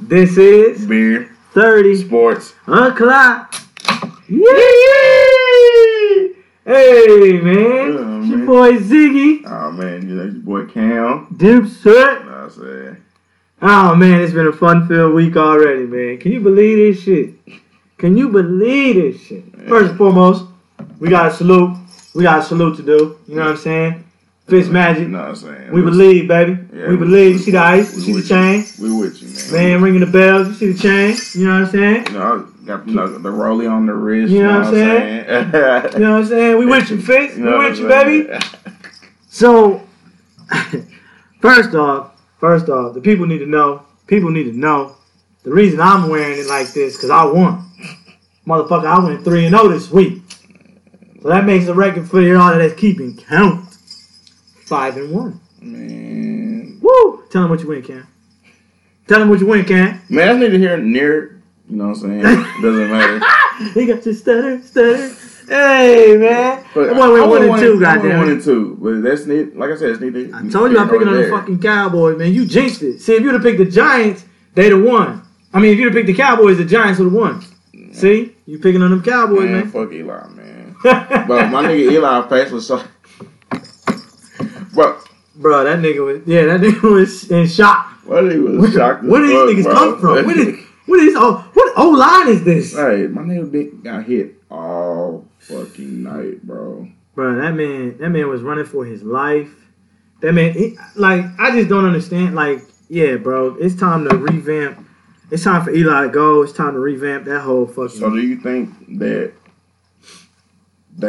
This 0.00 0.36
is 0.38 0.86
Beer, 0.86 1.30
30 1.52 1.96
sports. 2.04 2.54
o'clock. 2.66 3.54
Yay! 4.28 4.44
Hey, 6.64 7.40
man. 7.42 7.92
Yeah, 7.92 8.18
It's 8.20 8.28
your 8.28 8.46
boy 8.46 8.72
Ziggy. 8.78 9.42
Oh 9.46 9.72
man, 9.72 10.08
you 10.08 10.14
know 10.14 10.24
your 10.24 10.32
boy 10.34 10.66
Cam. 10.66 11.26
Dipset. 11.34 12.24
You 12.24 12.30
I'm 12.30 12.50
saying? 12.50 12.96
Oh, 13.60 13.94
man, 13.96 14.20
it's 14.20 14.32
been 14.32 14.46
a 14.46 14.52
fun-filled 14.52 15.14
week 15.14 15.36
already, 15.36 15.84
man. 15.84 16.18
Can 16.18 16.30
you 16.32 16.40
believe 16.40 16.76
this 16.94 17.02
shit? 17.02 17.34
Can 17.96 18.16
you 18.16 18.28
believe 18.28 18.94
this 18.96 19.20
shit? 19.26 19.44
First 19.68 19.90
and 19.90 19.98
foremost, 19.98 20.44
we 21.00 21.08
got 21.08 21.32
a 21.32 21.34
salute. 21.34 21.76
We 22.14 22.22
got 22.22 22.38
a 22.38 22.42
salute 22.42 22.76
to 22.76 22.82
do. 22.82 23.18
You 23.26 23.34
know 23.36 23.42
what 23.42 23.50
I'm 23.52 23.56
saying? 23.56 24.04
Fitz 24.48 24.68
Magic. 24.68 25.02
You 25.02 25.08
know 25.08 25.18
what 25.18 25.28
I'm 25.28 25.36
saying? 25.36 25.72
We 25.72 25.82
believe, 25.82 26.26
baby. 26.26 26.58
Yeah, 26.72 26.88
we 26.88 26.96
believe. 26.96 27.32
You 27.32 27.38
see 27.38 27.50
the 27.50 27.58
ice? 27.58 27.94
You 27.94 28.00
see 28.00 28.12
the 28.14 28.22
chain? 28.26 28.64
You. 28.78 28.94
We 28.94 29.00
with 29.00 29.22
you, 29.22 29.28
man. 29.52 29.70
Man, 29.70 29.82
ringing 29.82 30.00
the 30.00 30.06
bells. 30.06 30.48
You 30.48 30.54
see 30.54 30.72
the 30.72 30.78
chain? 30.78 31.16
You 31.34 31.46
know 31.46 31.60
what 31.60 31.66
I'm 31.66 31.70
saying? 31.70 32.06
You 32.06 32.12
know, 32.14 32.48
I 32.62 32.66
got 32.66 32.88
you 32.88 32.94
know, 32.94 33.18
the 33.18 33.28
rollie 33.28 33.70
on 33.70 33.84
the 33.84 33.92
wrist. 33.92 34.32
You 34.32 34.42
know 34.42 34.60
what 34.60 34.68
I'm 34.68 34.68
I'm 34.68 34.74
saying? 34.74 35.24
You 35.92 35.98
know 36.00 36.12
what 36.12 36.20
I'm 36.22 36.26
saying? 36.26 36.58
We 36.58 36.66
with 36.66 36.90
you, 36.90 37.00
Fitz. 37.00 37.36
You 37.36 37.44
We 37.44 37.50
know 37.50 37.58
with 37.58 37.78
you, 37.78 37.88
baby. 37.88 38.28
So, 39.30 39.86
first 41.40 41.74
off, 41.74 42.12
first 42.40 42.68
off, 42.70 42.94
the 42.94 43.00
people 43.00 43.26
need 43.26 43.38
to 43.38 43.46
know. 43.46 43.82
People 44.06 44.30
need 44.30 44.44
to 44.44 44.52
know 44.52 44.96
the 45.44 45.50
reason 45.50 45.80
I'm 45.80 46.08
wearing 46.08 46.38
it 46.38 46.46
like 46.46 46.72
this 46.72 46.96
because 46.96 47.10
I 47.10 47.24
won, 47.24 47.70
motherfucker. 48.46 48.86
I 48.86 48.98
went 49.04 49.22
three 49.24 49.44
and 49.44 49.54
zero 49.54 49.68
this 49.68 49.90
week, 49.90 50.22
so 51.22 51.28
that 51.28 51.44
makes 51.44 51.66
a 51.68 51.74
record 51.74 52.08
for 52.08 52.20
y'all 52.20 52.56
that's 52.58 52.74
keeping 52.74 53.16
count. 53.16 53.67
Five 54.68 54.96
and 54.98 55.10
one. 55.12 55.40
Man, 55.60 56.78
Woo! 56.82 57.24
Tell 57.30 57.42
them 57.42 57.50
what 57.50 57.60
you 57.60 57.68
win, 57.68 57.82
Cam. 57.82 58.06
Tell 59.06 59.18
them 59.20 59.30
what 59.30 59.40
you 59.40 59.46
win, 59.46 59.64
Cam. 59.64 60.00
man, 60.10 60.36
I 60.36 60.38
need 60.38 60.50
to 60.50 60.58
hear 60.58 60.76
near. 60.76 61.40
You 61.68 61.76
know 61.76 61.88
what 61.88 61.98
I'm 61.98 62.22
saying? 62.22 62.22
Doesn't 62.62 62.90
matter. 62.90 63.20
He 63.72 63.86
got 63.86 64.04
your 64.04 64.14
stutter, 64.14 64.62
stutter. 64.62 65.14
Hey, 65.48 66.16
man. 66.18 66.64
But 66.74 66.94
boy 66.94 67.12
went 67.12 67.22
I 67.22 67.26
one 67.26 67.42
and 67.44 67.58
two, 67.60 67.76
I 67.78 67.80
goddamn. 67.80 68.18
One 68.18 68.28
and 68.30 68.44
two, 68.44 68.76
but 68.80 69.02
that's 69.02 69.24
neat. 69.24 69.56
Like 69.56 69.70
I 69.70 69.76
said, 69.76 69.90
it's 69.90 70.00
neat. 70.00 70.34
I 70.34 70.46
told 70.48 70.70
you 70.70 70.78
I'm 70.78 70.90
picking 70.90 71.08
on 71.08 71.16
the 71.16 71.28
fucking 71.30 71.60
Cowboys, 71.62 72.18
man. 72.18 72.32
You 72.34 72.44
jinxed 72.46 72.82
it. 72.82 73.00
See, 73.00 73.14
if 73.14 73.22
you'd 73.22 73.32
have 73.32 73.42
picked 73.42 73.58
the 73.58 73.64
Giants, 73.64 74.26
they'd 74.54 74.72
have 74.72 74.82
won. 74.82 75.22
I 75.54 75.60
mean, 75.60 75.72
if 75.72 75.78
you'd 75.78 75.86
have 75.86 75.94
picked 75.94 76.08
the 76.08 76.14
Cowboys, 76.14 76.58
the 76.58 76.66
Giants 76.66 76.98
would 76.98 77.06
have 77.06 77.14
won. 77.14 77.42
See, 77.92 78.36
you 78.44 78.58
picking 78.58 78.82
on 78.82 78.90
them 78.90 79.02
Cowboys, 79.02 79.48
man. 79.48 79.52
man. 79.52 79.70
Fuck 79.70 79.92
Eli, 79.92 80.28
man. 80.28 80.76
But 80.84 81.50
my 81.50 81.64
nigga 81.64 81.92
Eli 81.92 82.28
face 82.28 82.52
was 82.52 82.66
so. 82.66 82.82
Bro, 84.78 85.00
Bro, 85.34 85.64
that 85.64 85.78
nigga 85.80 86.04
was 86.04 86.22
yeah, 86.26 86.44
that 86.46 86.60
nigga 86.60 86.82
was 86.94 87.28
in 87.30 87.48
shock. 87.48 87.90
what 88.04 88.30
he 88.30 88.38
was 88.38 88.58
Where, 88.58 88.70
shocked. 88.72 89.04
where 89.04 89.20
did 89.22 89.30
these 89.56 89.66
niggas 89.66 89.70
bro. 89.70 89.74
come 89.74 90.00
from? 90.00 90.26
Where 90.26 90.34
did 90.36 90.54
what 90.86 91.00
is 91.00 91.14
oh 91.16 91.50
what 91.52 91.72
O 91.76 91.90
line 91.90 92.28
is 92.28 92.44
this? 92.44 92.74
Hey, 92.76 93.08
my 93.08 93.22
nigga 93.22 93.50
big 93.50 93.82
got 93.82 94.04
hit 94.04 94.36
all 94.50 95.26
fucking 95.40 96.02
night, 96.04 96.42
bro. 96.46 96.88
Bro, 97.16 97.40
that 97.40 97.54
man 97.54 97.98
that 97.98 98.08
man 98.10 98.28
was 98.28 98.42
running 98.42 98.64
for 98.66 98.84
his 98.84 99.02
life. 99.02 99.50
That 100.20 100.32
man, 100.32 100.52
he, 100.52 100.76
like 100.94 101.24
I 101.38 101.50
just 101.50 101.68
don't 101.68 101.84
understand. 101.84 102.34
Like, 102.36 102.60
yeah, 102.88 103.16
bro, 103.16 103.56
it's 103.56 103.74
time 103.74 104.08
to 104.08 104.16
revamp. 104.16 104.86
It's 105.30 105.44
time 105.44 105.62
for 105.64 105.70
Eli 105.70 106.04
to 106.04 106.08
go. 106.08 106.42
It's 106.42 106.52
time 106.52 106.72
to 106.74 106.78
revamp 106.78 107.24
that 107.26 107.40
whole 107.40 107.66
fucking. 107.66 107.98
So 108.00 108.10
do 108.10 108.20
you 108.20 108.36
think 108.40 108.98
that 108.98 109.32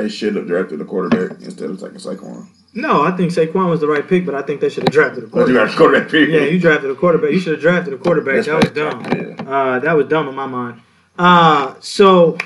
they 0.01 0.09
should 0.09 0.35
have 0.35 0.47
drafted 0.47 0.81
a 0.81 0.85
quarterback 0.85 1.41
instead 1.41 1.69
of 1.69 1.79
taking 1.79 1.97
Saquon? 1.97 2.47
No, 2.73 3.01
I 3.03 3.11
think 3.11 3.31
Saquon 3.31 3.69
was 3.69 3.79
the 3.79 3.87
right 3.87 4.07
pick, 4.07 4.25
but 4.25 4.35
I 4.35 4.41
think 4.43 4.61
they 4.61 4.69
should 4.69 4.83
have 4.83 4.91
drafted 4.93 5.23
a 5.23 5.27
you 5.27 5.31
quarterback. 5.31 5.75
quarterback. 5.75 6.11
Yeah, 6.13 6.41
you 6.45 6.59
drafted 6.59 6.91
a 6.91 6.95
quarterback. 6.95 7.31
You 7.31 7.39
should 7.39 7.53
have 7.53 7.61
drafted 7.61 7.93
a 7.93 7.97
quarterback. 7.97 8.45
That's 8.45 8.47
that 8.47 8.63
was 8.63 8.71
dumb. 8.71 9.05
Yeah. 9.47 9.51
Uh, 9.51 9.79
that 9.79 9.93
was 9.93 10.07
dumb 10.07 10.27
in 10.29 10.35
my 10.35 10.45
mind. 10.45 10.81
Uh, 11.17 11.73
so 11.79 12.37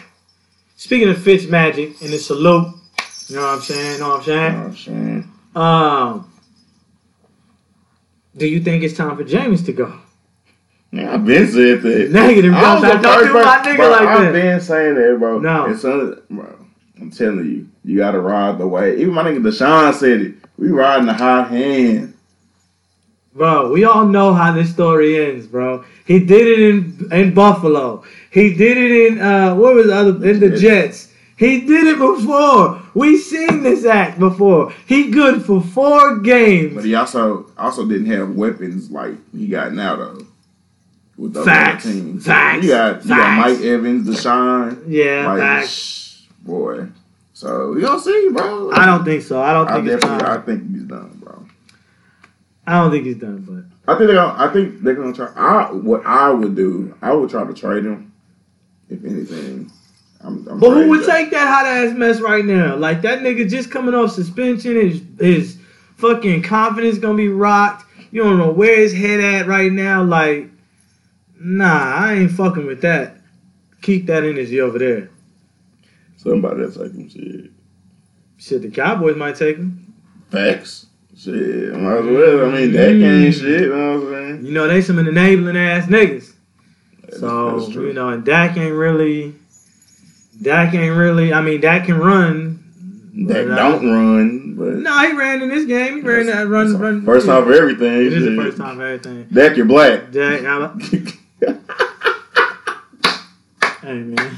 speaking 0.77 1.09
of 1.09 1.21
Fitz 1.21 1.45
Magic 1.47 2.01
and 2.01 2.11
the 2.11 2.17
salute, 2.19 2.67
you 3.27 3.35
know 3.35 3.41
what 3.43 3.49
I'm 3.55 3.61
saying? 3.61 3.99
Know 3.99 4.09
what 4.09 4.27
I'm 4.27 4.27
You 4.27 4.33
know 4.35 4.49
saying? 4.49 4.57
what 4.57 4.65
I'm 4.65 4.75
saying? 4.75 5.31
Um, 5.55 6.31
do 8.35 8.47
you 8.47 8.61
think 8.61 8.83
it's 8.83 8.95
time 8.95 9.15
for 9.17 9.23
James 9.23 9.63
to 9.63 9.73
go? 9.73 9.99
Yeah, 10.91 11.13
I've 11.15 11.25
been 11.25 11.47
said 11.47 11.81
that. 11.81 12.11
Negative, 12.11 12.53
I 12.53 12.73
was 12.75 12.83
Don't 12.83 13.01
do 13.01 13.33
my 13.33 13.57
nigga 13.63 13.75
bro, 13.77 13.89
like 13.89 14.01
I've 14.07 14.21
that. 14.25 14.31
been 14.31 14.61
saying 14.61 14.95
that, 14.95 15.15
bro. 15.19 15.39
No. 15.39 15.75
Soon 15.75 16.21
bro, 16.29 16.62
I'm 16.99 17.11
telling 17.11 17.45
you, 17.45 17.69
you 17.83 17.97
gotta 17.97 18.19
ride 18.19 18.57
the 18.57 18.67
way. 18.67 18.97
Even 18.97 19.13
my 19.13 19.23
nigga 19.23 19.41
Deshaun 19.41 19.93
said 19.93 20.21
it. 20.21 20.35
We 20.57 20.69
riding 20.69 21.07
the 21.07 21.13
hot 21.13 21.49
hand. 21.49 22.13
Bro, 23.33 23.71
we 23.71 23.83
all 23.83 24.05
know 24.05 24.33
how 24.33 24.51
this 24.53 24.71
story 24.71 25.25
ends, 25.25 25.47
bro. 25.47 25.83
He 26.05 26.19
did 26.19 26.47
it 26.47 26.59
in 26.59 27.09
in 27.11 27.33
Buffalo. 27.33 28.03
He 28.29 28.53
did 28.53 28.77
it 28.77 29.11
in 29.11 29.19
uh 29.21 29.55
what 29.55 29.73
was 29.73 29.87
the 29.87 29.95
other 29.95 30.29
in 30.29 30.39
the 30.39 30.55
Jets. 30.55 31.09
He 31.35 31.61
did 31.61 31.87
it 31.87 31.97
before. 31.97 32.79
We 32.93 33.17
seen 33.17 33.63
this 33.63 33.85
act 33.85 34.19
before. 34.19 34.71
He 34.85 35.09
good 35.09 35.43
for 35.43 35.61
four 35.61 36.19
games. 36.19 36.75
But 36.75 36.85
he 36.85 36.93
also 36.93 37.47
also 37.57 37.87
didn't 37.87 38.05
have 38.05 38.35
weapons 38.35 38.91
like 38.91 39.15
he 39.35 39.47
got 39.47 39.73
now 39.73 39.95
though. 39.95 40.27
With 41.17 41.33
those 41.33 41.45
Facts. 41.45 41.85
teams. 41.85 42.25
Facts. 42.25 42.63
You 42.63 42.69
got 42.71 43.03
you 43.03 43.09
got 43.09 43.37
Mike 43.39 43.59
Evans, 43.61 44.07
Deshaun. 44.07 44.83
Yeah, 44.87 45.27
like 45.27 45.39
facts. 45.39 45.69
shh, 45.69 46.02
boy. 46.43 46.87
So 47.33 47.73
we 47.73 47.81
gonna 47.81 47.99
see, 47.99 48.29
bro. 48.31 48.71
I 48.71 48.85
don't 48.85 49.03
think 49.03 49.23
so. 49.23 49.41
I 49.41 49.53
don't 49.53 49.67
I 49.67 49.75
think 49.75 49.87
it's 49.87 50.01
definitely 50.03 50.27
I 50.27 50.37
think 50.41 50.71
he's 50.71 50.83
done, 50.83 51.19
bro. 51.23 51.45
I 52.67 52.79
don't 52.79 52.91
think 52.91 53.05
he's 53.05 53.17
done, 53.17 53.41
but 53.85 53.91
I 53.91 53.97
think 53.97 54.07
they're 54.07 54.15
gonna, 54.15 54.43
I 54.43 54.53
think 54.53 54.81
they're 54.81 54.93
gonna 54.95 55.13
try. 55.13 55.31
I 55.35 55.71
what 55.71 56.05
I 56.05 56.29
would 56.29 56.55
do, 56.55 56.95
I 57.01 57.11
would 57.13 57.29
try 57.29 57.43
to 57.43 57.53
trade 57.53 57.85
him. 57.85 58.13
If 58.89 59.03
anything, 59.03 59.71
I'm. 60.21 60.47
I'm 60.47 60.59
But 60.59 60.69
who 60.71 60.89
would 60.89 61.01
Josh. 61.05 61.09
take 61.09 61.31
that 61.31 61.47
hot 61.47 61.65
ass 61.65 61.95
mess 61.97 62.21
right 62.21 62.45
now? 62.45 62.75
Like 62.75 63.01
that 63.01 63.19
nigga 63.19 63.49
just 63.49 63.71
coming 63.71 63.95
off 63.95 64.11
suspension, 64.11 64.75
his 64.75 65.01
his 65.19 65.57
fucking 65.97 66.43
confidence 66.43 66.99
gonna 66.99 67.17
be 67.17 67.29
rocked. 67.29 67.85
You 68.11 68.23
don't 68.23 68.37
know 68.37 68.51
where 68.51 68.77
his 68.79 68.93
head 68.93 69.19
at 69.19 69.47
right 69.47 69.71
now. 69.71 70.03
Like, 70.03 70.49
nah, 71.39 71.95
I 71.95 72.13
ain't 72.13 72.31
fucking 72.31 72.65
with 72.67 72.81
that. 72.81 73.17
Keep 73.81 74.05
that 74.05 74.23
energy 74.23 74.61
over 74.61 74.77
there. 74.77 75.09
Somebody 76.23 76.63
that's 76.63 76.77
like 76.77 76.93
him? 76.93 77.09
Shit, 77.09 77.51
Shit, 78.37 78.61
the 78.63 78.69
Cowboys 78.71 79.15
might 79.15 79.35
take 79.35 79.57
him. 79.57 79.93
facts. 80.31 80.87
Shit, 81.15 81.73
might 81.73 81.97
as 81.99 82.05
well. 82.05 82.45
I 82.49 82.51
mean, 82.59 82.71
that 82.73 82.89
Mm. 82.91 83.25
ain't 83.25 83.35
shit. 83.35 83.61
You 83.61 83.69
know 83.69 83.99
what 83.99 84.07
I'm 84.07 84.13
saying? 84.13 84.45
You 84.47 84.51
know 84.51 84.67
they 84.67 84.81
some 84.81 84.97
enabling 84.99 85.55
ass 85.57 85.85
niggas. 85.87 86.31
That's- 87.01 87.19
So 87.19 87.59
that's 87.59 87.75
you 87.75 87.93
know, 87.93 88.09
and 88.09 88.23
Dak 88.25 88.57
ain't 88.57 88.73
really. 88.75 89.35
Dak 90.41 90.73
ain't 90.73 90.97
really. 90.97 91.31
I 91.31 91.41
mean, 91.41 91.61
Dak 91.61 91.85
can 91.85 91.99
run. 91.99 92.59
that 93.27 93.47
but, 93.47 93.51
uh, 93.51 93.55
don't 93.55 93.85
run, 93.91 94.55
but 94.57 94.77
No, 94.79 94.97
he 95.07 95.13
ran 95.15 95.43
in 95.43 95.49
this 95.49 95.65
game. 95.65 95.97
He 95.97 96.01
ran 96.01 96.25
that 96.25 96.47
run. 96.49 96.75
run 96.79 97.05
First 97.05 97.27
time 97.27 97.43
for 97.45 97.53
everything. 97.53 98.07
It 98.07 98.13
is 98.13 98.25
the 98.25 98.35
first 98.35 98.57
time 98.57 98.77
for 98.77 98.83
everything. 98.83 99.27
Dak, 99.31 99.55
you're 99.55 99.67
black. 99.67 100.11
Dak, 100.11 100.43
I'm, 100.43 100.79
Hey 103.81 103.99
man. 103.99 104.37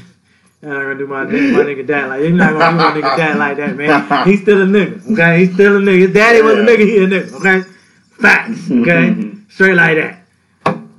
I'm 0.62 0.70
not 0.70 0.80
gonna 0.80 0.98
do 0.98 1.06
my, 1.06 1.24
my 1.24 1.30
nigga 1.30 1.86
dad 1.86 2.08
like 2.08 2.20
you're 2.22 2.30
not 2.30 2.52
gonna 2.52 2.70
do 2.72 3.00
my 3.02 3.08
nigga 3.08 3.16
dad 3.16 3.36
like 3.36 3.56
that, 3.58 3.76
man. 3.76 4.26
He's 4.26 4.42
still 4.42 4.62
a 4.62 4.64
nigga, 4.64 5.12
okay? 5.12 5.44
He's 5.44 5.54
still 5.54 5.76
a 5.76 5.80
nigga. 5.80 5.98
His 5.98 6.14
daddy 6.14 6.42
was 6.42 6.58
a 6.58 6.62
nigga, 6.62 6.86
he 6.86 6.96
a 6.96 7.06
nigga, 7.06 7.32
okay? 7.34 7.70
Facts, 8.20 8.70
okay? 8.70 9.32
Straight 9.48 9.74
like 9.74 9.96
that. 9.96 10.22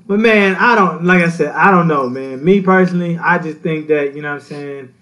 But 0.06 0.20
man, 0.20 0.56
I 0.56 0.76
don't 0.76 1.04
like 1.04 1.24
I 1.24 1.30
said, 1.30 1.50
I 1.50 1.72
don't 1.72 1.88
know, 1.88 2.08
man. 2.08 2.44
Me 2.44 2.62
personally, 2.62 3.18
I 3.18 3.40
just 3.40 3.60
think 3.60 3.88
that, 3.88 4.16
you 4.16 4.22
know 4.22 4.30
what 4.30 4.42
I'm 4.42 4.48
saying, 4.48 4.94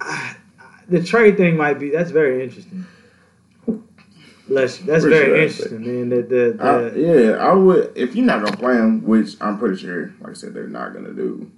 ah, 0.00 0.36
the 0.88 1.02
trade 1.02 1.36
thing 1.36 1.56
might 1.56 1.80
be 1.80 1.90
that's 1.90 2.10
very 2.10 2.44
interesting. 2.44 2.86
Bless 4.46 4.78
you. 4.78 4.86
That's 4.86 5.04
very 5.04 5.30
that. 5.30 5.42
interesting, 5.42 5.80
man. 5.80 6.08
The, 6.10 6.16
the, 6.16 6.52
the, 6.52 6.62
I, 6.62 6.92
yeah, 6.94 7.30
I 7.38 7.54
would. 7.54 7.92
If 7.96 8.14
you're 8.14 8.26
not 8.26 8.44
gonna 8.44 8.56
play 8.58 8.74
him, 8.74 9.02
which 9.02 9.36
I'm 9.40 9.58
pretty 9.58 9.78
sure, 9.78 10.12
like 10.20 10.30
I 10.30 10.34
said, 10.34 10.52
they're 10.52 10.68
not 10.68 10.92
gonna 10.92 11.14
do. 11.14 11.50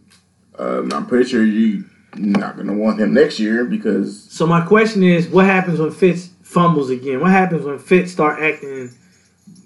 Um, 0.56 0.92
I'm 0.92 1.06
pretty 1.06 1.28
sure 1.28 1.44
you 1.44 1.84
not 2.18 2.56
gonna 2.56 2.72
want 2.74 3.00
him 3.00 3.14
next 3.14 3.38
year 3.38 3.64
because 3.64 4.22
So 4.30 4.46
my 4.46 4.60
question 4.64 5.02
is, 5.02 5.28
what 5.28 5.44
happens 5.46 5.78
when 5.78 5.90
Fitz 5.90 6.30
fumbles 6.42 6.90
again? 6.90 7.20
What 7.20 7.30
happens 7.30 7.64
when 7.64 7.78
Fitz 7.78 8.12
start 8.12 8.40
acting, 8.42 8.90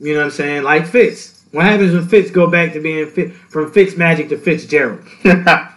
you 0.00 0.12
know 0.14 0.20
what 0.20 0.24
I'm 0.26 0.30
saying, 0.30 0.62
like 0.62 0.86
Fitz? 0.86 1.44
What 1.52 1.64
happens 1.64 1.92
when 1.92 2.06
Fitz 2.06 2.30
go 2.30 2.46
back 2.48 2.72
to 2.74 2.80
being 2.80 3.06
fit 3.10 3.32
from 3.32 3.72
Fitz 3.72 3.96
Magic 3.96 4.28
to 4.30 4.36
Fitzgerald? 4.38 5.00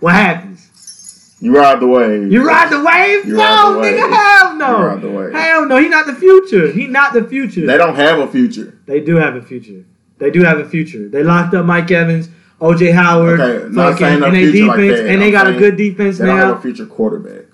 What 0.00 0.14
happens? 0.14 1.36
you 1.40 1.56
ride 1.56 1.78
the 1.80 1.86
wave. 1.86 2.30
You 2.32 2.44
ride 2.46 2.70
the 2.70 2.82
wave? 2.82 3.24
You 3.26 3.36
no, 3.36 3.74
the 3.74 3.78
wave. 3.80 3.94
nigga, 4.00 4.12
hell 4.12 4.52
You 4.52 4.58
no. 4.58 4.82
ride 4.84 5.00
the 5.02 5.10
wave. 5.10 5.32
Hell 5.32 5.66
no, 5.66 5.76
he 5.78 5.88
not 5.88 6.06
the 6.06 6.14
future. 6.14 6.72
He 6.72 6.86
not 6.88 7.12
the 7.12 7.22
future. 7.24 7.64
They 7.66 7.78
don't 7.78 7.94
have 7.94 8.18
a 8.18 8.26
future. 8.26 8.78
They 8.86 8.98
do 9.00 9.16
have 9.16 9.36
a 9.36 9.42
future. 9.42 9.84
They 10.18 10.30
do 10.30 10.42
have 10.42 10.58
a 10.58 10.68
future. 10.68 11.08
They 11.08 11.22
locked 11.22 11.54
up 11.54 11.66
Mike 11.66 11.90
Evans, 11.90 12.28
OJ 12.62 12.92
Howard, 12.94 13.40
Okay, 13.40 13.68
not 13.74 13.92
fucking, 13.92 14.06
saying 14.06 14.20
no 14.20 14.26
and 14.26 14.36
they 14.36 14.52
future 14.52 14.66
like 14.68 14.76
that. 14.78 15.06
and 15.06 15.20
they 15.20 15.26
I'm 15.26 15.32
got 15.32 15.46
a 15.48 15.52
good 15.58 15.76
defense 15.76 16.18
They 16.18 16.26
now. 16.26 16.36
have 16.36 16.58
a 16.58 16.60
future 16.62 16.86
quarterback. 16.86 17.46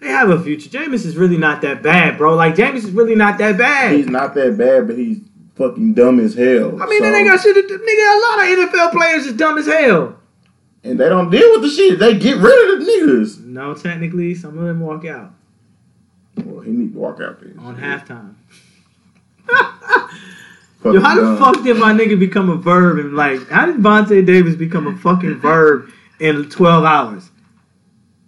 They 0.00 0.08
have 0.08 0.28
a 0.28 0.38
future. 0.40 0.68
Jameis 0.68 1.06
is 1.06 1.16
really 1.16 1.38
not 1.38 1.62
that 1.62 1.82
bad, 1.82 2.18
bro. 2.18 2.34
Like 2.34 2.54
Jameis 2.54 2.84
is 2.84 2.90
really 2.90 3.14
not 3.14 3.38
that 3.38 3.56
bad. 3.56 3.94
He's 3.96 4.06
not 4.06 4.34
that 4.34 4.58
bad, 4.58 4.86
but 4.86 4.98
he's 4.98 5.18
fucking 5.56 5.94
dumb 5.94 6.20
as 6.20 6.34
hell. 6.34 6.80
I 6.82 6.86
mean, 6.86 7.02
so, 7.02 7.10
they 7.10 7.24
got 7.24 7.40
shit. 7.40 7.54
To, 7.56 7.62
nigga, 7.62 8.16
a 8.16 8.20
lot 8.20 8.38
of 8.68 8.70
NFL 8.70 8.92
players 8.92 9.26
is 9.26 9.32
dumb 9.32 9.56
as 9.56 9.66
hell. 9.66 10.16
and 10.82 11.00
they 11.00 11.08
don't 11.08 11.30
deal 11.30 11.50
with 11.52 11.62
the 11.62 11.68
shit. 11.70 11.98
They 11.98 12.18
get 12.18 12.36
rid 12.36 12.74
of 12.74 12.84
the 12.84 12.92
niggas. 12.92 13.44
No, 13.46 13.72
technically, 13.72 14.34
some 14.34 14.58
of 14.58 14.64
them 14.64 14.80
walk 14.80 15.06
out 15.06 15.32
Well, 16.44 16.60
he 16.60 16.70
need 16.72 16.92
to 16.92 16.98
walk 16.98 17.20
out 17.22 17.40
there 17.40 17.54
on 17.60 17.76
halftime. 17.76 18.34
Yo, 20.84 21.00
how 21.00 21.14
the 21.14 21.36
fuck 21.38 21.64
did 21.64 21.78
my 21.78 21.92
nigga 21.92 22.18
become 22.18 22.50
a 22.50 22.56
verb? 22.56 22.98
And 22.98 23.16
like, 23.16 23.48
how 23.48 23.64
did 23.66 23.76
Vontae 23.76 24.24
Davis 24.24 24.54
become 24.54 24.86
a 24.86 24.96
fucking 24.96 25.36
verb 25.36 25.88
in 26.20 26.50
12 26.50 26.84
hours? 26.84 27.30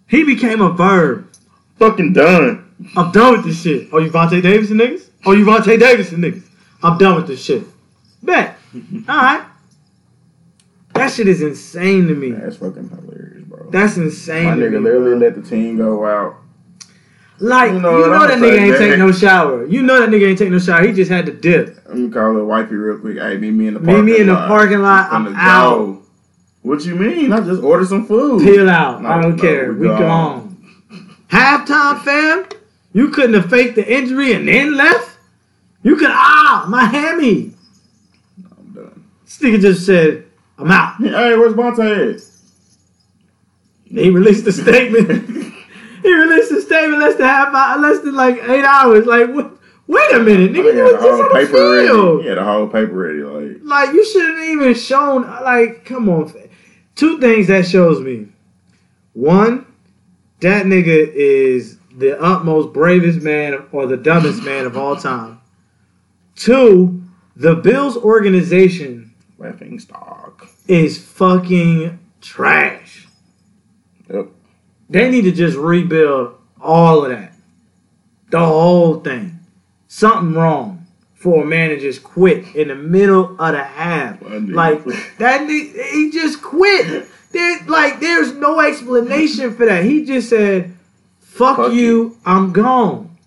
He 0.07 0.23
became 0.23 0.61
a 0.61 0.71
verb. 0.71 1.29
Fucking 1.77 2.13
done. 2.13 2.63
I'm 2.95 3.11
done 3.11 3.33
with 3.33 3.45
this 3.45 3.61
shit. 3.61 3.89
Oh, 3.91 3.99
you 3.99 4.09
Vontae 4.09 4.41
Davidson 4.41 4.77
niggas? 4.77 5.07
Oh, 5.25 5.33
you 5.33 5.45
Vontae 5.45 5.79
Davidson 5.79 6.21
niggas? 6.21 6.43
I'm 6.81 6.97
done 6.97 7.15
with 7.15 7.27
this 7.27 7.43
shit. 7.43 7.63
Bet. 8.23 8.57
All 9.07 9.15
right. 9.15 9.45
That 10.93 11.11
shit 11.11 11.27
is 11.27 11.43
insane 11.43 12.07
to 12.07 12.15
me. 12.15 12.31
That's 12.31 12.57
fucking 12.57 12.89
hilarious, 12.89 13.43
bro. 13.43 13.69
That's 13.69 13.97
insane. 13.97 14.45
My 14.45 14.55
nigga 14.55 14.71
me, 14.73 14.79
literally 14.79 15.11
bro. 15.11 15.27
let 15.27 15.35
the 15.35 15.47
team 15.47 15.77
go 15.77 16.05
out. 16.07 16.37
Like, 17.39 17.69
you 17.69 17.75
You 17.75 17.81
know, 17.81 18.07
know 18.07 18.27
that 18.27 18.39
nigga 18.39 18.59
ain't 18.59 18.77
take 18.77 18.97
no 18.97 19.11
shower. 19.11 19.65
You 19.65 19.83
know 19.83 19.99
that 19.99 20.09
nigga 20.09 20.29
ain't 20.29 20.39
take 20.39 20.49
no 20.49 20.57
shower. 20.59 20.85
He 20.85 20.91
just 20.93 21.11
had 21.11 21.25
to 21.27 21.33
dip. 21.33 21.85
Let 21.87 21.97
me 21.97 22.09
call 22.09 22.37
it 22.37 22.43
wifey 22.43 22.75
real 22.75 22.97
quick. 22.99 23.17
Hey, 23.17 23.37
meet 23.37 23.51
me 23.51 23.67
in 23.67 23.75
the 23.75 23.79
parking 23.79 23.95
lot. 23.95 24.05
Meet 24.05 24.11
me 24.13 24.19
in 24.21 24.27
the 24.27 24.35
parking 24.35 24.79
lot. 24.81 25.13
I'm 25.13 25.35
out. 25.35 25.75
go. 25.75 26.01
What 26.63 26.83
you 26.83 26.95
mean? 26.95 27.31
I 27.31 27.39
just 27.41 27.61
ordered 27.61 27.87
some 27.87 28.07
food. 28.07 28.41
Peel 28.41 28.69
out. 28.69 29.03
No, 29.03 29.09
I 29.09 29.21
don't 29.21 29.35
no, 29.35 29.41
care. 29.41 29.71
we 29.71 29.81
We 29.81 29.87
gone. 29.87 30.57
Halftime, 31.29 32.01
fam. 32.01 32.45
You 32.93 33.09
couldn't 33.09 33.35
have 33.35 33.49
faked 33.49 33.75
the 33.75 33.87
injury 33.87 34.33
and 34.33 34.47
then 34.47 34.75
left. 34.75 35.17
You 35.83 35.95
could 35.95 36.09
ah 36.09 36.65
my 36.67 36.85
hammy. 36.85 37.53
I'm 38.57 38.73
done. 38.73 39.05
This 39.23 39.37
nigga 39.39 39.61
just 39.61 39.85
said, 39.85 40.25
"I'm 40.57 40.71
out." 40.71 40.95
Hey, 40.97 41.37
where's 41.37 41.55
Monte 41.55 41.81
at? 41.81 42.21
He 43.85 44.09
released 44.09 44.47
a 44.47 44.51
statement. 44.51 45.29
he 46.07 46.13
released 46.13 46.51
a 46.51 46.61
statement 46.61 46.99
less 47.01 47.15
than 47.15 47.27
half 47.27 47.53
hour, 47.53 47.79
less 47.79 48.01
than 48.03 48.15
like 48.15 48.37
eight 48.43 48.63
hours. 48.65 49.05
Like, 49.05 49.29
what? 49.33 49.53
Wait 49.87 50.11
a 50.13 50.19
minute, 50.19 50.51
I 50.51 50.53
nigga, 50.53 50.73
you 50.75 50.83
was 50.83 50.91
had 50.93 51.01
just 51.01 51.05
on 51.05 51.17
the 51.19 51.29
paper 51.33 51.71
ready. 51.71 51.87
field. 51.87 52.21
He 52.21 52.27
had 52.27 52.37
the 52.37 52.43
whole 52.43 52.67
paper 52.67 52.93
ready. 52.93 53.19
Like, 53.23 53.57
Like, 53.63 53.93
you 53.95 54.03
shouldn't 54.05 54.39
even 54.43 54.73
shown. 54.73 55.21
Like, 55.21 55.85
come 55.85 56.09
on. 56.09 56.33
Two 56.95 57.19
things 57.19 57.47
that 57.47 57.65
shows 57.65 58.01
me. 58.01 58.27
One, 59.13 59.65
that 60.41 60.65
nigga 60.65 61.09
is 61.13 61.77
the 61.95 62.19
utmost 62.21 62.73
bravest 62.73 63.21
man 63.21 63.63
or 63.71 63.85
the 63.87 63.95
dumbest 63.97 64.43
man 64.43 64.65
of 64.65 64.75
all 64.77 64.97
time. 64.97 65.39
Two, 66.35 67.01
the 67.37 67.55
Bills 67.55 67.95
organization 67.97 69.13
laughing 69.37 69.79
stock. 69.79 70.49
is 70.67 70.97
fucking 71.01 71.97
trash. 72.19 73.07
Yep. 74.13 74.27
They 74.89 75.09
need 75.09 75.23
to 75.23 75.31
just 75.31 75.57
rebuild 75.57 76.35
all 76.61 77.05
of 77.05 77.11
that. 77.11 77.33
The 78.29 78.39
whole 78.39 78.99
thing. 78.99 79.39
Something 79.87 80.33
wrong 80.33 80.85
for 81.15 81.43
a 81.43 81.45
man 81.45 81.69
to 81.69 81.79
just 81.79 82.03
quit 82.03 82.55
in 82.55 82.67
the 82.67 82.75
middle 82.75 83.35
of 83.39 83.53
the 83.53 83.63
half. 83.63 84.19
Like 84.21 84.83
that 85.17 85.49
he 85.49 86.11
just 86.11 86.41
quit. 86.41 87.07
There, 87.31 87.59
like 87.67 87.99
there's 87.99 88.33
no 88.33 88.59
explanation 88.59 89.53
for 89.55 89.65
that. 89.65 89.83
He 89.83 90.05
just 90.05 90.29
said, 90.29 90.75
"Fuck, 91.19 91.57
Fuck 91.57 91.73
you, 91.73 92.17
I'm 92.25 92.53
gone. 92.53 93.17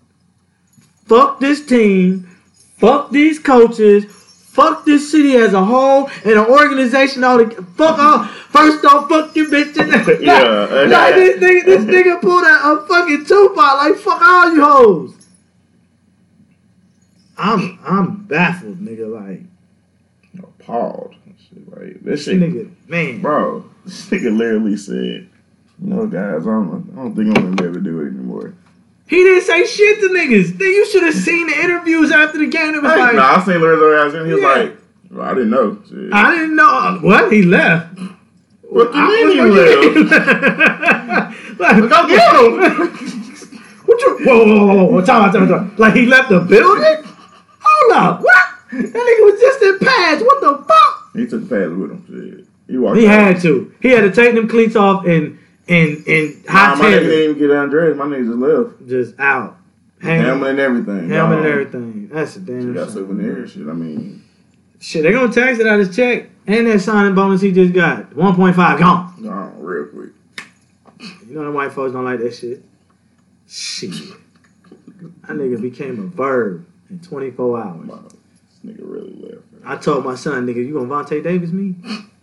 Fuck 1.05 1.39
this 1.39 1.65
team. 1.65 2.29
Fuck 2.77 3.11
these 3.11 3.37
coaches. 3.37 4.05
Fuck 4.51 4.83
this 4.83 5.09
city 5.09 5.37
as 5.37 5.53
a 5.53 5.63
whole 5.63 6.09
and 6.25 6.33
an 6.33 6.45
organization. 6.45 7.23
All 7.23 7.37
the 7.37 7.49
fuck 7.77 7.97
all. 7.97 8.25
First 8.25 8.83
off, 8.83 9.07
fuck 9.07 9.33
you, 9.33 9.47
bitch. 9.47 9.77
Yeah. 10.21 10.43
like 10.89 11.15
this 11.15 11.37
nigga, 11.41 11.65
this 11.65 11.85
nigga 11.85 12.19
pulled 12.19 12.43
a, 12.43 12.47
a 12.47 12.85
fucking 12.85 13.25
Tupac. 13.25 13.55
Like 13.55 13.95
fuck 13.95 14.21
all 14.21 14.53
you 14.53 14.61
hoes. 14.61 15.27
I'm 17.37 17.79
I'm 17.85 18.23
baffled, 18.25 18.79
nigga. 18.79 19.09
Like 19.09 19.43
appalled. 20.43 21.15
Like 21.67 22.01
this 22.01 22.03
this 22.03 22.23
shit, 22.25 22.41
nigga, 22.41 22.69
man. 22.89 23.21
bro. 23.21 23.63
This 23.85 24.09
nigga 24.09 24.35
literally 24.37 24.75
said, 24.75 25.29
"No, 25.79 26.07
guys, 26.07 26.41
I 26.41 26.51
don't, 26.51 26.89
I 26.91 26.95
don't 26.97 27.15
think 27.15 27.37
I'm 27.37 27.55
gonna 27.55 27.71
to 27.71 27.79
do 27.79 28.01
it 28.01 28.07
anymore." 28.07 28.53
He 29.11 29.17
didn't 29.17 29.43
say 29.43 29.65
shit 29.65 29.99
to 29.99 30.07
niggas. 30.07 30.57
Then 30.57 30.69
you 30.69 30.85
should 30.87 31.03
have 31.03 31.13
seen 31.13 31.47
the 31.47 31.53
interviews 31.59 32.11
after 32.11 32.37
the 32.39 32.47
game. 32.47 32.75
It 32.75 32.81
was 32.81 32.93
Hey, 32.93 32.99
like, 32.99 33.15
nah, 33.15 33.35
I 33.35 33.43
seen 33.43 33.57
Lorenzo 33.57 34.07
ass 34.07 34.13
and 34.13 34.25
he 34.25 34.33
was 34.33 34.41
Yeah. 34.41 34.47
like, 34.47 34.77
well, 35.11 35.27
"I 35.29 35.33
didn't 35.33 35.49
know." 35.49 35.77
Shit. 35.89 36.13
I 36.13 36.31
didn't 36.35 36.55
know 36.55 36.97
what 37.01 37.31
he 37.31 37.41
left. 37.43 37.99
what 38.69 38.95
you 38.95 39.07
mean 39.07 39.31
you 39.35 39.53
left? 39.53 40.39
like, 41.59 41.77
Go 41.89 42.07
get 42.07 42.35
him. 42.35 42.51
what 43.85 44.01
you? 44.01 44.17
Whoa, 44.23 44.45
whoa, 44.45 44.65
whoa, 44.65 44.75
whoa, 44.75 44.85
whoa! 44.85 45.01
Time 45.05 45.23
out, 45.23 45.33
time 45.33 45.43
out, 45.43 45.49
time 45.49 45.71
out. 45.71 45.79
Like 45.79 45.93
he 45.95 46.05
left 46.05 46.29
the 46.29 46.39
building? 46.39 47.03
Hold 47.61 47.91
up, 47.97 48.21
what? 48.21 48.47
That 48.71 48.93
nigga 48.93 49.25
was 49.29 49.39
just 49.41 49.61
in 49.61 49.79
pads. 49.79 50.23
What 50.23 50.39
the 50.39 50.63
fuck? 50.65 51.09
He 51.13 51.27
took 51.27 51.49
pads 51.49 51.73
with 51.73 51.91
him. 51.91 52.05
Shit. 52.07 52.45
He 52.67 52.77
walked. 52.77 52.97
He 52.97 53.07
out. 53.07 53.11
had 53.35 53.41
to. 53.41 53.73
He 53.81 53.89
had 53.89 54.01
to 54.01 54.11
take 54.11 54.35
them 54.35 54.47
cleats 54.47 54.77
off 54.77 55.05
and 55.05 55.37
and 55.71 56.07
and 56.07 56.45
Nah, 56.45 56.51
hot 56.51 56.77
my 56.77 56.85
nigga 56.85 56.99
didn't 56.99 57.23
even 57.31 57.37
get 57.39 57.49
undressed. 57.51 57.97
My 57.97 58.05
nigga 58.05 58.25
just 58.25 58.37
left. 58.37 58.87
just 58.89 59.19
out. 59.19 59.57
Helmet 60.01 60.49
and 60.51 60.59
everything. 60.59 61.09
helmet 61.09 61.37
and 61.39 61.47
everything. 61.47 62.07
That's 62.11 62.35
a 62.35 62.39
She 62.39 62.45
damn 62.45 62.73
got 62.73 62.85
shame. 62.85 62.93
souvenirs. 62.93 63.51
Shit. 63.51 63.67
I 63.67 63.73
mean, 63.73 64.23
Shit, 64.79 65.03
they 65.03 65.11
gonna 65.11 65.31
tax 65.31 65.59
it 65.59 65.67
out 65.67 65.79
his 65.79 65.95
check 65.95 66.29
and 66.47 66.65
that 66.67 66.79
signing 66.81 67.13
bonus 67.15 67.41
he 67.41 67.51
just 67.51 67.73
got. 67.73 68.15
One 68.15 68.35
point 68.35 68.55
five 68.55 68.79
gone. 68.79 69.13
gone 69.23 69.61
real 69.63 69.85
quick. 69.85 70.09
You 71.27 71.35
know 71.35 71.45
the 71.45 71.51
white 71.51 71.71
folks 71.71 71.93
don't 71.93 72.03
like 72.05 72.19
that 72.19 72.33
shit. 72.35 72.63
Shit. 73.47 73.91
That 75.27 75.37
nigga 75.37 75.61
became 75.61 75.99
a 75.99 76.07
verb 76.07 76.65
in 76.89 76.99
24 76.99 77.59
hours. 77.63 77.87
Wow, 77.87 78.03
this 78.07 78.59
nigga 78.65 78.79
really 78.81 79.13
left. 79.21 79.43
I 79.65 79.75
told 79.77 80.03
my 80.05 80.15
son, 80.15 80.45
nigga, 80.47 80.57
you 80.65 80.73
gonna 80.73 80.87
Vontae 80.87 81.23
Davis 81.23 81.51
me? 81.51 81.75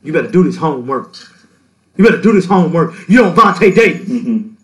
You 0.02 0.12
better 0.12 0.30
do 0.30 0.42
this 0.44 0.56
homework. 0.56 1.14
You 1.98 2.04
better 2.04 2.22
do 2.22 2.32
this 2.32 2.46
homework. 2.46 2.94
You 3.08 3.18
don't 3.18 3.36
Vontae 3.36 3.74
Davis. 3.74 4.08
Mm-hmm. 4.08 4.44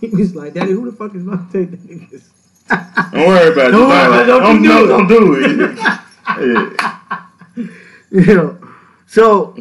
He 0.00 0.06
was 0.06 0.32
like, 0.36 0.54
Daddy, 0.54 0.70
who 0.70 0.88
the 0.88 0.96
fuck 0.96 1.12
is 1.16 1.24
Vontae 1.24 1.70
Davis? 1.88 2.30
Don't 2.68 3.26
worry 3.26 3.52
about 3.52 3.68
it. 3.68 3.70
Don't 3.70 3.88
worry 3.88 4.06
about 4.06 4.22
it. 4.22 4.26
Don't 4.26 4.62
you 4.62 4.68
do 4.68 4.84
it. 4.84 4.88
Don't 4.88 5.08
do 5.08 5.34
it. 5.40 5.78
yeah. 7.56 7.66
you 8.10 8.34
know. 8.36 8.58
So, 9.06 9.56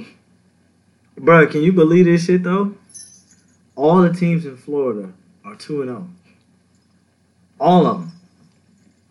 bro, 1.16 1.48
can 1.48 1.64
you 1.64 1.72
believe 1.72 2.06
this 2.06 2.26
shit 2.26 2.44
though? 2.44 2.76
All 3.76 4.02
the 4.02 4.12
teams 4.12 4.46
in 4.46 4.58
Florida 4.58 5.14
are 5.46 5.56
two 5.56 5.82
and 5.82 5.90
zero. 5.90 6.10
All 7.60 7.86
of 7.88 8.00
them. 8.00 8.12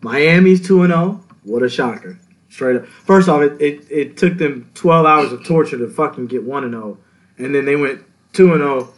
Miami's 0.01 0.65
two 0.65 0.83
and 0.83 0.93
zero. 0.93 1.23
What 1.43 1.63
a 1.63 1.69
shocker! 1.69 2.19
Straight 2.49 2.75
up. 2.75 2.85
First 2.85 3.27
off, 3.29 3.41
it, 3.41 3.59
it, 3.59 3.87
it 3.89 4.17
took 4.17 4.37
them 4.37 4.69
twelve 4.75 5.07
hours 5.07 5.31
of 5.31 5.43
torture 5.43 5.77
to 5.79 5.89
fucking 5.89 6.27
get 6.27 6.43
one 6.43 6.63
and 6.63 6.73
zero, 6.73 6.99
and 7.37 7.53
then 7.55 7.65
they 7.65 7.75
went 7.75 8.01
two 8.33 8.51
and 8.53 8.61
zero. 8.61 8.93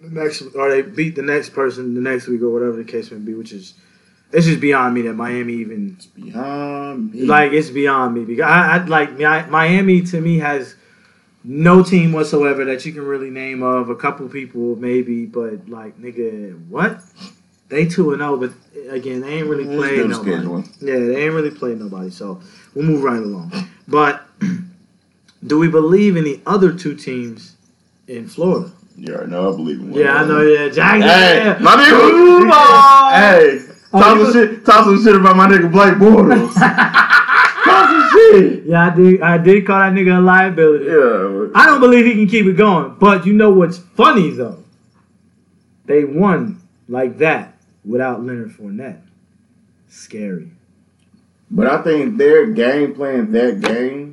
The 0.00 0.10
next, 0.10 0.42
or 0.54 0.70
they 0.70 0.82
beat 0.82 1.14
the 1.16 1.22
next 1.22 1.50
person 1.50 1.94
the 1.94 2.00
next 2.00 2.26
week, 2.28 2.42
or 2.42 2.50
whatever 2.50 2.76
the 2.76 2.84
case 2.84 3.10
may 3.10 3.18
be, 3.18 3.34
which 3.34 3.52
is. 3.52 3.74
It's 4.32 4.44
just 4.44 4.60
beyond 4.60 4.92
me 4.94 5.02
that 5.02 5.14
Miami 5.14 5.54
even 5.54 5.94
It's 5.96 6.06
behind 6.06 7.12
me. 7.14 7.22
like 7.22 7.52
it's 7.52 7.70
beyond 7.70 8.14
me 8.16 8.24
because 8.24 8.44
I, 8.44 8.76
I 8.78 8.84
like 8.84 9.12
Mi- 9.12 9.48
Miami 9.50 10.02
to 10.02 10.20
me 10.20 10.38
has 10.40 10.74
no 11.44 11.82
team 11.84 12.12
whatsoever 12.12 12.64
that 12.64 12.84
you 12.84 12.92
can 12.92 13.02
really 13.06 13.30
name 13.30 13.62
of. 13.62 13.88
A 13.88 13.94
couple 13.94 14.28
people 14.28 14.74
maybe, 14.76 15.26
but 15.26 15.68
like 15.68 15.96
nigga, 16.00 16.58
what? 16.68 17.00
They 17.68 17.86
two 17.86 18.12
and 18.12 18.20
zero, 18.20 18.36
but 18.36 18.50
again, 18.90 19.20
they 19.20 19.34
ain't 19.38 19.46
really 19.48 19.64
played 19.64 20.00
nobody. 20.10 20.68
Yeah, 20.80 20.98
they 20.98 21.24
ain't 21.24 21.34
really 21.34 21.50
played 21.52 21.78
nobody. 21.78 22.10
So 22.10 22.40
we'll 22.74 22.84
move 22.84 23.04
right 23.04 23.22
along. 23.22 23.52
But 23.86 24.25
do 25.46 25.58
we 25.58 25.68
believe 25.68 26.16
in 26.16 26.24
the 26.24 26.40
other 26.46 26.72
two 26.72 26.94
teams 26.94 27.56
in 28.08 28.28
Florida? 28.28 28.72
You 28.96 29.14
already 29.14 29.30
know 29.30 29.52
I 29.52 29.56
believe 29.56 29.80
in 29.80 29.90
one. 29.90 30.00
Yeah, 30.00 30.14
I 30.14 30.26
know. 30.26 30.40
Yeah, 30.40 30.68
Jackson. 30.70 31.02
Hey, 31.02 31.36
yeah. 31.44 31.58
my 31.60 31.76
nigga. 31.76 33.68
Hey, 33.68 33.72
Oh, 33.92 34.00
talk 34.00 34.18
some 34.18 34.32
shit. 34.32 34.64
Talk 34.64 34.84
some 34.84 35.02
shit 35.02 35.14
about 35.16 35.36
my 35.36 35.46
nigga 35.46 35.70
Blake 35.70 35.94
Bortles. 35.94 36.52
talk 37.64 37.88
some 37.88 38.10
shit. 38.12 38.64
Yeah, 38.66 38.86
I 38.86 38.94
did. 38.94 39.22
I 39.22 39.38
did 39.38 39.66
call 39.66 39.78
that 39.78 39.92
nigga 39.92 40.18
a 40.18 40.20
liability. 40.20 40.84
Yeah. 40.86 41.52
I 41.54 41.66
don't 41.66 41.80
believe 41.80 42.04
he 42.04 42.12
can 42.14 42.26
keep 42.26 42.46
it 42.46 42.54
going. 42.54 42.96
But 42.98 43.24
you 43.26 43.32
know 43.32 43.50
what's 43.50 43.78
funny 43.78 44.30
though? 44.30 44.62
They 45.86 46.04
won 46.04 46.60
like 46.88 47.18
that 47.18 47.56
without 47.84 48.22
Leonard 48.24 48.50
Fournette. 48.50 49.00
Scary. 49.88 50.50
But 51.50 51.68
I 51.68 51.82
think 51.82 52.18
their 52.18 52.46
game 52.50 52.94
plan 52.94 53.32
that 53.32 53.60
game, 53.60 54.05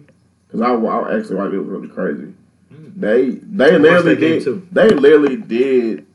because 0.53 0.61
I, 0.61 0.73
I 0.73 1.17
actually 1.17 1.55
it 1.55 1.59
was 1.59 1.67
really 1.67 1.87
crazy. 1.89 2.33
Mm. 2.73 2.93
They 2.95 3.29
they 3.31 3.73
I 3.73 3.77
literally 3.77 4.15
did. 4.15 4.43
too. 4.43 4.67
They 4.71 4.89
literally 4.89 5.35
did 5.37 6.05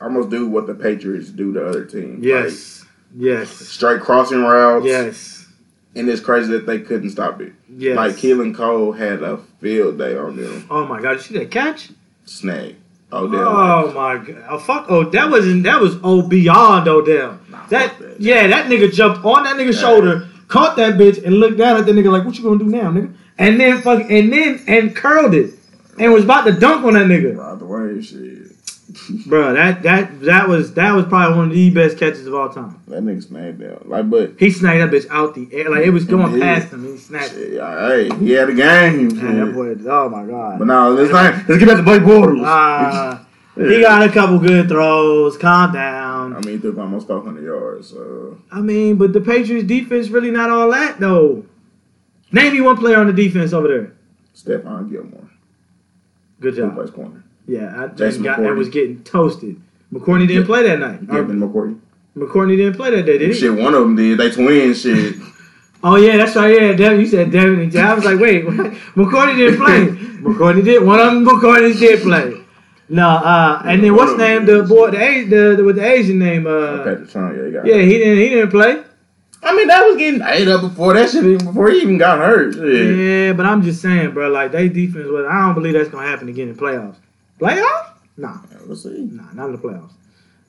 almost 0.00 0.28
do 0.30 0.46
what 0.48 0.66
the 0.66 0.74
Patriots 0.74 1.30
do 1.30 1.52
to 1.54 1.66
other 1.66 1.84
teams. 1.84 2.24
Yes. 2.24 2.80
Like, 2.80 2.86
Yes. 3.16 3.50
straight 3.50 4.00
crossing 4.02 4.42
routes. 4.42 4.86
Yes. 4.86 5.46
and 5.96 6.08
it's 6.08 6.20
crazy 6.20 6.52
that 6.52 6.66
they 6.66 6.78
couldn't 6.78 7.10
stop 7.10 7.40
it. 7.40 7.52
Yes. 7.68 7.96
Like 7.96 8.12
Keelan 8.14 8.54
Cole 8.54 8.92
had 8.92 9.22
a 9.22 9.38
field 9.60 9.98
day 9.98 10.16
on 10.16 10.36
them. 10.36 10.64
Oh 10.70 10.86
my 10.86 11.00
god, 11.00 11.12
you 11.12 11.18
see 11.20 11.38
that 11.38 11.50
catch? 11.50 11.90
Snag. 12.24 12.76
Oh, 13.12 13.24
Odell. 13.24 13.48
Oh 13.48 13.92
my 13.92 14.16
god. 14.24 14.44
Oh, 14.48 14.58
fuck 14.58 14.86
oh 14.88 15.10
that 15.10 15.30
wasn't 15.30 15.64
that 15.64 15.80
was 15.80 15.96
oh 16.04 16.22
beyond 16.22 16.86
Odell. 16.88 17.38
Nah, 17.50 17.66
That, 17.66 17.98
that. 17.98 18.20
yeah, 18.20 18.46
that 18.46 18.66
nigga 18.70 18.92
jumped 18.92 19.24
on 19.24 19.42
that 19.44 19.56
nigga's 19.56 19.76
Yeah. 19.82 19.88
shoulder, 19.88 20.28
caught 20.46 20.76
that 20.76 20.94
bitch, 20.96 21.22
and 21.24 21.34
looked 21.34 21.58
down 21.58 21.76
at 21.76 21.86
the 21.86 21.92
nigga 21.92 22.12
like, 22.12 22.24
"What 22.24 22.38
you 22.38 22.44
gonna 22.44 22.58
do 22.60 22.66
now, 22.66 22.92
nigga?" 22.92 23.12
And 23.40 23.58
then 23.58 23.80
fucking 23.80 24.10
and 24.10 24.32
then 24.32 24.62
and 24.66 24.94
curled 24.94 25.34
it, 25.34 25.54
and 25.98 26.12
was 26.12 26.24
about 26.24 26.44
to 26.44 26.52
dunk 26.52 26.84
on 26.84 26.92
that 26.92 27.06
nigga. 27.06 27.36
Ride 27.36 27.58
the 27.58 27.64
wave 27.64 28.04
shit. 28.04 29.26
Bro, 29.26 29.54
that 29.54 29.82
that 29.82 30.20
that 30.22 30.48
was 30.48 30.74
that 30.74 30.92
was 30.92 31.06
probably 31.06 31.36
one 31.36 31.48
of 31.48 31.54
the 31.54 31.70
best 31.70 31.96
catches 31.96 32.26
of 32.26 32.34
all 32.34 32.50
time. 32.50 32.80
That 32.88 33.02
nigga 33.02 33.22
snagged 33.26 33.60
that. 33.60 33.88
Like, 33.88 34.10
but 34.10 34.34
He 34.38 34.50
snagged 34.50 34.82
that 34.82 34.94
bitch 34.94 35.08
out 35.10 35.34
the 35.34 35.48
air, 35.52 35.70
like 35.70 35.86
it 35.86 35.90
was 35.90 36.04
going 36.04 36.38
past 36.38 36.72
him. 36.72 36.84
He 36.84 36.98
snagged. 36.98 37.32
it. 37.32 37.36
shit, 37.36 37.52
yeah, 37.54 38.14
he 38.16 38.32
had 38.32 38.50
a 38.50 38.54
game. 38.54 39.16
Man, 39.16 39.46
that 39.46 39.54
boy, 39.54 39.90
oh 39.90 40.08
my 40.10 40.26
god. 40.26 40.58
But 40.58 40.66
now 40.66 40.88
let's 40.88 41.10
not, 41.10 41.48
let's 41.48 41.58
get 41.58 41.66
back 41.68 41.76
to 41.78 41.82
Blake 41.82 42.02
Bortles. 42.02 42.44
Uh, 42.44 43.24
he 43.56 43.80
got 43.80 44.02
a 44.02 44.12
couple 44.12 44.38
good 44.38 44.68
throws. 44.68 45.36
Calm 45.36 45.72
down. 45.72 46.34
I 46.34 46.40
mean, 46.40 46.56
he 46.56 46.60
took 46.60 46.78
almost 46.78 47.08
100 47.08 47.44
yards. 47.44 47.88
So 47.88 48.38
I 48.50 48.60
mean, 48.60 48.96
but 48.96 49.12
the 49.12 49.20
Patriots 49.20 49.66
defense 49.66 50.08
really 50.08 50.30
not 50.30 50.50
all 50.50 50.70
that 50.72 51.00
though. 51.00 51.44
Name 52.32 52.52
me 52.54 52.60
one 52.60 52.76
player 52.76 52.98
on 52.98 53.06
the 53.06 53.12
defense 53.12 53.52
over 53.52 53.68
there. 53.68 53.92
Stephon 54.36 54.90
Gilmore, 54.90 55.28
Good 56.40 56.54
who 56.54 56.62
job. 56.62 56.74
plays 56.76 56.90
corner. 56.90 57.24
Yeah, 57.46 57.84
I 57.84 57.88
Jason 57.88 58.22
got. 58.22 58.38
I 58.44 58.52
was 58.52 58.68
getting 58.68 59.02
toasted. 59.02 59.60
McCourty 59.92 60.28
didn't 60.28 60.42
Yeah. 60.42 60.46
play 60.46 60.62
that 60.68 60.78
night. 60.78 61.00
Or, 61.08 61.22
Gavin 61.22 61.40
McCourty. 61.40 61.76
McCourty 62.16 62.56
didn't 62.56 62.74
play 62.76 62.90
that 62.90 63.04
day, 63.06 63.18
did 63.18 63.28
he? 63.32 63.34
Shit, 63.34 63.52
one 63.54 63.74
of 63.74 63.80
them 63.80 63.96
did. 63.96 64.18
They 64.18 64.30
twins. 64.30 64.82
Shit. 64.82 65.16
Oh 65.82 65.96
yeah, 65.96 66.18
that's 66.18 66.36
right. 66.36 66.60
Yeah, 66.60 66.72
Devin. 66.74 67.00
You 67.00 67.06
said 67.06 67.30
Devin 67.32 67.58
and 67.58 67.72
Jay. 67.72 67.80
I 67.80 67.94
was 67.94 68.04
like, 68.04 68.18
wait, 68.20 68.44
what? 68.46 68.54
McCourty 68.54 69.34
didn't 69.34 69.56
play. 69.58 69.86
McCourty 70.20 70.62
did. 70.62 70.84
One 70.84 71.00
of 71.00 71.06
them, 71.06 71.24
McCourty 71.24 71.78
did 71.78 72.02
play. 72.02 72.34
No, 72.90 73.08
uh, 73.08 73.62
and 73.64 73.82
then 73.82 73.94
what's 73.94 74.14
name? 74.18 74.44
The 74.44 74.62
boy, 74.64 74.90
the, 74.90 75.24
the, 75.26 75.56
the 75.56 75.64
with 75.64 75.76
the 75.76 75.86
Asian 75.90 76.18
name. 76.18 76.46
Uh, 76.46 76.84
Patrick 76.84 77.08
Chung, 77.08 77.34
yeah, 77.34 77.46
he 77.46 77.50
got 77.52 77.66
yeah, 77.66 77.76
he 77.80 77.96
didn't. 77.96 78.18
He 78.18 78.28
didn't 78.28 78.50
play. 78.50 78.82
I 79.42 79.56
mean, 79.56 79.68
that 79.68 79.80
was 79.86 79.96
getting 79.96 80.20
ate 80.22 80.48
up 80.48 80.60
before 80.60 80.92
that 80.94 81.10
shit, 81.10 81.24
even 81.24 81.46
before 81.46 81.70
he 81.70 81.78
even 81.80 81.96
got 81.98 82.18
hurt. 82.18 82.54
Shit. 82.54 82.96
Yeah, 82.98 83.32
but 83.32 83.46
I'm 83.46 83.62
just 83.62 83.80
saying, 83.80 84.12
bro. 84.12 84.28
Like 84.30 84.52
they 84.52 84.68
defense, 84.68 85.06
was 85.08 85.26
I 85.28 85.46
don't 85.46 85.54
believe 85.54 85.72
that's 85.74 85.88
gonna 85.88 86.06
happen 86.06 86.28
again 86.28 86.48
in 86.50 86.56
playoffs. 86.56 86.96
Playoffs? 87.40 87.92
Nah, 88.18 88.38
Yeah, 88.50 88.58
we'll 88.66 88.76
see. 88.76 88.98
nah, 89.10 89.32
not 89.32 89.46
in 89.46 89.52
the 89.52 89.58
playoffs. 89.58 89.92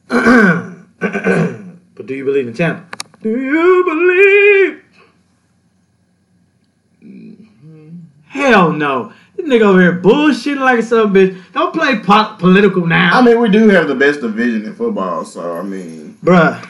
but 1.96 2.06
do 2.06 2.14
you 2.16 2.26
believe 2.26 2.48
in 2.48 2.54
Tampa? 2.54 2.84
Do 3.22 3.30
you 3.30 3.84
believe? 3.86 4.84
Mm-hmm. 7.04 7.90
Hell 8.28 8.74
no. 8.74 9.14
This 9.38 9.46
nigga 9.48 9.62
over 9.62 9.80
here 9.82 10.02
bullshitting 10.02 10.60
like 10.60 10.80
a 10.80 10.82
bitch. 10.82 11.42
Don't 11.54 11.74
play 11.74 12.00
po- 12.00 12.36
political 12.38 12.86
now. 12.86 13.18
I 13.18 13.24
mean, 13.24 13.40
we 13.40 13.50
do 13.50 13.70
have 13.70 13.88
the 13.88 13.96
best 13.96 14.20
division 14.22 14.66
in 14.66 14.76
football, 14.76 15.24
so 15.24 15.58
I 15.58 15.64
mean, 15.64 16.18
Bruh. 16.24 16.68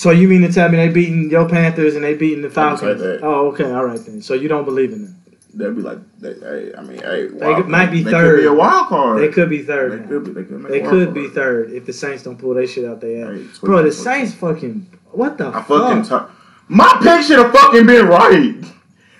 So 0.00 0.12
you 0.12 0.28
mean 0.28 0.40
to 0.40 0.50
tell 0.50 0.66
me 0.70 0.78
they 0.78 0.88
beating 0.88 1.28
your 1.30 1.46
Panthers 1.46 1.94
and 1.94 2.02
they 2.02 2.14
beating 2.14 2.40
the 2.40 2.48
Falcons? 2.48 3.02
that. 3.02 3.20
Oh, 3.22 3.48
okay, 3.48 3.70
all 3.70 3.84
right 3.84 4.00
then. 4.00 4.22
So 4.22 4.32
you 4.32 4.48
don't 4.48 4.64
believe 4.64 4.94
in 4.94 5.02
them? 5.04 5.16
they'll 5.52 5.74
be 5.74 5.82
like, 5.82 5.98
they, 6.18 6.32
hey, 6.32 6.72
I 6.74 6.80
mean, 6.80 7.00
hey, 7.00 7.26
They 7.26 7.54
could- 7.54 7.68
might 7.68 7.90
be 7.90 8.02
they 8.02 8.10
third. 8.10 8.36
Could 8.36 8.40
be 8.40 8.46
a 8.46 8.52
wild 8.54 8.86
card. 8.88 9.20
They 9.20 9.28
could 9.28 9.50
be 9.50 9.62
third. 9.62 9.92
They 10.02 10.08
could 10.08 10.24
be. 10.24 10.30
They 10.32 10.44
could. 10.44 10.64
They 10.70 10.80
could 10.80 11.12
be 11.12 11.28
third 11.28 11.72
if 11.72 11.84
the 11.84 11.92
Saints 11.92 12.22
don't 12.22 12.38
pull 12.38 12.54
their 12.54 12.66
shit 12.66 12.86
out 12.86 13.02
their 13.02 13.30
ass. 13.34 13.58
Bro, 13.58 13.82
the. 13.82 13.92
Saints 13.92 14.32
fucking 14.32 14.86
what 15.10 15.36
the 15.36 15.48
I 15.48 15.62
fuck? 15.62 15.66
fucking 15.66 16.04
t- 16.04 16.32
my 16.68 16.98
pick 17.02 17.26
should 17.26 17.38
have 17.38 17.52
fucking 17.52 17.84
been 17.84 18.06
right. 18.06 18.54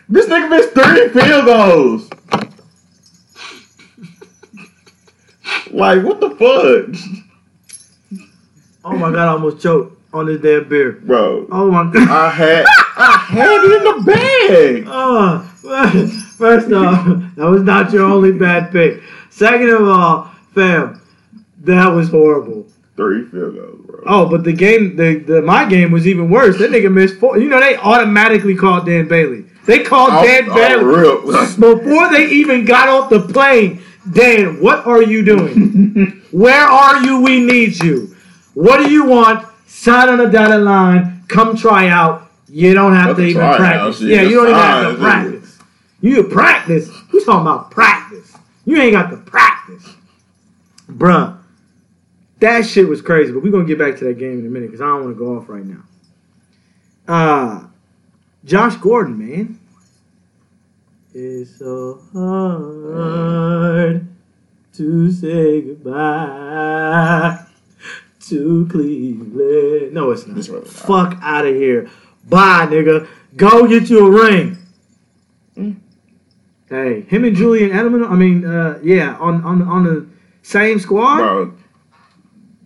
This 0.09 0.25
nigga 0.29 0.49
missed 0.49 0.73
three 0.73 1.09
field 1.11 1.45
goals. 1.45 2.09
like 5.73 6.03
what 6.05 6.21
the 6.21 6.31
fuck, 6.31 8.21
oh 8.87 8.97
my 8.97 9.11
god, 9.11 9.29
I 9.29 9.33
almost 9.33 9.61
choked 9.61 10.00
on 10.13 10.27
this 10.27 10.41
damn 10.41 10.69
beer. 10.69 10.93
bro? 10.93 11.47
Oh 11.51 11.71
my 11.71 11.91
god. 11.93 12.09
I 12.09 12.31
had 12.31 12.67
I 12.97 13.17
had 13.29 13.51
it 13.65 13.73
in 13.73 13.85
the 13.85 14.03
bag. 14.13 14.87
Oh, 14.93 15.39
first 16.37 16.73
off, 16.73 17.07
that 17.37 17.45
was 17.47 17.63
not 17.63 17.93
your 17.93 18.05
only 18.05 18.33
bad 18.33 18.73
pick. 18.73 19.03
Second 19.31 19.69
of 19.71 19.87
all, 19.89 20.31
fam, 20.55 21.01
that 21.61 21.89
was 21.89 22.09
horrible. 22.09 22.67
Three 22.97 23.25
field 23.27 23.55
goals, 23.55 23.81
bro. 23.87 24.03
Oh, 24.07 24.29
but 24.29 24.43
the 24.45 24.53
game, 24.53 24.97
the, 24.97 25.19
the 25.19 25.43
my 25.43 25.65
game 25.69 25.91
was 25.93 26.07
even 26.09 26.29
worse. 26.29 26.59
That 26.59 26.71
nigga 26.71 26.93
missed 26.93 27.17
four. 27.21 27.39
You 27.39 27.49
know 27.49 27.61
they 27.61 27.77
automatically 27.77 28.55
called 28.57 28.87
Dan 28.87 29.07
Bailey. 29.07 29.45
They 29.67 29.85
called 29.85 30.11
Off- 30.11 30.25
Dan 30.25 30.49
off 30.51 30.57
Bailey 30.57 30.85
before 31.59 32.11
they 32.11 32.27
even 32.31 32.65
got 32.65 32.89
off 32.89 33.11
the 33.11 33.21
plane. 33.21 33.83
Dan, 34.13 34.61
what 34.61 34.87
are 34.87 35.03
you 35.03 35.23
doing? 35.25 36.23
Where 36.33 36.67
are 36.67 37.05
you? 37.05 37.21
We 37.21 37.41
need 37.45 37.83
you. 37.83 38.17
What 38.55 38.79
do 38.85 38.91
you 38.91 39.05
want? 39.05 39.47
Sign 39.81 40.11
on 40.11 40.19
the 40.19 40.27
dotted 40.27 40.61
line. 40.61 41.25
Come 41.29 41.57
try 41.57 41.89
out. 41.89 42.31
You 42.51 42.75
don't 42.75 42.95
have 42.95 43.17
to 43.17 43.23
even 43.23 43.41
practice. 43.41 44.03
Yeah, 44.03 44.21
you 44.21 44.35
don't 44.35 44.49
even 44.49 44.61
have 44.61 44.93
to 44.93 44.99
practice. 45.01 45.59
You 46.03 46.25
practice. 46.25 46.91
Who's 47.09 47.25
talking 47.25 47.41
about 47.41 47.71
practice? 47.71 48.37
You 48.67 48.77
ain't 48.77 48.93
got 48.93 49.09
to 49.09 49.17
practice. 49.17 49.97
Bruh. 50.87 51.39
That 52.41 52.67
shit 52.67 52.89
was 52.89 53.01
crazy, 53.01 53.33
but 53.33 53.43
we're 53.43 53.53
gonna 53.53 53.65
get 53.65 53.79
back 53.79 53.97
to 54.01 54.05
that 54.05 54.19
game 54.19 54.41
in 54.41 54.47
a 54.47 54.51
minute 54.51 54.67
because 54.67 54.83
I 54.83 54.87
don't 54.87 55.05
want 55.05 55.17
to 55.17 55.19
go 55.19 55.39
off 55.39 55.49
right 55.49 55.65
now. 55.65 55.83
Uh 57.09 57.65
Josh 58.45 58.77
Gordon, 58.77 59.19
man. 59.19 59.59
It's 61.15 61.59
so 61.59 62.03
hard 62.13 64.07
to 64.75 65.11
say 65.11 65.63
goodbye 65.63 67.47
to 68.31 68.67
Cleveland. 68.71 69.93
No, 69.93 70.11
it's 70.11 70.27
not. 70.27 70.39
It's 70.39 70.49
really 70.49 70.65
not. 70.65 70.71
Fuck 70.73 71.19
out 71.23 71.47
of 71.47 71.55
here. 71.55 71.89
Bye, 72.29 72.67
nigga. 72.71 73.07
Go 73.37 73.67
get 73.69 73.89
you 73.91 74.07
a 74.07 74.11
ring. 74.11 74.57
Mm. 75.57 75.77
Hey, 76.69 77.03
him 77.03 77.25
and 77.25 77.37
Julian 77.37 77.71
Edelman. 77.71 78.09
I 78.09 78.15
mean, 78.15 78.45
uh, 78.45 78.79
yeah, 78.83 79.17
on 79.17 79.43
on 79.45 79.63
on 79.63 79.85
the 79.85 80.07
same 80.43 80.79
squad. 80.79 81.17
bro. 81.19 81.55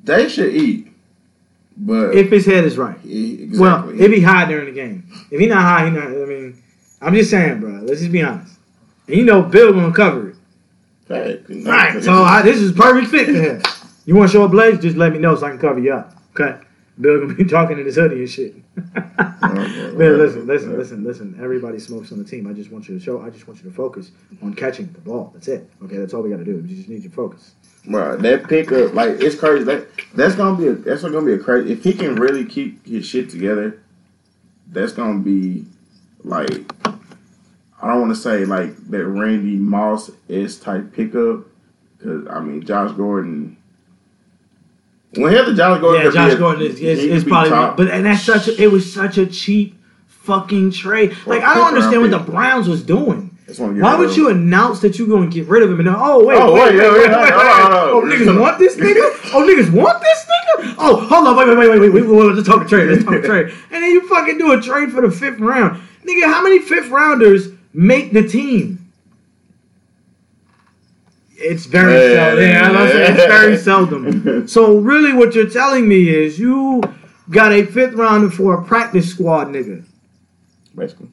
They 0.05 0.29
should 0.29 0.55
eat, 0.55 0.89
but 1.79 2.15
If 2.15 2.31
his 2.31 2.45
head 2.45 2.65
is 2.65 2.77
right. 2.77 2.99
he, 3.01 3.45
exactly. 3.45 3.59
Well, 3.59 4.01
if 4.01 4.13
he 4.13 4.21
high 4.21 4.45
during 4.45 4.67
the 4.67 4.73
game. 4.73 5.07
If 5.31 5.41
he 5.41 5.47
not 5.47 5.63
high, 5.63 5.87
he 5.87 5.91
not. 5.91 6.09
I 6.09 6.27
mean, 6.27 6.63
I'm 7.01 7.15
just 7.15 7.31
saying, 7.31 7.61
bro. 7.61 7.71
Let's 7.83 8.01
just 8.01 8.13
be 8.13 8.23
honest. 8.23 8.53
And 9.09 9.17
you 9.17 9.25
know, 9.25 9.43
Bill 9.43 9.73
gonna 9.73 9.93
cover 9.95 10.31
it. 10.31 10.37
Fact. 11.07 11.47
Right. 11.49 12.03
So 12.03 12.13
I, 12.13 12.43
this 12.43 12.59
is 12.59 12.73
perfect 12.73 13.11
fit 13.11 13.27
for 13.27 13.33
him. 13.33 13.63
You 14.05 14.15
want 14.15 14.31
to 14.31 14.37
show 14.37 14.45
up 14.45 14.51
blaze? 14.51 14.79
Just 14.79 14.97
let 14.97 15.13
me 15.13 15.19
know 15.19 15.35
so 15.37 15.47
I 15.47 15.51
can 15.51 15.59
cover 15.59 15.81
you 15.81 15.95
up. 15.95 16.13
Okay. 16.39 16.61
Bill 17.01 17.21
gonna 17.21 17.35
be 17.35 17.45
talking 17.49 17.79
in 17.79 17.87
his 17.87 17.97
hoodie 17.97 18.21
and 18.21 18.31
shit. 18.31 18.55
Man, 18.77 20.19
listen, 20.19 20.47
listen, 20.47 20.77
listen, 20.77 21.05
listen. 21.05 21.39
Everybody 21.43 21.79
smokes 21.81 22.13
on 22.13 22.19
the 22.19 22.25
team. 22.25 22.47
I 22.47 22.53
just 22.53 22.71
want 22.71 22.89
you 22.89 22.97
to 22.99 23.05
show. 23.05 23.21
I 23.21 23.31
just 23.31 23.49
want 23.49 23.63
you 23.63 23.69
to 23.69 23.75
focus 23.75 24.13
on 24.43 24.55
catching 24.55 24.93
the 24.93 25.01
ball. 25.01 25.31
That's 25.35 25.49
it. 25.49 25.69
Okay, 25.83 25.97
that's 25.97 26.15
all 26.15 26.23
we 26.23 26.31
got 26.31 26.37
to 26.37 26.45
do. 26.45 26.57
We 26.57 26.69
just 26.75 26.89
need 26.89 27.03
your 27.03 27.13
focus. 27.13 27.55
Bro, 27.87 28.19
that 28.19 28.49
pickup, 28.49 28.95
like 28.95 29.21
it's 29.21 29.35
crazy. 29.35 29.65
That 29.65 29.89
that's 30.15 30.37
gonna 30.37 30.57
be 30.57 30.69
a 30.69 30.73
that's 30.75 31.03
gonna 31.03 31.23
be 31.23 31.33
a 31.33 31.39
crazy. 31.39 31.73
If 31.73 31.83
he 31.83 31.93
can 31.93 32.15
really 32.15 32.45
keep 32.45 32.87
his 32.87 33.05
shit 33.05 33.29
together, 33.29 33.83
that's 34.69 34.93
gonna 34.93 35.19
be 35.19 35.67
like 36.23 36.73
I 37.83 37.89
don't 37.89 38.01
want 38.01 38.15
to 38.15 38.21
say 38.21 38.45
like 38.45 38.75
that 38.91 39.05
Randy 39.05 39.57
Moss 39.57 40.11
is 40.29 40.59
type 40.59 40.93
pickup 40.93 41.45
because 41.99 42.27
I 42.29 42.41
mean 42.41 42.65
Josh 42.65 42.93
Gordon. 42.93 43.57
When 45.17 45.31
he 45.31 45.37
had 45.37 45.47
the 45.47 45.55
Josh 45.55 45.81
Gordon, 45.81 46.05
Yeah, 46.05 46.11
Josh 46.11 46.35
Gordon 46.39 46.63
is, 46.63 46.81
is, 46.81 46.99
is 47.05 47.25
probably, 47.25 47.51
top. 47.51 47.77
but 47.77 47.89
and 47.89 48.05
that's 48.07 48.23
such 48.23 48.49
a. 48.49 48.63
It 48.63 48.71
was 48.73 48.93
such 48.93 49.19
a 49.19 49.27
cheap 49.27 49.79
fucking 50.07 50.73
trade. 50.73 51.17
Like 51.27 51.43
I 51.43 51.55
don't 51.55 51.69
understand 51.69 52.03
what 52.03 52.11
the. 52.11 52.19
Browns 52.19 52.69
was 52.69 52.83
doing. 52.83 53.31
Just 53.47 53.61
wanna 53.61 53.75
get 53.75 53.83
Why 53.83 53.95
would 53.95 54.17
you 54.17 54.31
announce 54.31 54.81
that 54.81 54.99
you're 54.99 55.07
going 55.07 55.29
to 55.29 55.35
get 55.35 55.47
rid 55.49 55.63
of 55.63 55.71
him 55.71 55.79
and 55.79 55.87
then, 55.89 55.95
oh 55.99 56.25
wait, 56.25 56.39
Oh, 56.41 56.55
wait, 56.55 56.75
wait, 56.75 56.75
wait, 56.75 56.83
yeah, 56.83 56.93
wait, 56.93 57.01
wait, 57.01 57.11
wait, 57.11 57.11
wait, 57.11 57.33
Oh, 57.93 58.03
niggas 58.07 58.41
want 58.41 58.59
this 58.59 58.77
nigga? 58.77 59.35
Oh, 59.35 59.47
niggas 59.47 59.71
want 59.71 60.01
this 60.01 60.25
nigga? 60.25 60.75
Oh, 60.79 60.97
hold 60.97 61.27
on, 61.29 61.37
wait, 61.37 61.49
wait, 61.49 61.59
wait, 61.59 61.69
wait, 61.69 61.93
wait, 61.93 61.93
wait, 61.93 62.09
wait, 62.09 62.35
let's 62.35 62.49
talk 62.49 62.65
a 62.65 62.69
trade, 62.69 62.89
let's 62.89 63.05
talk 63.05 63.15
a 63.15 63.21
trade. 63.23 63.49
And 63.71 63.83
then 63.85 63.91
you 63.91 64.09
fucking 64.09 64.39
do 64.39 64.53
a 64.53 64.61
trade 64.63 64.93
for 64.93 65.03
the 65.03 65.11
fifth 65.11 65.41
round. 65.41 65.79
Nigga, 66.07 66.25
how 66.25 66.43
many 66.43 66.59
fifth 66.61 66.89
rounders 66.89 67.49
make 67.75 68.13
the 68.15 68.27
team? 68.27 68.84
It's 71.37 71.67
very 71.67 71.95
Yeah, 71.95 72.15
seldom. 72.15 72.45
Yeah, 72.45 72.69
I'm 72.71 72.89
saying 72.91 73.13
it's 73.15 73.25
very 73.27 73.57
seldom. 73.57 74.49
So 74.49 74.79
really 74.79 75.13
what 75.13 75.35
you're 75.35 75.49
telling 75.51 75.89
me 75.89 76.09
is 76.09 76.39
you 76.39 76.83
got 77.31 77.53
a 77.53 77.65
fifth 77.65 77.95
rounder 77.95 78.31
for 78.31 78.55
a 78.61 78.65
practice 78.65 79.09
squad 79.11 79.49
nigga. 79.49 79.85
Basically, 80.77 81.09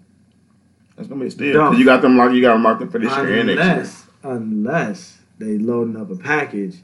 that's 0.95 1.07
gonna 1.07 1.21
be 1.21 1.27
a 1.27 1.31
steal. 1.31 1.53
'Cause 1.59 1.79
You 1.79 1.85
got 1.85 2.01
them 2.01 2.17
like 2.17 2.33
you 2.33 2.41
got 2.41 2.53
them 2.53 2.61
marked 2.61 2.81
up 2.83 2.91
for 2.91 2.99
this 2.99 3.11
year 3.15 3.33
and 3.39 3.47
next 3.47 3.59
year. 3.61 3.71
Unless, 3.73 4.05
unless 4.23 5.17
they 5.39 5.57
loading 5.57 5.97
up 5.97 6.11
a 6.11 6.15
package 6.15 6.77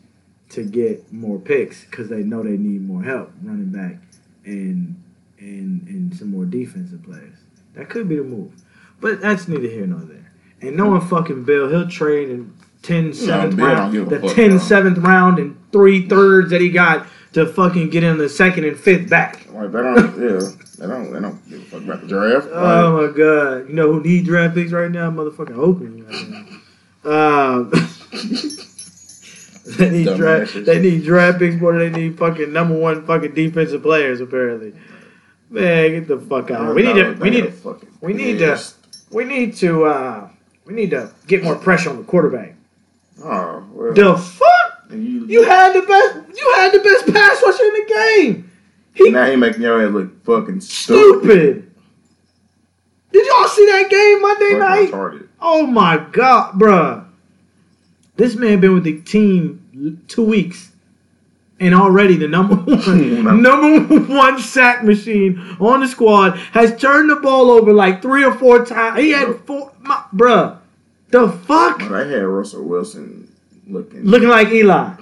to 0.50 0.64
get 0.64 1.12
more 1.12 1.38
picks 1.40 1.84
because 1.86 2.08
they 2.10 2.24
know 2.24 2.42
they 2.44 2.58
need 2.58 2.88
more 2.88 3.04
help 3.04 3.32
running 3.44 3.66
back 3.70 3.98
and 4.46 4.96
and 5.40 5.86
and 5.88 6.16
some 6.16 6.32
more 6.32 6.46
defensive 6.46 7.04
players. 7.04 7.36
That 7.76 7.90
could 7.90 8.08
be 8.10 8.16
the 8.16 8.24
move. 8.24 8.52
But 9.02 9.22
that's 9.22 9.48
neither 9.48 9.68
here 9.68 9.86
nor 9.86 10.00
there. 10.00 10.32
And 10.62 10.76
knowing 10.78 11.02
fucking 11.02 11.44
Bill, 11.44 11.70
he'll 11.70 11.88
trade 11.88 12.30
in 12.30 12.52
10 12.88 13.14
seventh 13.14 13.58
don't 13.58 13.66
round, 13.68 13.94
the 14.10 14.20
fuck, 14.20 14.36
10 14.36 14.50
bro. 14.52 14.60
seventh 14.60 14.98
round 15.00 15.40
and 15.40 15.58
three 15.72 16.08
thirds 16.08 16.50
that 16.52 16.62
he 16.62 16.70
got 16.70 17.08
to 17.34 17.46
fucking 17.46 17.90
get 17.90 18.04
in 18.04 18.18
the 18.18 18.30
second 18.30 18.64
and 18.64 18.78
fifth 18.80 19.10
back. 19.10 19.46
Like 19.52 19.72
they 19.72 19.82
don't, 19.82 20.20
yeah, 20.20 20.40
they 20.80 20.88
don't, 20.88 21.12
they 21.14 21.20
don't 21.20 21.50
give 21.50 21.62
a 21.62 21.66
fuck 21.66 21.82
about 21.84 22.02
the 22.02 22.08
draft. 22.08 22.46
Like, 22.48 22.56
Oh 22.64 23.08
my 23.08 23.12
god! 23.18 23.68
You 23.70 23.76
know 23.76 23.92
who 23.94 24.02
need 24.02 24.26
draft 24.26 24.56
picks 24.56 24.72
right 24.72 24.90
now? 24.92 25.10
Motherfucking 25.12 25.58
Oakland. 25.58 26.06
Right 26.08 26.30
now. 26.30 26.46
Um, 27.10 27.72
they 29.78 29.90
need 29.90 30.16
draft. 30.16 30.66
They 30.66 30.80
need 30.80 31.04
draft 31.04 31.40
picks 31.40 31.56
more 31.60 31.78
than 31.78 31.92
they 31.92 32.00
need 32.02 32.18
fucking 32.18 32.54
number 32.54 32.78
one 32.78 33.06
fucking 33.06 33.34
defensive 33.34 33.82
players. 33.82 34.22
Apparently, 34.22 34.74
man, 35.50 35.92
get 35.92 36.08
the 36.08 36.20
fuck 36.20 36.52
out. 36.52 36.74
We 36.76 36.84
need 36.84 36.94
to. 36.94 37.14
We 37.20 37.30
need. 37.30 37.62
to- 37.62 37.78
we 38.02 38.14
need 38.14 38.40
to- 38.40 38.60
We 39.12 39.24
need 39.26 39.56
to. 39.58 39.86
uh 39.86 40.30
We 40.66 40.74
need 40.74 40.92
to 40.92 41.12
get 41.28 41.44
more 41.44 41.56
pressure 41.56 41.90
on 41.90 41.98
the 41.98 42.04
quarterback. 42.04 42.56
Oh 43.24 43.66
well, 43.74 43.94
The 43.94 44.18
fuck! 44.18 44.92
you, 44.92 45.26
You 45.28 45.44
had 45.44 45.74
the 45.74 45.82
best. 45.82 46.38
You 46.38 46.54
had 46.56 46.72
the 46.72 46.80
best 46.80 47.14
pass 47.14 47.42
rusher 47.46 47.64
in 47.64 47.74
the 47.74 47.86
game. 47.88 48.52
He 48.94 49.10
now 49.12 49.26
he 49.26 49.36
making 49.36 49.62
your 49.62 49.86
ass 49.86 49.92
look 49.94 50.24
fucking 50.24 50.62
stupid. 50.62 51.22
stupid. 51.22 51.72
Did 53.12 53.26
y'all 53.28 53.48
see 53.48 53.66
that 53.66 53.90
game 53.90 54.22
Monday 54.22 54.60
night? 54.60 54.92
Retarded. 54.92 55.28
Oh 55.42 55.66
my 55.66 55.98
god, 56.12 56.56
bruh. 56.56 57.06
This 58.16 58.36
man 58.36 58.60
been 58.60 58.74
with 58.74 58.84
the 58.84 59.00
team 59.02 60.04
two 60.08 60.24
weeks. 60.24 60.72
And 61.60 61.74
already 61.74 62.18
the 62.18 62.28
number 62.28 62.56
one 62.56 63.42
number 63.42 63.96
one 64.14 64.40
sack 64.40 64.84
machine 64.84 65.40
on 65.60 65.80
the 65.80 65.88
squad 65.88 66.38
has 66.52 66.80
turned 66.80 67.10
the 67.10 67.16
ball 67.16 67.50
over 67.50 67.74
like 67.74 68.02
three 68.02 68.24
or 68.24 68.34
four 68.34 68.64
times. 68.64 69.00
He 69.00 69.10
had 69.10 69.36
four 69.46 69.72
my, 69.82 70.04
bruh. 70.14 70.57
The 71.10 71.30
fuck? 71.30 71.80
But 71.80 71.92
I 71.94 72.08
had 72.08 72.24
Russell 72.24 72.64
Wilson 72.64 73.32
looking. 73.68 74.04
Looking 74.04 74.30
like 74.30 74.50
Eli. 74.50 74.94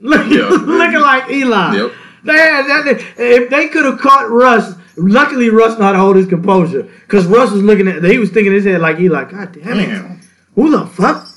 Look, 0.00 0.26
Yeah. 0.30 0.48
looking 0.50 1.00
like 1.00 1.30
Eli. 1.30 1.76
Yep. 1.76 1.92
They 2.24 2.36
had 2.36 2.66
that, 2.66 3.04
if 3.18 3.50
they 3.50 3.68
could 3.68 3.84
have 3.84 4.00
caught 4.00 4.28
Russ, 4.30 4.74
luckily 4.96 5.48
Russ 5.48 5.76
to 5.76 5.96
hold 5.96 6.16
his 6.16 6.26
composure. 6.26 6.82
Because 6.82 7.26
Russ 7.26 7.52
was 7.52 7.62
looking 7.62 7.86
at, 7.86 8.02
he 8.02 8.18
was 8.18 8.30
thinking 8.30 8.48
in 8.52 8.54
his 8.54 8.64
head 8.64 8.80
like 8.80 8.98
Eli, 8.98 9.24
God 9.30 9.52
damn 9.52 9.78
it. 9.78 9.86
Damn. 9.86 10.20
Who 10.56 10.70
the 10.70 10.86
fuck? 10.86 11.28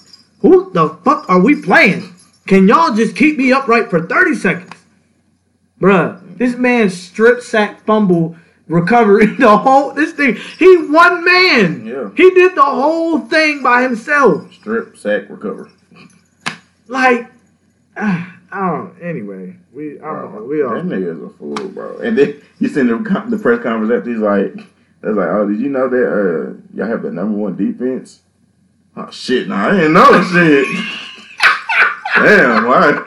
Who 0.42 0.72
the 0.72 0.90
fuck 1.04 1.30
are 1.30 1.40
we 1.40 1.62
playing? 1.62 2.16
Can 2.48 2.68
y'all 2.68 2.96
just 2.96 3.16
keep 3.16 3.38
me 3.38 3.52
upright 3.52 3.90
for 3.92 4.08
30 4.08 4.34
seconds? 4.36 4.74
Bruh, 5.80 6.38
this 6.38 6.56
man 6.56 6.90
strip 6.90 7.42
sack 7.42 7.86
fumble 7.86 8.36
recovery 8.70 9.26
the 9.40 9.58
whole 9.58 9.92
this 9.94 10.14
thing. 10.14 10.36
He 10.58 10.78
one 10.88 11.26
man. 11.26 11.86
Yeah. 11.86 12.10
He 12.16 12.30
did 12.32 12.56
the 12.56 12.64
whole 12.64 13.20
thing 13.20 13.62
by 13.62 13.82
himself. 13.82 14.54
Strip 14.54 14.96
sack 14.96 15.30
recover. 15.30 15.70
Like 16.88 17.30
I 17.98 18.32
don't 18.52 18.96
anyway. 19.02 19.58
We 19.74 20.00
I 20.00 20.06
don't 20.06 20.36
know. 20.36 20.44
We 20.44 20.58
That 20.58 20.68
all 20.68 20.82
nigga's 20.82 21.22
a 21.22 21.30
fool, 21.38 21.70
bro. 21.70 21.98
And 22.00 22.18
then 22.18 22.42
you 22.60 22.70
seen 22.70 22.88
the, 22.88 22.98
the 23.28 23.38
press 23.38 23.62
conference 23.62 23.92
after 23.94 24.10
he's 24.10 24.20
like, 24.20 24.56
"That's 25.02 25.16
like, 25.16 25.28
oh, 25.28 25.48
did 25.48 25.60
you 25.60 25.70
know 25.70 25.90
that 25.90 26.08
uh, 26.08 26.54
y'all 26.74 26.88
have 26.88 27.04
the 27.04 27.12
number 27.12 27.38
one 27.38 27.56
defense?" 27.56 28.22
Oh 28.96 29.12
shit, 29.12 29.48
nah, 29.48 29.70
I 29.70 29.72
didn't 29.72 29.94
know 29.94 30.24
shit. 30.24 30.66
Damn, 32.16 32.66
why? 32.66 33.06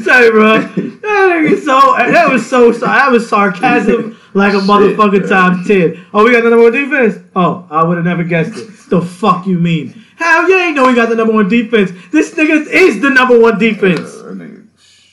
say, 0.00 0.30
bro. 0.30 0.60
That 1.06 1.42
nigga 1.42 1.58
so 1.60 1.94
that 1.96 2.28
was 2.28 2.48
so 2.48 2.72
that 2.72 3.12
was 3.12 3.28
sarcasm 3.28 4.15
like 4.36 4.54
a 4.54 4.60
Shit, 4.60 4.68
motherfucking 4.68 5.28
times 5.28 5.66
ten. 5.66 6.04
Oh, 6.14 6.24
we 6.24 6.32
got 6.32 6.42
the 6.44 6.50
number 6.50 6.64
one 6.64 6.72
defense. 6.72 7.18
Oh, 7.34 7.66
I 7.70 7.82
would 7.84 7.96
have 7.96 8.04
never 8.06 8.22
guessed 8.24 8.56
it. 8.56 8.90
the 8.90 9.00
fuck 9.02 9.46
you 9.46 9.58
mean? 9.58 10.04
Hell, 10.16 10.48
you 10.48 10.58
ain't 10.58 10.76
know 10.76 10.86
we 10.86 10.94
got 10.94 11.08
the 11.08 11.14
number 11.14 11.32
one 11.34 11.48
defense. 11.48 11.90
This 12.10 12.32
nigga 12.34 12.66
is 12.68 13.00
the 13.02 13.10
number 13.10 13.38
one 13.38 13.58
defense. 13.58 14.14
Uh, 14.16 14.32
nigga, 14.32 14.66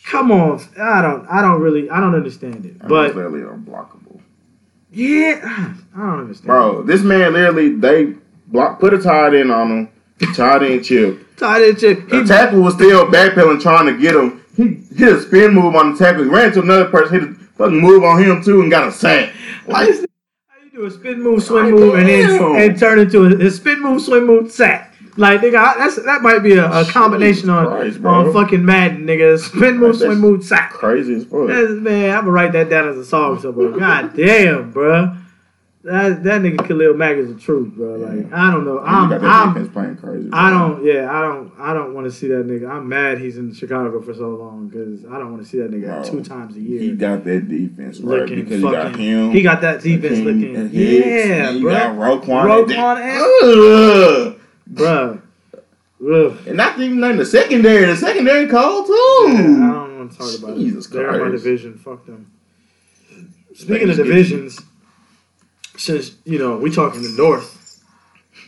Come 0.05 0.31
on, 0.31 0.61
I 0.79 1.01
don't, 1.01 1.25
I 1.27 1.41
don't 1.41 1.59
really, 1.61 1.89
I 1.89 1.99
don't 1.99 2.13
understand 2.15 2.65
it. 2.65 2.75
I 2.79 2.83
mean, 2.83 2.89
But 2.89 3.11
clearly 3.13 3.39
unblockable, 3.41 4.21
yeah, 4.91 5.73
I 5.95 5.99
don't 5.99 6.19
understand. 6.21 6.45
bro. 6.47 6.83
This 6.83 7.01
man 7.01 7.33
literally 7.33 7.75
they 7.75 8.13
block 8.47 8.79
put 8.79 8.93
a 8.93 8.99
tight 9.01 9.33
end 9.33 9.51
on 9.51 9.69
him, 9.71 10.33
tight 10.35 10.63
end 10.63 10.85
chip. 10.85 11.35
Tight 11.37 11.63
end 11.63 11.79
chip. 11.79 12.07
The 12.09 12.21
He, 12.21 12.25
tackle 12.27 12.61
was 12.61 12.75
still 12.75 13.07
backpedaling 13.07 13.61
trying 13.61 13.87
to 13.87 13.99
get 13.99 14.15
him. 14.15 14.43
He 14.55 14.75
hit 14.95 15.11
a 15.13 15.19
spin 15.21 15.53
move 15.53 15.75
on 15.75 15.93
the 15.93 15.97
tackle. 15.97 16.23
He 16.23 16.29
ran 16.29 16.51
to 16.53 16.61
another 16.61 16.85
person, 16.85 17.19
hit 17.19 17.29
a 17.29 17.42
fucking 17.63 17.79
move 17.81 18.03
on 18.03 18.21
him 18.23 18.43
too, 18.43 18.61
and 18.61 18.71
got 18.71 18.87
a 18.87 18.91
sack. 18.91 19.29
How 19.65 19.71
Like, 19.73 19.87
you 19.89 20.05
how 20.47 20.63
you 20.65 20.71
do 20.71 20.85
a 20.85 20.91
spin 20.91 21.21
move, 21.21 21.43
swim 21.43 21.71
move, 21.71 21.95
and 21.95 22.07
then 22.07 22.41
and 22.57 22.77
turn 22.79 22.99
into 22.99 23.23
a, 23.25 23.47
a 23.47 23.51
spin 23.51 23.81
move, 23.81 24.01
swim 24.01 24.25
move, 24.25 24.51
sack? 24.51 24.89
Like 25.15 25.41
nigga, 25.41 25.57
I- 25.57 25.77
that's 25.77 25.95
that 26.03 26.21
might 26.23 26.39
be 26.39 26.53
a, 26.53 26.65
a 26.71 26.85
combination 26.85 27.49
on 27.49 27.67
Christ, 27.67 28.01
bro. 28.01 28.11
on 28.11 28.33
fucking 28.33 28.65
Madden, 28.65 29.05
nigga. 29.05 29.37
Spin 29.47 29.77
move, 29.77 29.95
swim 29.95 30.19
move, 30.19 30.43
sack. 30.43 30.71
crazy 30.71 31.13
as 31.13 31.25
fuck. 31.25 31.47
That's, 31.47 31.69
man, 31.71 32.09
I'm 32.15 32.21
gonna 32.21 32.31
write 32.31 32.51
that 32.53 32.69
down 32.69 32.87
as 32.89 32.97
a 32.97 33.05
song 33.05 33.39
somewhere. 33.39 33.69
God 33.77 34.15
damn, 34.15 34.71
bro. 34.71 35.15
That 35.85 36.23
that 36.23 36.41
nigga 36.41 36.65
Khalil 36.65 36.93
Mack 36.93 37.17
is 37.17 37.27
the 37.33 37.37
truth, 37.39 37.73
bro. 37.73 37.95
Like 37.95 38.31
I 38.31 38.49
don't 38.51 38.63
know. 38.63 38.79
I'm 38.79 39.09
got 39.09 39.21
I'm 39.21 39.53
defense 39.53 39.73
playing 39.73 39.97
crazy. 39.97 40.29
I 40.31 40.49
don't. 40.49 40.85
Yeah, 40.85 41.11
I 41.11 41.21
don't. 41.23 41.51
I 41.59 41.73
don't 41.73 41.93
want 41.93 42.05
to 42.05 42.11
see 42.11 42.27
that 42.29 42.47
nigga. 42.47 42.69
I'm 42.69 42.87
mad 42.87 43.17
he's 43.17 43.37
in 43.37 43.53
Chicago 43.53 44.01
for 44.01 44.13
so 44.13 44.29
long 44.29 44.69
because 44.69 45.03
I 45.03 45.19
don't 45.19 45.31
want 45.31 45.43
to 45.43 45.49
see 45.49 45.57
that 45.57 45.71
nigga 45.71 45.87
Bro, 45.87 46.03
two 46.09 46.23
times 46.23 46.55
a 46.55 46.61
year. 46.61 46.79
He 46.79 46.91
got 46.93 47.25
that 47.25 47.49
defense 47.49 47.99
right 47.99 48.21
Looking 48.21 48.43
because 48.45 48.61
he 48.61 48.71
got 48.71 48.95
him. 48.95 49.31
He 49.31 49.41
got 49.41 49.59
that 49.59 49.81
defense 49.81 50.19
Akiem, 50.19 50.23
looking. 50.23 50.69
Hicks, 50.69 51.05
Yeah, 51.27 51.59
bro. 51.59 51.71
got 51.71 51.95
Roquan. 51.97 52.67
Roquan 52.67 53.01
and, 53.01 54.35
and- 54.69 54.77
Bruh. 54.77 55.21
Ugh. 56.05 56.47
and 56.47 56.55
not 56.57 56.79
even 56.79 57.03
in 57.03 57.17
the 57.17 57.25
secondary. 57.25 57.85
The 57.87 57.97
secondary 57.97 58.47
cold 58.47 58.87
Yeah, 58.87 59.33
I 59.35 59.73
don't 59.73 59.97
want 59.99 60.11
to 60.13 60.17
talk 60.17 60.39
about 60.39 60.57
Jesus 60.57 60.85
it. 60.85 60.93
They're 60.93 61.13
in 61.15 61.25
my 61.25 61.31
division. 61.31 61.77
Fuck 61.77 62.05
them. 62.05 62.31
Speaking 63.53 63.89
of 63.89 63.95
just 63.95 63.97
get- 63.97 64.03
divisions, 64.07 64.59
since 65.77 66.11
you 66.25 66.39
know 66.39 66.57
we 66.57 66.69
talking 66.71 67.01
the 67.01 67.09
North, 67.09 67.81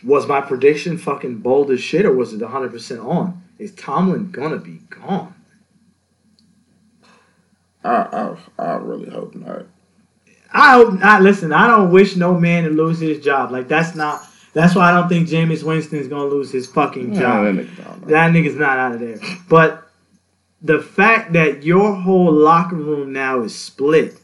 was 0.04 0.26
my 0.26 0.40
prediction 0.40 0.98
fucking 0.98 1.38
bold 1.38 1.70
as 1.70 1.80
shit, 1.80 2.04
or 2.04 2.12
was 2.12 2.32
it 2.32 2.40
100 2.40 2.70
percent 2.72 3.00
on? 3.00 3.42
Is 3.58 3.72
Tomlin 3.72 4.30
gonna 4.30 4.58
be 4.58 4.80
gone? 4.90 5.34
I, 7.84 7.88
I 7.88 8.36
I 8.62 8.74
really 8.76 9.10
hope 9.10 9.34
not. 9.34 9.66
I 10.52 10.72
hope 10.74 10.94
not. 10.98 11.22
Listen, 11.22 11.52
I 11.52 11.66
don't 11.66 11.90
wish 11.90 12.16
no 12.16 12.38
man 12.38 12.64
to 12.64 12.70
lose 12.70 12.98
his 13.00 13.22
job. 13.24 13.50
Like 13.50 13.68
that's 13.68 13.94
not. 13.94 14.26
That's 14.52 14.74
why 14.74 14.90
I 14.90 14.92
don't 14.98 15.08
think 15.08 15.28
Jameis 15.28 15.62
Winston's 15.62 16.08
gonna 16.08 16.24
lose 16.24 16.50
his 16.50 16.66
fucking 16.66 17.14
Yeah, 17.14 17.20
job. 17.20 17.44
that 17.44 17.66
nigga. 17.66 18.06
That 18.08 18.32
nigga's 18.32 18.54
not 18.56 18.78
out 18.78 18.92
of 18.92 19.00
there. 19.00 19.18
But 19.48 19.86
the 20.62 20.80
fact 20.80 21.34
that 21.34 21.62
your 21.62 21.94
whole 21.94 22.32
locker 22.32 22.76
room 22.76 23.12
now 23.12 23.42
is 23.42 23.54
split, 23.54 24.18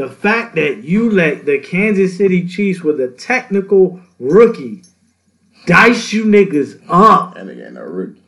the 0.00 0.08
fact 0.08 0.54
that 0.54 0.82
you 0.82 1.10
let 1.10 1.44
the 1.44 1.58
Kansas 1.58 2.16
City 2.16 2.48
Chiefs 2.48 2.80
with 2.80 2.98
a 3.02 3.08
technical 3.08 4.00
rookie 4.18 4.82
dice 5.66 6.10
you 6.14 6.24
niggas 6.24 6.80
up. 6.88 7.34
That 7.34 7.44
nigga 7.44 7.66
ain't 7.66 7.74
no 7.74 7.82
rookie. 7.82 8.22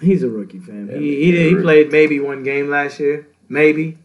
He's 0.00 0.22
a 0.22 0.28
rookie, 0.28 0.60
fam. 0.60 0.88
Yeah, 0.88 0.98
He, 0.98 1.32
he, 1.32 1.48
he 1.48 1.54
played 1.56 1.90
maybe 1.90 2.20
one 2.20 2.44
game 2.44 2.70
last 2.70 3.00
year. 3.00 3.26
Maybe. 3.48 3.98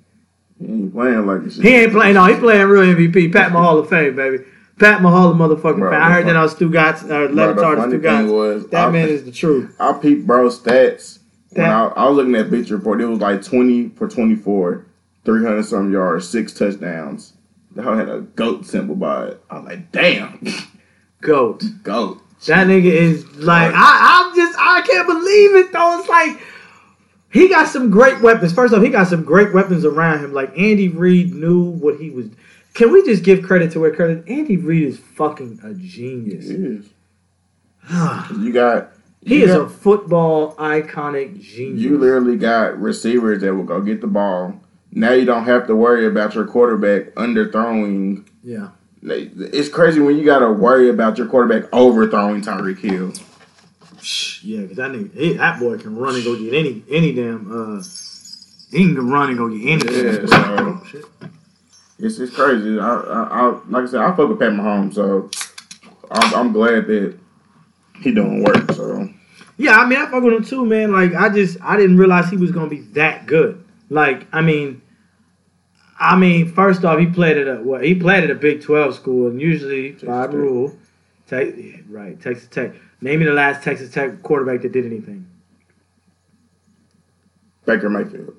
He 0.59 0.65
ain't 0.65 0.91
playing 0.91 1.27
like 1.27 1.43
this. 1.43 1.57
He 1.57 1.75
ain't 1.75 1.91
playing. 1.91 2.15
No, 2.15 2.25
he 2.25 2.35
playing 2.39 2.65
real 2.67 2.95
MVP. 2.95 3.31
Pat 3.31 3.51
Mahal 3.51 3.77
of 3.77 3.89
Fame, 3.89 4.15
baby. 4.15 4.43
Pat 4.79 5.03
Mahal 5.03 5.29
of 5.29 5.37
motherfucking 5.37 5.77
Bro, 5.77 5.91
fame. 5.91 6.01
I 6.01 6.11
heard 6.11 6.25
that 6.25 6.33
fun- 6.33 6.37
on 6.37 6.49
Stugotz, 6.49 7.03
or 7.11 7.29
Le 7.31 7.53
Batard 7.53 7.89
Stu 7.89 7.99
Gotts. 7.99 8.31
was, 8.31 8.67
That 8.69 8.87
I, 8.87 8.91
man 8.91 9.07
is 9.09 9.23
the 9.23 9.31
truth. 9.31 9.75
I 9.79 9.93
peeped 9.93 10.25
bro 10.25 10.49
stats. 10.49 11.19
When 11.51 11.69
I, 11.69 11.85
I 11.89 12.07
was 12.09 12.17
looking 12.17 12.33
at 12.35 12.47
Bitch 12.47 12.71
Report, 12.71 12.99
it 13.01 13.05
was 13.05 13.19
like 13.19 13.43
20 13.43 13.89
for 13.89 14.07
24, 14.07 14.86
300 15.27 15.65
some 15.65 15.91
yards, 15.91 16.25
six 16.29 16.53
touchdowns. 16.53 17.33
That 17.75 17.83
had 17.83 18.07
a 18.07 18.21
goat 18.21 18.65
symbol 18.65 18.95
by 18.95 19.27
it. 19.27 19.43
I 19.49 19.57
was 19.57 19.65
like, 19.65 19.91
damn, 19.91 20.39
Goat. 21.21 21.63
goat. 21.83 22.21
That 22.47 22.65
nigga 22.67 22.85
is 22.85 23.25
like 23.35 23.73
I, 23.75 24.29
I'm 24.29 24.35
just 24.35 24.57
I 24.57 24.81
can't 24.87 25.05
believe 25.05 25.55
it 25.55 25.73
though. 25.73 25.99
It's 25.99 26.07
like 26.07 26.39
he 27.29 27.49
got 27.49 27.67
some 27.67 27.89
great 27.91 28.21
weapons. 28.21 28.53
First 28.53 28.73
off, 28.73 28.81
he 28.81 28.89
got 28.89 29.07
some 29.07 29.23
great 29.25 29.53
weapons 29.53 29.83
around 29.83 30.23
him. 30.23 30.33
Like 30.33 30.57
Andy 30.57 30.87
Reid 30.87 31.33
knew 31.35 31.61
what 31.71 31.99
he 31.99 32.09
was. 32.09 32.27
Can 32.73 32.93
we 32.93 33.03
just 33.03 33.23
give 33.23 33.43
credit 33.43 33.71
to 33.73 33.79
where 33.81 33.93
credit? 33.93 34.23
Andy 34.29 34.55
Reid 34.55 34.83
is 34.87 34.97
fucking 34.97 35.59
a 35.63 35.73
He 35.73 35.87
genius. 35.89 36.45
is. 36.45 36.85
Ah. 37.89 38.31
You 38.39 38.53
got. 38.53 38.91
he 39.21 39.39
you 39.39 39.45
is 39.45 39.51
got- 39.51 39.61
a 39.61 39.69
football 39.69 40.55
iconic 40.55 41.41
genius. 41.41 41.81
You 41.81 41.97
literally 41.97 42.37
got 42.37 42.79
receivers 42.79 43.41
that 43.41 43.53
will 43.53 43.63
go 43.65 43.81
get 43.81 43.99
the 43.99 44.07
ball. 44.07 44.59
Now 44.97 45.11
you 45.11 45.25
don't 45.25 45.45
have 45.45 45.67
to 45.67 45.75
worry 45.75 46.07
about 46.07 46.33
your 46.33 46.45
quarterback 46.47 47.13
underthrowing. 47.13 48.27
yeah. 48.43 48.69
Like, 49.03 49.31
It's 49.35 49.69
crazy 49.69 49.99
when 49.99 50.17
you 50.17 50.25
got 50.25 50.39
to 50.39 50.51
worry 50.51 50.89
about 50.89 51.19
your 51.19 51.27
quarterback 51.27 51.69
overthrowing 51.71 52.41
Tyreek 52.41 52.79
Hill. 52.79 53.13
Yeah, 54.43 54.61
because 54.61 54.77
that 54.77 54.91
nigga, 54.91 55.37
that 55.37 55.59
boy 55.59 55.77
can 55.77 55.95
run 55.97 56.15
and 56.15 56.23
go 56.23 56.35
get 56.39 56.53
any 56.53 56.83
any 56.89 57.13
damn. 57.13 57.45
uh 57.79 57.83
He 58.71 58.85
can 58.95 59.07
run 59.09 59.29
and 59.29 59.37
go 59.37 59.49
get 59.49 59.67
anything. 59.67 60.05
Yeah, 60.05 60.25
so- 60.25 60.83
Shit. 60.89 61.05
it's 61.99 62.17
it's 62.19 62.35
crazy. 62.35 62.79
I, 62.79 62.95
I, 62.95 63.23
I 63.23 63.59
like 63.69 63.83
I 63.83 63.85
said, 63.87 64.01
I 64.01 64.15
fuck 64.15 64.29
with 64.29 64.39
Pat 64.39 64.51
Mahomes, 64.51 64.95
so 64.95 65.29
I'm, 66.09 66.33
I'm 66.33 66.51
glad 66.53 66.87
that 66.87 67.17
he 68.01 68.11
doing 68.13 68.43
work. 68.43 68.71
So 68.73 69.07
Yeah, 69.57 69.77
I 69.79 69.87
mean, 69.87 69.99
I 69.99 70.09
fuck 70.09 70.23
with 70.23 70.33
him 70.33 70.43
too, 70.43 70.65
man. 70.65 70.91
Like, 70.91 71.13
I 71.13 71.29
just, 71.29 71.57
I 71.61 71.77
didn't 71.77 71.97
realize 71.97 72.29
he 72.31 72.37
was 72.37 72.51
gonna 72.51 72.69
be 72.69 72.81
that 72.93 73.25
good. 73.27 73.63
Like, 73.89 74.25
I 74.33 74.41
mean, 74.41 74.81
I 75.99 76.15
mean, 76.15 76.51
first 76.53 76.85
off, 76.85 76.99
he 76.99 77.07
played 77.07 77.37
at 77.37 77.47
a 77.47 77.55
what? 77.63 77.83
He 77.83 77.95
played 77.95 78.23
at 78.23 78.29
a 78.31 78.35
Big 78.35 78.61
Twelve 78.61 78.93
school, 78.95 79.27
and 79.27 79.41
usually 79.41 79.91
Texas 79.93 80.07
by 80.09 80.25
Tech. 80.27 80.35
rule, 80.35 80.77
te- 81.27 81.81
right? 81.89 82.19
Texas 82.21 82.47
Tech. 82.49 82.73
Name 83.01 83.19
me 83.19 83.25
the 83.25 83.31
last 83.33 83.63
Texas 83.63 83.91
Tech 83.91 84.21
quarterback 84.21 84.61
that 84.61 84.71
did 84.71 84.85
anything. 84.85 85.25
Baker 87.65 87.89
Mayfield. 87.89 88.35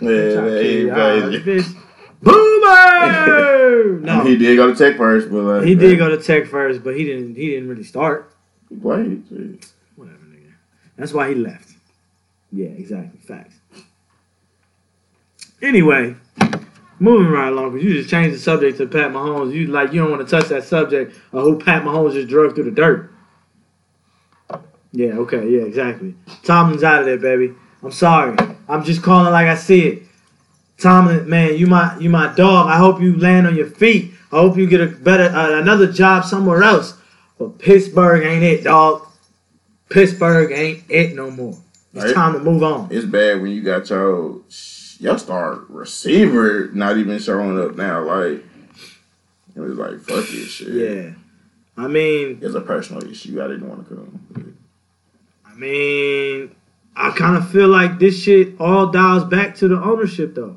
Yeah, 0.00 0.08
Okay, 0.08 0.86
yeah, 0.86 0.94
ah, 0.96 1.28
yeah. 1.28 1.62
Boomer! 2.22 4.00
No, 4.00 4.24
He 4.24 4.36
did 4.36 4.56
go 4.56 4.72
to 4.72 4.76
Tech 4.76 4.96
first, 4.96 5.30
but 5.30 5.42
like, 5.42 5.64
he 5.66 5.74
did 5.74 5.98
go 5.98 6.08
to 6.08 6.16
Tech 6.22 6.46
first, 6.46 6.82
but 6.82 6.96
he 6.96 7.04
didn't. 7.04 7.36
He 7.36 7.50
didn't 7.50 7.68
really 7.68 7.84
start. 7.84 8.32
He 8.68 8.76
played. 8.76 9.22
shit. 9.28 9.72
Whatever, 9.96 10.18
nigga. 10.24 10.52
That's 10.96 11.12
why 11.12 11.28
he 11.28 11.34
left. 11.34 11.74
Yeah, 12.52 12.68
exactly. 12.68 13.20
Facts. 13.20 13.54
Anyway, 15.62 16.16
moving 16.98 17.30
right 17.30 17.48
along, 17.48 17.72
because 17.72 17.84
you 17.86 17.94
just 17.94 18.10
changed 18.10 18.34
the 18.36 18.40
subject 18.40 18.78
to 18.78 18.86
Pat 18.86 19.10
Mahomes. 19.12 19.52
You 19.52 19.66
like 19.68 19.92
you 19.92 20.00
don't 20.00 20.10
want 20.10 20.26
to 20.26 20.40
touch 20.40 20.48
that 20.48 20.64
subject 20.64 21.14
of 21.32 21.42
who 21.44 21.58
Pat 21.58 21.82
Mahomes 21.82 22.12
just 22.14 22.28
drug 22.28 22.54
through 22.54 22.64
the 22.64 22.70
dirt. 22.70 23.10
Yeah, 24.92 25.12
okay, 25.18 25.48
yeah, 25.48 25.62
exactly. 25.62 26.14
Tomlin's 26.42 26.82
out 26.84 27.00
of 27.00 27.06
there, 27.06 27.18
baby. 27.18 27.54
I'm 27.82 27.92
sorry. 27.92 28.36
I'm 28.68 28.82
just 28.82 29.02
calling 29.02 29.30
like 29.32 29.46
I 29.46 29.54
see 29.54 29.86
it. 29.86 30.02
Tomlin, 30.78 31.28
man, 31.28 31.56
you 31.56 31.66
my 31.66 31.96
you 31.98 32.08
my 32.10 32.34
dog. 32.34 32.68
I 32.68 32.76
hope 32.78 33.00
you 33.00 33.16
land 33.18 33.46
on 33.46 33.56
your 33.56 33.66
feet. 33.68 34.12
I 34.32 34.36
hope 34.36 34.56
you 34.56 34.66
get 34.66 34.80
a 34.80 34.86
better 34.86 35.24
uh, 35.24 35.60
another 35.60 35.90
job 35.90 36.24
somewhere 36.24 36.62
else. 36.62 36.94
But 37.38 37.58
Pittsburgh 37.58 38.24
ain't 38.24 38.42
it, 38.42 38.64
dog. 38.64 39.06
Pittsburgh 39.88 40.50
ain't 40.52 40.84
it 40.88 41.14
no 41.14 41.30
more. 41.30 41.56
It's 41.94 42.04
Right. 42.06 42.14
time 42.14 42.32
to 42.34 42.40
move 42.40 42.62
on. 42.62 42.88
It's 42.90 43.06
bad 43.06 43.40
when 43.40 43.52
you 43.52 43.62
got 43.62 43.88
your 43.88 44.40
your 45.00 45.18
star 45.18 45.60
receiver 45.68 46.70
not 46.72 46.96
even 46.96 47.18
showing 47.18 47.58
up 47.58 47.76
now. 47.76 48.02
Like 48.02 48.44
it 49.54 49.60
was 49.60 49.76
like 49.76 50.00
fuck 50.00 50.26
this 50.28 50.48
shit. 50.48 50.68
Yeah. 50.68 51.10
I 51.78 51.88
mean, 51.88 52.38
It's 52.40 52.54
a 52.54 52.60
personal 52.60 53.04
issue. 53.08 53.42
I 53.42 53.48
didn't 53.48 53.68
want 53.68 53.86
to 53.88 53.94
come. 53.94 54.56
I 55.44 55.54
mean, 55.54 56.54
I 56.94 57.10
kind 57.10 57.36
of 57.36 57.50
feel 57.50 57.68
like 57.68 57.98
this 57.98 58.22
shit 58.22 58.58
all 58.58 58.86
dials 58.86 59.24
back 59.24 59.54
to 59.56 59.68
the 59.68 59.76
ownership 59.82 60.34
though. 60.34 60.56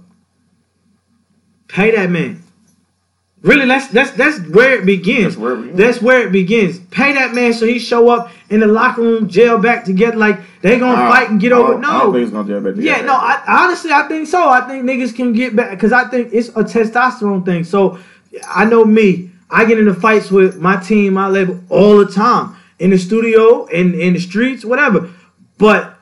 Pay 1.67 1.91
that 1.91 2.09
man. 2.09 2.41
Really, 3.41 3.65
that's 3.67 3.87
that's 3.87 4.11
that's 4.11 4.37
where 4.49 4.73
it 4.79 4.85
begins. 4.85 5.35
That's 5.35 5.37
where 5.37 5.55
we- 5.55 5.69
That's 5.69 6.01
where 6.01 6.27
it 6.27 6.31
begins. 6.33 6.77
Pay 6.91 7.13
that 7.13 7.33
man 7.33 7.53
so 7.53 7.65
he 7.65 7.79
show 7.79 8.09
up 8.09 8.31
in 8.49 8.59
the 8.59 8.67
locker 8.67 9.01
room, 9.01 9.29
jail 9.29 9.57
back 9.57 9.85
together, 9.85 10.17
like 10.17 10.39
they 10.61 10.77
gonna 10.77 11.01
I- 11.01 11.09
fight 11.09 11.29
and 11.29 11.39
get 11.39 11.53
over. 11.53 11.75
I 11.75 11.79
No, 11.79 12.11
think 12.11 12.23
it's 12.23 12.31
gonna 12.33 12.47
jump 12.49 12.65
back 12.65 12.73
Yeah, 12.83 13.01
no, 13.01 13.13
I 13.13 13.41
honestly 13.47 13.91
I 13.93 14.07
think 14.09 14.27
so. 14.27 14.49
I 14.49 14.61
think 14.61 14.83
niggas 14.83 15.15
can 15.15 15.31
get 15.31 15.55
back 15.55 15.69
because 15.71 15.93
I 15.93 16.03
think 16.09 16.33
it's 16.33 16.49
a 16.49 16.63
testosterone 16.65 17.45
thing. 17.45 17.63
So 17.63 17.97
I 18.53 18.65
know 18.65 18.83
me, 18.83 19.31
I 19.49 19.63
get 19.63 19.79
into 19.79 19.93
fights 19.93 20.29
with 20.29 20.57
my 20.59 20.75
team, 20.75 21.13
my 21.13 21.27
label 21.29 21.61
all 21.69 21.97
the 21.97 22.11
time. 22.11 22.55
In 22.79 22.89
the 22.89 22.97
studio, 22.97 23.65
in 23.67 23.93
in 23.93 24.13
the 24.13 24.19
streets, 24.19 24.65
whatever. 24.65 25.09
But 25.57 25.95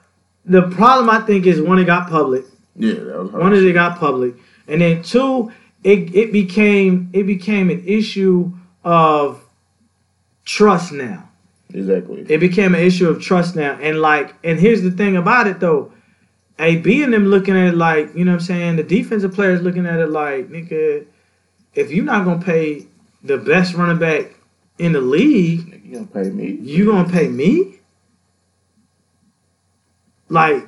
the 0.43 0.63
problem 0.63 1.10
I 1.10 1.19
think 1.21 1.45
is 1.45 1.62
one, 1.62 1.78
it 1.78 1.86
got 1.86 2.10
public. 2.10 2.45
yeah, 2.76 2.93
that 2.93 3.19
was 3.19 3.30
hard. 3.30 3.43
One 3.43 3.54
is 3.54 3.63
it 3.63 3.73
got 3.73 4.00
public. 4.00 4.34
And 4.67 4.82
then 4.82 5.02
two, 5.04 5.52
it 5.84 6.13
it 6.16 6.32
became 6.32 7.10
it 7.13 7.24
became 7.24 7.70
an 7.70 7.84
issue 7.86 8.52
of 8.84 9.44
trust 10.46 10.92
now 10.92 11.28
exactly. 11.74 12.26
it 12.30 12.40
became 12.40 12.76
an 12.76 12.82
issue 12.82 13.08
of 13.10 13.22
trust 13.22 13.56
now. 13.56 13.78
And 13.82 14.02
like, 14.02 14.36
and 14.44 14.60
here's 14.60 14.82
the 14.82 14.92
thing 14.92 15.18
about 15.18 15.48
it 15.48 15.60
though. 15.60 15.92
AB 16.60 17.04
and 17.04 17.13
them 17.13 17.26
looking 17.26 17.56
at 17.56 17.74
it 17.74 17.78
like, 17.78 18.16
you 18.16 18.26
know 18.26 18.32
what 18.32 18.42
I'm 18.42 18.46
saying? 18.46 18.76
The 18.78 18.84
defensive 18.84 19.34
players 19.34 19.62
looking 19.62 19.86
at 19.86 20.00
it 20.00 20.10
like, 20.10 20.50
nigga, 20.50 21.06
if 21.76 21.92
you're 21.92 22.06
not 22.06 22.26
gonna 22.26 22.44
pay 22.44 22.88
the 23.24 23.38
best 23.38 23.76
running 23.76 24.00
back 24.00 24.34
in 24.80 24.94
the 24.94 25.02
league, 25.02 25.82
you 25.86 25.94
gonna 25.94 26.08
pay 26.08 26.30
me? 26.30 26.52
you 26.62 26.86
gonna 26.86 27.10
pay 27.10 27.28
me? 27.28 27.80
Like, 30.30 30.68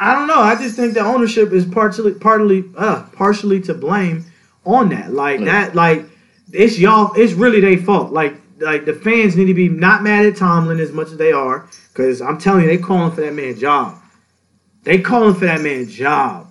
I 0.00 0.14
don't 0.14 0.26
know. 0.26 0.40
I 0.40 0.56
just 0.56 0.76
think 0.76 0.94
the 0.94 1.00
ownership 1.00 1.52
is 1.52 1.66
partially, 1.66 2.14
partly, 2.14 2.64
uh, 2.76 3.04
partially 3.12 3.60
to 3.62 3.74
blame 3.74 4.24
on 4.64 4.88
that. 4.88 5.12
Like 5.12 5.40
Yeah. 5.40 5.46
that, 5.46 5.74
like 5.74 6.06
it's 6.52 6.78
y'all. 6.78 7.12
It's 7.14 7.34
really 7.34 7.60
their 7.60 7.76
fault. 7.76 8.10
Like, 8.10 8.34
like 8.58 8.86
the 8.86 8.94
fans 8.94 9.36
need 9.36 9.46
to 9.46 9.54
be 9.54 9.68
not 9.68 10.02
mad 10.02 10.24
at 10.24 10.36
Tomlin 10.36 10.80
as 10.80 10.90
much 10.90 11.08
as 11.08 11.18
they 11.18 11.32
are, 11.32 11.68
because 11.92 12.22
I'm 12.22 12.38
telling 12.38 12.62
you, 12.62 12.68
they 12.68 12.78
calling 12.78 13.12
for 13.12 13.20
that 13.20 13.34
man 13.34 13.58
job. 13.58 13.96
They 14.84 14.98
calling 14.98 15.34
for 15.34 15.44
that 15.44 15.60
man 15.60 15.86
job. 15.86 16.50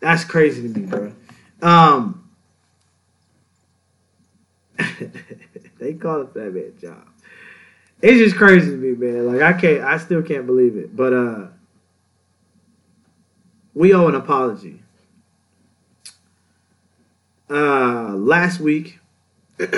That's 0.00 0.24
crazy 0.24 0.62
to 0.62 0.68
me, 0.78 0.86
bro. 0.86 1.12
Um, 1.60 2.30
they 5.78 5.92
calling 5.94 6.28
for 6.28 6.38
that 6.38 6.54
man 6.54 6.72
job. 6.80 7.06
It's 8.00 8.18
just 8.18 8.36
crazy 8.36 8.70
to 8.70 8.76
me, 8.78 8.92
man. 8.92 9.26
Like 9.26 9.42
I 9.42 9.52
can't, 9.60 9.84
I 9.84 9.98
still 9.98 10.22
can't 10.22 10.46
believe 10.46 10.76
it. 10.76 10.96
But 10.96 11.12
uh, 11.12 11.46
we 13.74 13.94
owe 13.94 14.08
an 14.08 14.14
apology. 14.14 14.82
Uh, 17.48 18.14
last 18.14 18.60
week, 18.60 18.98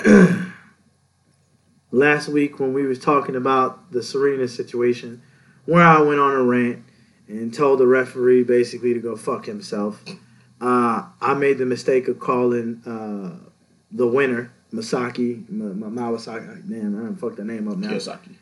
last 1.90 2.28
week 2.28 2.60
when 2.60 2.72
we 2.74 2.86
was 2.86 2.98
talking 2.98 3.34
about 3.36 3.90
the 3.92 4.02
Serena 4.02 4.46
situation, 4.48 5.22
where 5.64 5.84
I 5.84 6.00
went 6.00 6.20
on 6.20 6.32
a 6.32 6.42
rant 6.42 6.84
and 7.28 7.52
told 7.54 7.78
the 7.78 7.86
referee 7.86 8.44
basically 8.44 8.92
to 8.94 9.00
go 9.00 9.16
fuck 9.16 9.46
himself. 9.46 10.02
Uh, 10.60 11.06
I 11.20 11.34
made 11.34 11.58
the 11.58 11.66
mistake 11.66 12.08
of 12.08 12.20
calling 12.20 12.82
uh, 12.86 13.48
the 13.90 14.06
winner 14.06 14.52
Masaki 14.72 15.48
Ma- 15.48 15.88
Ma- 15.88 16.10
Mawasaki. 16.10 16.68
Damn, 16.68 17.14
I 17.14 17.18
fucked 17.18 17.36
the 17.36 17.44
name 17.44 17.68
up 17.68 17.78
now. 17.78 17.90
Kiyosaki. 17.90 18.36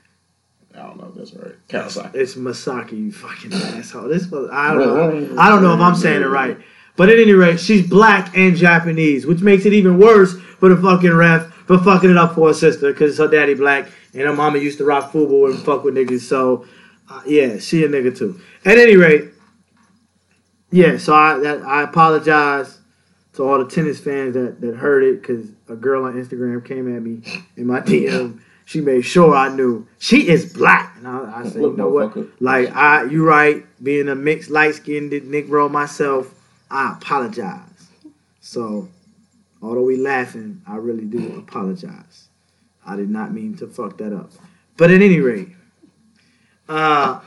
I 0.75 0.83
don't 0.83 0.99
know 0.99 1.09
if 1.09 1.15
that's 1.15 1.35
right. 1.35 1.55
Kawasaki. 1.69 2.15
It's 2.15 2.35
Masaki, 2.35 2.93
you 2.93 3.13
fucking 3.13 3.53
asshole. 3.53 4.09
This 4.09 4.31
was, 4.31 4.49
I 4.53 4.73
don't 4.73 5.35
know. 5.35 5.41
I 5.41 5.49
don't 5.49 5.63
know 5.63 5.75
if 5.75 5.81
I'm 5.81 5.97
saying 5.97 6.23
it 6.23 6.27
right. 6.27 6.57
But 6.97 7.09
at 7.09 7.19
any 7.19 7.33
rate, 7.33 7.59
she's 7.59 7.89
black 7.89 8.37
and 8.37 8.57
Japanese, 8.57 9.27
which 9.27 9.41
makes 9.41 9.65
it 9.65 9.73
even 9.73 9.99
worse 9.99 10.39
for 10.59 10.69
the 10.69 10.77
fucking 10.77 11.13
ref 11.13 11.53
for 11.67 11.79
fucking 11.79 12.11
it 12.11 12.17
up 12.17 12.35
for 12.35 12.49
her 12.49 12.55
sister 12.55 12.93
because 12.93 13.17
her 13.19 13.29
daddy 13.29 13.55
black 13.55 13.89
and 14.13 14.23
her 14.23 14.35
mama 14.35 14.59
used 14.59 14.79
to 14.79 14.85
rock 14.85 15.13
football 15.13 15.51
and 15.51 15.59
fuck 15.61 15.85
with 15.85 15.95
niggas. 15.95 16.21
So, 16.21 16.67
uh, 17.09 17.23
yeah, 17.27 17.59
she 17.59 17.85
a 17.85 17.89
nigga 17.89 18.17
too. 18.17 18.41
At 18.65 18.77
any 18.77 18.97
rate, 18.97 19.31
yeah, 20.71 20.99
so 20.99 21.15
I 21.15 21.39
that, 21.39 21.63
I 21.63 21.83
apologize 21.83 22.81
to 23.35 23.45
all 23.45 23.59
the 23.65 23.71
tennis 23.71 24.01
fans 24.01 24.35
that, 24.35 24.61
that 24.61 24.77
heard 24.77 25.03
it 25.03 25.23
because 25.23 25.49
a 25.69 25.77
girl 25.77 26.05
on 26.05 26.15
Instagram 26.15 26.65
came 26.65 26.95
at 26.95 27.03
me 27.03 27.23
in 27.57 27.67
my 27.67 27.81
DM. 27.81 28.41
She 28.71 28.81
made 28.81 29.05
sure 29.05 29.35
I 29.35 29.49
knew 29.49 29.89
she 29.99 30.29
is 30.29 30.53
black, 30.53 30.95
and 30.99 31.09
I, 31.09 31.41
I 31.41 31.43
said, 31.43 31.61
you 31.61 31.77
know 31.77 31.89
what? 31.89 32.17
Like 32.41 32.71
I, 32.71 33.03
you 33.03 33.27
right. 33.27 33.67
Being 33.83 34.09
a 34.09 34.15
mixed 34.15 34.49
light 34.49 34.77
skinned 34.77 35.11
Negro 35.11 35.69
myself, 35.69 36.33
I 36.71 36.93
apologize. 36.93 37.89
So, 38.41 38.89
although 39.61 39.83
we 39.83 39.97
laughing, 39.97 40.63
I 40.69 40.77
really 40.77 41.05
do 41.05 41.37
apologize. 41.37 42.29
I 42.87 42.95
did 42.95 43.11
not 43.11 43.33
mean 43.35 43.57
to 43.57 43.67
fuck 43.67 43.99
that 43.99 44.13
up. 44.13 44.31
But 44.77 44.93
at 44.93 45.03
any 45.03 45.19
rate, 45.19 45.49
uh, 46.69 47.23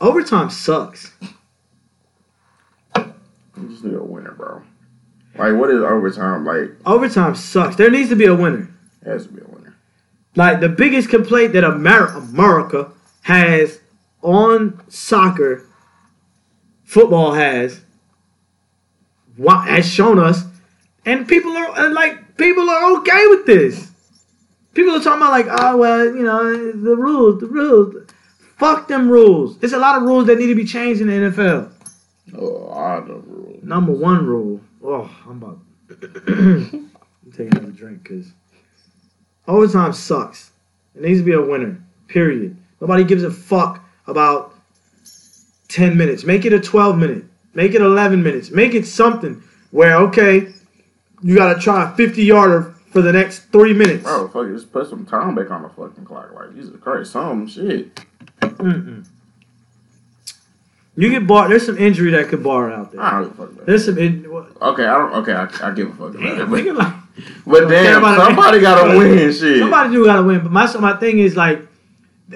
overtime 0.00 0.50
sucks. 0.50 1.12
You 2.96 3.68
just 3.68 3.84
need 3.84 3.94
a 3.94 4.02
winner, 4.02 4.32
bro. 4.32 4.62
Like, 5.38 5.54
what 5.54 5.70
is 5.70 5.80
overtime? 5.80 6.44
Like, 6.44 6.72
Overtime 6.84 7.36
sucks. 7.36 7.76
There 7.76 7.88
needs 7.88 8.08
to 8.08 8.16
be 8.16 8.24
a 8.24 8.34
winner. 8.34 8.68
it 9.02 9.08
has 9.08 9.26
to 9.28 9.32
be 9.32 9.40
a 9.40 9.44
winner. 9.44 9.53
Like 10.36 10.60
the 10.60 10.68
biggest 10.68 11.10
complaint 11.10 11.52
that 11.52 11.64
Amer- 11.64 12.16
America 12.16 12.90
has 13.22 13.80
on 14.22 14.82
soccer, 14.88 15.66
football 16.82 17.32
has, 17.34 17.80
has 19.38 19.86
shown 19.88 20.18
us, 20.18 20.44
and 21.06 21.28
people 21.28 21.52
are 21.52 21.78
and, 21.78 21.94
like 21.94 22.36
people 22.36 22.68
are 22.68 22.96
okay 22.98 23.26
with 23.28 23.46
this. 23.46 23.90
People 24.72 24.94
are 24.94 25.00
talking 25.00 25.22
about 25.22 25.30
like, 25.30 25.46
oh 25.48 25.76
well, 25.76 26.04
you 26.04 26.22
know, 26.22 26.72
the 26.72 26.96
rules, 26.96 27.40
the 27.40 27.46
rules. 27.46 28.10
Fuck 28.56 28.88
them 28.88 29.08
rules. 29.08 29.58
There's 29.58 29.72
a 29.72 29.78
lot 29.78 29.96
of 29.96 30.04
rules 30.04 30.26
that 30.26 30.38
need 30.38 30.46
to 30.46 30.54
be 30.54 30.64
changed 30.64 31.00
in 31.00 31.08
the 31.08 31.30
NFL. 31.30 31.72
Oh, 32.36 32.72
I 32.72 33.00
know 33.00 33.20
the 33.20 33.28
rules. 33.28 33.62
Number 33.64 33.92
one 33.92 34.26
rule. 34.26 34.60
Oh, 34.82 35.10
I'm 35.26 35.42
about. 35.42 35.58
I'm 36.28 37.32
taking 37.32 37.56
another 37.56 37.72
drink 37.72 38.02
because 38.02 38.32
overtime 39.46 39.92
sucks. 39.92 40.50
It 40.94 41.02
needs 41.02 41.20
to 41.20 41.24
be 41.24 41.32
a 41.32 41.42
winner. 41.42 41.82
Period. 42.08 42.56
Nobody 42.80 43.04
gives 43.04 43.22
a 43.22 43.30
fuck 43.30 43.84
about 44.06 44.54
ten 45.68 45.96
minutes. 45.96 46.24
Make 46.24 46.44
it 46.44 46.52
a 46.52 46.60
twelve 46.60 46.98
minute. 46.98 47.24
Make 47.54 47.74
it 47.74 47.80
eleven 47.80 48.22
minutes. 48.22 48.50
Make 48.50 48.74
it 48.74 48.86
something. 48.86 49.42
where 49.70 49.96
okay, 49.96 50.52
you 51.22 51.34
gotta 51.34 51.58
try 51.58 51.90
a 51.90 51.96
50 51.96 52.22
yarder 52.22 52.74
for 52.90 53.02
the 53.02 53.12
next 53.12 53.50
three 53.50 53.72
minutes. 53.72 54.04
Bro, 54.04 54.28
fuck, 54.28 54.46
just 54.48 54.70
put 54.72 54.88
some 54.88 55.04
time 55.04 55.34
back 55.34 55.50
on 55.50 55.62
the 55.62 55.68
fucking 55.68 56.04
clock. 56.04 56.32
Like, 56.32 56.54
Jesus 56.54 56.78
Christ, 56.80 57.12
some 57.12 57.48
shit. 57.48 57.94
Mm-mm. 58.40 59.04
You 60.96 61.10
get 61.10 61.26
bar. 61.26 61.48
There's 61.48 61.66
some 61.66 61.76
injury 61.76 62.12
that 62.12 62.28
could 62.28 62.44
bar 62.44 62.72
out 62.72 62.92
there. 62.92 63.00
I 63.00 63.10
don't 63.10 63.22
give 63.24 63.32
a 63.32 63.34
fuck 63.34 63.52
about 63.52 63.66
There's 63.66 63.84
some. 63.84 63.98
In. 63.98 64.26
Okay, 64.26 64.84
I 64.84 64.98
don't. 64.98 65.12
Okay, 65.14 65.32
I, 65.32 65.68
I 65.68 65.74
give 65.74 65.88
a 65.88 65.92
fuck 65.92 66.14
about 66.14 66.56
it. 66.56 66.76
But, 66.76 66.94
but 67.46 67.68
damn, 67.68 68.02
somebody 68.02 68.60
gotta 68.60 68.98
win 68.98 69.18
shit. 69.32 69.58
Somebody 69.60 69.92
do 69.92 70.04
gotta 70.04 70.22
win. 70.22 70.40
But 70.42 70.52
my 70.52 70.72
my 70.78 70.96
thing 70.96 71.18
is 71.18 71.36
like, 71.36 71.60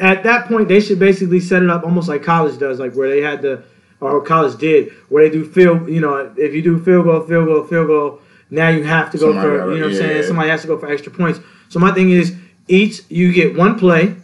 at 0.00 0.22
that 0.24 0.46
point 0.48 0.68
they 0.68 0.80
should 0.80 0.98
basically 0.98 1.40
set 1.40 1.62
it 1.62 1.70
up 1.70 1.84
almost 1.84 2.08
like 2.08 2.22
college 2.22 2.58
does, 2.58 2.78
like 2.78 2.94
where 2.94 3.08
they 3.08 3.20
had 3.20 3.42
the 3.42 3.62
or 4.00 4.20
college 4.22 4.56
did, 4.58 4.92
where 5.08 5.24
they 5.28 5.30
do 5.30 5.44
field. 5.44 5.88
You 5.88 6.00
know, 6.00 6.32
if 6.36 6.54
you 6.54 6.62
do 6.62 6.78
field 6.82 7.04
goal, 7.04 7.20
field 7.22 7.46
goal, 7.46 7.64
field 7.64 7.86
goal, 7.88 8.20
now 8.50 8.68
you 8.68 8.84
have 8.84 9.10
to 9.10 9.18
go 9.18 9.32
Somebody 9.32 9.48
for. 9.48 9.58
gotta- 9.58 9.72
you 9.72 9.78
know 9.80 9.86
what 9.86 9.92
I'm 9.92 9.98
saying? 9.98 10.16
yeah. 10.18 10.26
Somebody 10.26 10.48
has 10.50 10.60
to 10.62 10.66
go 10.68 10.78
for 10.78 10.88
extra 10.90 11.10
points. 11.12 11.40
So 11.68 11.78
my 11.80 11.92
thing 11.92 12.10
is, 12.10 12.34
each 12.68 13.00
you 13.08 13.32
get 13.32 13.56
one 13.56 13.78
play, 13.78 14.14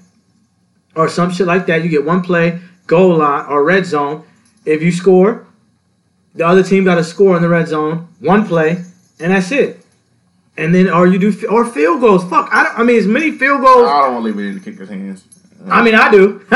or 0.95 1.09
some 1.09 1.33
shit 1.33 1.47
like 1.47 1.67
that. 1.67 1.83
You 1.83 1.89
get 1.89 2.05
one 2.05 2.23
play, 2.23 2.61
goal 2.87 3.17
line 3.17 3.47
or 3.47 3.65
red 3.65 3.85
zone. 3.87 4.23
If 4.65 4.81
you 4.83 4.93
score, 4.93 5.47
the 6.35 6.47
other 6.47 6.63
team 6.63 6.85
got 6.85 6.95
to 6.95 7.05
score 7.05 7.37
in 7.37 7.43
the 7.43 7.49
red 7.49 7.69
zone, 7.69 8.09
one 8.21 8.47
play, 8.47 8.83
and 9.21 9.33
that's 9.33 9.51
it. 9.53 9.84
And 10.57 10.75
then, 10.75 10.89
or 10.89 11.07
you 11.07 11.19
do, 11.19 11.49
or 11.49 11.67
field 11.67 12.01
goals. 12.01 12.23
Fuck, 12.25 12.49
I 12.53 12.63
don't. 12.63 12.79
I 12.79 12.83
mean, 12.85 12.97
as 12.97 13.07
many 13.07 13.33
field 13.33 13.61
goals. 13.61 13.89
I 13.89 14.03
don't 14.03 14.15
want 14.15 14.27
to 14.27 14.33
leave 14.33 14.39
it 14.39 14.49
in 14.51 14.55
the 14.55 14.61
kicker's 14.61 14.89
hands. 14.89 15.25
I 15.67 15.83
mean, 15.83 15.95
I 15.95 16.11
do. 16.11 16.39
Good 16.39 16.53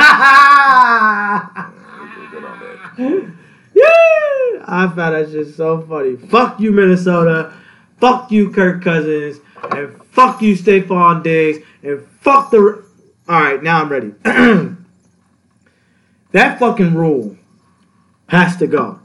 on 2.45 2.61
that. 2.61 3.33
yeah, 3.75 4.65
I 4.67 4.87
found 4.95 5.15
that 5.15 5.31
shit 5.31 5.55
so 5.55 5.81
funny. 5.83 6.17
Fuck 6.17 6.61
you, 6.61 6.71
Minnesota. 6.73 7.53
Fuck 7.99 8.31
you, 8.31 8.51
Kirk 8.51 8.85
Cousins, 8.85 9.41
and 9.73 10.01
fuck 10.05 10.41
you, 10.41 10.55
Stefon 10.57 11.23
Diggs, 11.25 11.65
and 11.83 12.07
fuck 12.21 12.51
the. 12.51 12.85
All 13.29 13.41
right, 13.41 13.63
now 13.63 13.83
I'm 13.83 13.89
ready. 13.89 14.13
that 16.33 16.59
fucking 16.59 16.95
rule 16.95 17.37
has 18.29 18.57
to 18.59 18.67
go. 18.67 19.01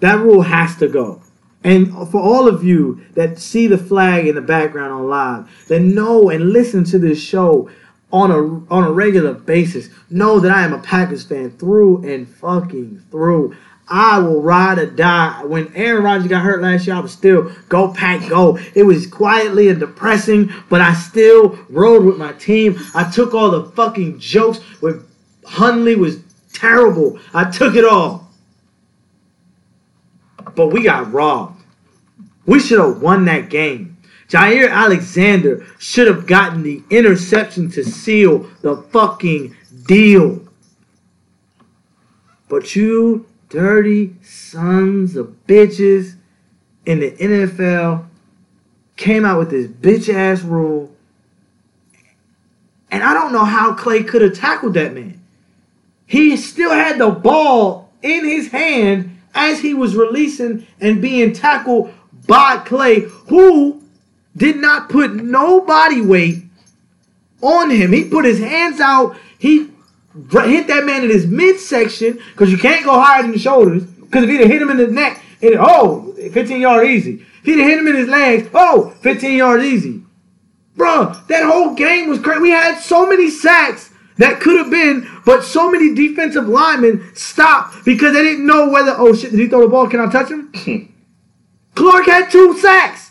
That 0.00 0.18
rule 0.20 0.42
has 0.42 0.76
to 0.76 0.88
go. 0.88 1.22
And 1.64 1.92
for 2.10 2.20
all 2.20 2.48
of 2.48 2.64
you 2.64 3.04
that 3.14 3.38
see 3.38 3.66
the 3.66 3.78
flag 3.78 4.26
in 4.26 4.34
the 4.34 4.40
background 4.40 4.92
on 4.92 5.08
live, 5.08 5.66
that 5.68 5.80
know 5.80 6.28
and 6.28 6.52
listen 6.52 6.84
to 6.84 6.98
this 6.98 7.22
show 7.22 7.70
on 8.12 8.30
a 8.30 8.72
on 8.72 8.84
a 8.84 8.92
regular 8.92 9.32
basis, 9.32 9.88
know 10.10 10.40
that 10.40 10.52
I 10.52 10.64
am 10.64 10.72
a 10.72 10.78
Packers 10.78 11.24
fan 11.24 11.50
through 11.52 12.04
and 12.04 12.28
fucking 12.28 13.04
through. 13.10 13.56
I 13.88 14.18
will 14.18 14.40
ride 14.40 14.78
or 14.78 14.86
die. 14.86 15.44
When 15.44 15.72
Aaron 15.74 16.04
Rodgers 16.04 16.28
got 16.28 16.42
hurt 16.42 16.62
last 16.62 16.86
year, 16.86 16.96
I 16.96 17.00
was 17.00 17.12
still 17.12 17.52
go 17.68 17.92
pack 17.92 18.28
go. 18.28 18.58
It 18.74 18.84
was 18.84 19.06
quietly 19.06 19.68
and 19.68 19.80
depressing, 19.80 20.50
but 20.68 20.80
I 20.80 20.94
still 20.94 21.58
rode 21.68 22.04
with 22.04 22.16
my 22.16 22.32
team. 22.32 22.78
I 22.94 23.10
took 23.10 23.34
all 23.34 23.50
the 23.50 23.64
fucking 23.72 24.18
jokes 24.18 24.58
when 24.80 25.04
Hundley 25.44 25.96
was 25.96 26.20
terrible. 26.52 27.18
I 27.34 27.50
took 27.50 27.74
it 27.74 27.84
all. 27.84 28.30
But 30.54 30.68
we 30.68 30.82
got 30.82 31.12
robbed. 31.12 31.51
We 32.46 32.60
should 32.60 32.80
have 32.80 33.00
won 33.00 33.24
that 33.26 33.50
game. 33.50 33.98
Jaire 34.28 34.70
Alexander 34.70 35.66
should 35.78 36.06
have 36.06 36.26
gotten 36.26 36.62
the 36.62 36.82
interception 36.90 37.70
to 37.72 37.84
seal 37.84 38.48
the 38.62 38.76
fucking 38.76 39.54
deal. 39.86 40.48
But 42.48 42.74
you 42.74 43.26
dirty 43.48 44.14
sons 44.22 45.16
of 45.16 45.36
bitches 45.46 46.16
in 46.86 47.00
the 47.00 47.10
NFL 47.12 48.06
came 48.96 49.24
out 49.24 49.38
with 49.38 49.50
this 49.50 49.66
bitch 49.66 50.12
ass 50.12 50.42
rule. 50.42 50.90
And 52.90 53.02
I 53.02 53.12
don't 53.14 53.32
know 53.32 53.44
how 53.44 53.74
Clay 53.74 54.02
could 54.02 54.22
have 54.22 54.34
tackled 54.34 54.74
that 54.74 54.94
man. 54.94 55.20
He 56.06 56.36
still 56.36 56.70
had 56.70 56.98
the 56.98 57.10
ball 57.10 57.90
in 58.02 58.24
his 58.24 58.50
hand 58.50 59.18
as 59.34 59.60
he 59.60 59.74
was 59.74 59.94
releasing 59.96 60.66
and 60.80 61.00
being 61.00 61.32
tackled 61.32 61.92
by 62.26 62.58
Clay, 62.58 63.00
who 63.00 63.82
did 64.36 64.56
not 64.56 64.88
put 64.88 65.14
no 65.14 65.60
body 65.60 66.00
weight 66.00 66.44
on 67.40 67.70
him. 67.70 67.92
He 67.92 68.04
put 68.04 68.24
his 68.24 68.38
hands 68.38 68.80
out. 68.80 69.16
He 69.38 69.70
hit 70.14 70.66
that 70.68 70.84
man 70.84 71.04
in 71.04 71.10
his 71.10 71.26
midsection 71.26 72.18
because 72.32 72.50
you 72.50 72.58
can't 72.58 72.84
go 72.84 73.00
higher 73.00 73.22
than 73.22 73.32
the 73.32 73.38
shoulders. 73.38 73.84
Because 73.84 74.24
if 74.24 74.30
he'd 74.30 74.40
have 74.40 74.50
hit 74.50 74.62
him 74.62 74.70
in 74.70 74.76
the 74.76 74.86
neck, 74.88 75.22
it 75.40 75.56
oh, 75.58 76.14
15 76.32 76.60
yard 76.60 76.86
easy. 76.86 77.26
If 77.40 77.44
he'd 77.44 77.58
have 77.58 77.68
hit 77.68 77.78
him 77.78 77.88
in 77.88 77.96
his 77.96 78.08
legs, 78.08 78.48
oh, 78.54 78.90
15 79.00 79.36
yards 79.36 79.64
easy. 79.64 80.02
Bruh, 80.76 81.26
that 81.26 81.44
whole 81.44 81.74
game 81.74 82.08
was 82.08 82.20
crazy. 82.20 82.40
We 82.40 82.50
had 82.50 82.78
so 82.78 83.06
many 83.06 83.28
sacks 83.28 83.90
that 84.18 84.40
could 84.40 84.58
have 84.58 84.70
been, 84.70 85.08
but 85.24 85.42
so 85.42 85.70
many 85.70 85.94
defensive 85.94 86.48
linemen 86.48 87.10
stopped 87.14 87.84
because 87.84 88.14
they 88.14 88.22
didn't 88.22 88.46
know 88.46 88.70
whether, 88.70 88.94
oh 88.96 89.14
shit, 89.14 89.32
did 89.32 89.40
he 89.40 89.48
throw 89.48 89.62
the 89.62 89.68
ball? 89.68 89.88
Can 89.88 90.00
I 90.00 90.10
touch 90.10 90.30
him? 90.30 90.52
Clark 91.74 92.06
had 92.06 92.30
two 92.30 92.56
sacks. 92.58 93.10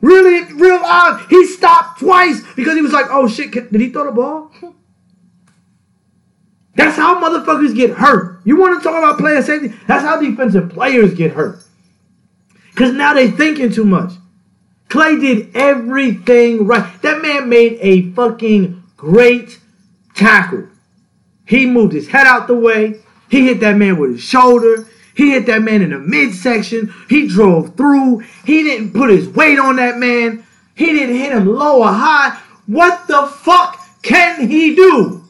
Really, 0.00 0.50
real 0.54 0.80
odd. 0.82 1.26
He 1.28 1.44
stopped 1.46 2.00
twice 2.00 2.42
because 2.56 2.74
he 2.74 2.82
was 2.82 2.92
like, 2.92 3.06
oh 3.10 3.28
shit, 3.28 3.52
can- 3.52 3.68
did 3.70 3.80
he 3.80 3.90
throw 3.90 4.04
the 4.04 4.12
ball? 4.12 4.50
That's 6.74 6.96
how 6.96 7.20
motherfuckers 7.20 7.74
get 7.74 7.90
hurt. 7.90 8.40
You 8.44 8.56
want 8.56 8.80
to 8.80 8.88
talk 8.88 8.96
about 8.96 9.18
player 9.18 9.42
safety? 9.42 9.68
That's 9.86 10.02
how 10.02 10.18
defensive 10.18 10.70
players 10.70 11.12
get 11.14 11.32
hurt. 11.32 11.62
Because 12.70 12.94
now 12.94 13.12
they 13.12 13.30
thinking 13.30 13.70
too 13.70 13.84
much. 13.84 14.12
Clay 14.88 15.16
did 15.20 15.54
everything 15.54 16.66
right. 16.66 17.02
That 17.02 17.20
man 17.20 17.48
made 17.48 17.78
a 17.80 18.10
fucking 18.12 18.82
great 18.96 19.60
tackle. 20.14 20.68
He 21.46 21.66
moved 21.66 21.92
his 21.92 22.08
head 22.08 22.26
out 22.26 22.46
the 22.46 22.54
way. 22.54 23.00
He 23.28 23.46
hit 23.46 23.60
that 23.60 23.76
man 23.76 23.98
with 23.98 24.12
his 24.12 24.22
shoulder. 24.22 24.86
He 25.14 25.32
hit 25.32 25.46
that 25.46 25.62
man 25.62 25.82
in 25.82 25.90
the 25.90 25.98
midsection. 25.98 26.92
He 27.08 27.26
drove 27.28 27.76
through. 27.76 28.20
He 28.44 28.62
didn't 28.62 28.92
put 28.92 29.10
his 29.10 29.28
weight 29.28 29.58
on 29.58 29.76
that 29.76 29.98
man. 29.98 30.44
He 30.74 30.86
didn't 30.86 31.16
hit 31.16 31.32
him 31.32 31.46
low 31.46 31.80
or 31.82 31.88
high. 31.88 32.40
What 32.66 33.06
the 33.06 33.26
fuck 33.26 33.78
can 34.02 34.48
he 34.48 34.74
do? 34.74 35.22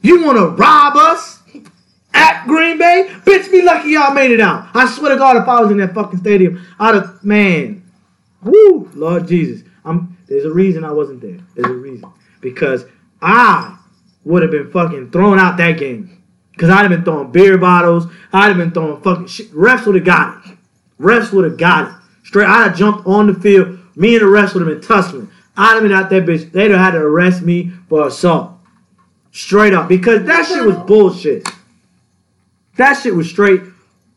You 0.00 0.24
want 0.24 0.38
to 0.38 0.46
rob 0.48 0.96
us 0.96 1.42
at 2.14 2.46
Green 2.46 2.78
Bay? 2.78 3.08
Bitch, 3.24 3.50
be 3.50 3.62
lucky 3.62 3.90
y'all 3.90 4.14
made 4.14 4.30
it 4.30 4.40
out. 4.40 4.68
I 4.74 4.90
swear 4.90 5.12
to 5.12 5.18
God, 5.18 5.36
if 5.36 5.48
I 5.48 5.60
was 5.60 5.70
in 5.70 5.76
that 5.78 5.94
fucking 5.94 6.20
stadium, 6.20 6.64
I'd 6.78 6.94
have, 6.94 7.22
man. 7.22 7.82
Woo, 8.42 8.90
Lord 8.94 9.28
Jesus. 9.28 9.68
I'm, 9.84 10.16
there's 10.28 10.44
a 10.44 10.52
reason 10.52 10.84
I 10.84 10.92
wasn't 10.92 11.20
there. 11.20 11.38
There's 11.54 11.68
a 11.68 11.74
reason. 11.74 12.10
Because 12.40 12.84
I 13.20 13.76
would 14.24 14.42
have 14.42 14.50
been 14.50 14.70
fucking 14.70 15.10
thrown 15.10 15.38
out 15.38 15.56
that 15.58 15.78
game. 15.78 16.17
Because 16.58 16.70
I'd 16.70 16.82
have 16.82 16.90
been 16.90 17.04
throwing 17.04 17.30
beer 17.30 17.56
bottles. 17.56 18.08
I'd 18.32 18.48
have 18.48 18.56
been 18.56 18.72
throwing 18.72 19.00
fucking 19.00 19.28
shit. 19.28 19.52
Refs 19.52 19.86
would 19.86 19.94
have 19.94 20.04
got 20.04 20.44
it. 20.44 20.58
Refs 20.98 21.32
would 21.32 21.44
have 21.44 21.56
got 21.56 21.88
it. 21.88 21.94
Straight, 22.24 22.48
I'd 22.48 22.70
have 22.70 22.76
jumped 22.76 23.06
on 23.06 23.28
the 23.28 23.34
field. 23.34 23.78
Me 23.94 24.16
and 24.16 24.22
the 24.22 24.26
refs 24.26 24.54
would 24.54 24.66
have 24.66 24.80
been 24.80 24.80
tussling. 24.80 25.30
I'd 25.56 25.74
have 25.74 25.84
been 25.84 25.92
out 25.92 26.10
that 26.10 26.24
bitch. 26.24 26.50
They'd 26.50 26.72
have 26.72 26.80
had 26.80 26.90
to 26.90 26.98
arrest 26.98 27.42
me 27.42 27.70
for 27.88 28.08
assault. 28.08 28.54
Straight 29.30 29.72
up. 29.72 29.88
Because 29.88 30.24
that 30.24 30.46
shit 30.46 30.64
was 30.64 30.76
bullshit. 30.78 31.48
That 32.76 32.94
shit 32.94 33.14
was 33.14 33.30
straight 33.30 33.62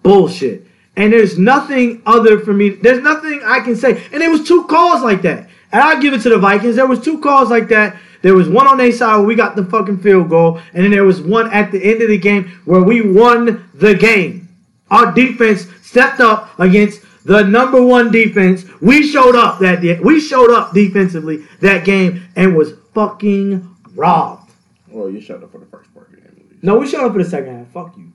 bullshit. 0.01 0.65
And 0.95 1.13
there's 1.13 1.37
nothing 1.37 2.01
other 2.07 2.39
for 2.39 2.53
me. 2.53 2.71
There's 2.71 3.03
nothing 3.03 3.39
I 3.45 3.59
can 3.59 3.75
say. 3.75 4.03
And 4.11 4.23
it 4.23 4.31
was 4.31 4.47
two 4.47 4.63
calls 4.63 5.03
like 5.03 5.21
that. 5.21 5.47
And 5.71 5.81
I'll 5.81 6.01
give 6.01 6.13
it 6.13 6.21
to 6.21 6.29
the 6.29 6.37
Vikings. 6.37 6.75
There 6.75 6.87
was 6.87 7.01
two 7.01 7.19
calls 7.19 7.49
like 7.49 7.67
that. 7.69 7.97
There 8.21 8.35
was 8.35 8.49
one 8.49 8.67
on 8.67 8.77
their 8.77 8.91
side 8.91 9.17
where 9.17 9.25
we 9.25 9.35
got 9.35 9.55
the 9.55 9.65
fucking 9.65 9.99
field 9.99 10.29
goal. 10.29 10.59
And 10.73 10.83
then 10.83 10.91
there 10.91 11.05
was 11.05 11.21
one 11.21 11.51
at 11.51 11.71
the 11.71 11.83
end 11.83 12.01
of 12.01 12.09
the 12.09 12.17
game 12.17 12.49
where 12.65 12.83
we 12.83 13.01
won 13.01 13.69
the 13.73 13.95
game. 13.95 14.49
Our 14.89 15.11
defense 15.11 15.67
stepped 15.81 16.19
up 16.19 16.59
against 16.59 17.01
the 17.23 17.43
number 17.43 17.81
one 17.81 18.11
defense. 18.11 18.65
We 18.81 19.07
showed 19.07 19.35
up 19.35 19.59
that. 19.59 20.01
We 20.03 20.19
showed 20.19 20.51
up 20.51 20.73
defensively 20.73 21.45
that 21.61 21.85
game 21.85 22.27
and 22.35 22.55
was 22.55 22.73
fucking 22.93 23.75
robbed. 23.95 24.51
Well, 24.89 25.09
you 25.09 25.21
showed 25.21 25.43
up 25.43 25.51
for 25.51 25.59
the 25.59 25.65
first 25.67 25.93
part 25.93 26.09
of 26.09 26.15
the 26.15 26.21
game. 26.21 26.59
No, 26.61 26.77
we 26.77 26.87
showed 26.87 27.05
up 27.05 27.13
for 27.13 27.23
the 27.23 27.29
second 27.29 27.57
half. 27.57 27.67
Fuck 27.71 27.97
you. 27.97 28.11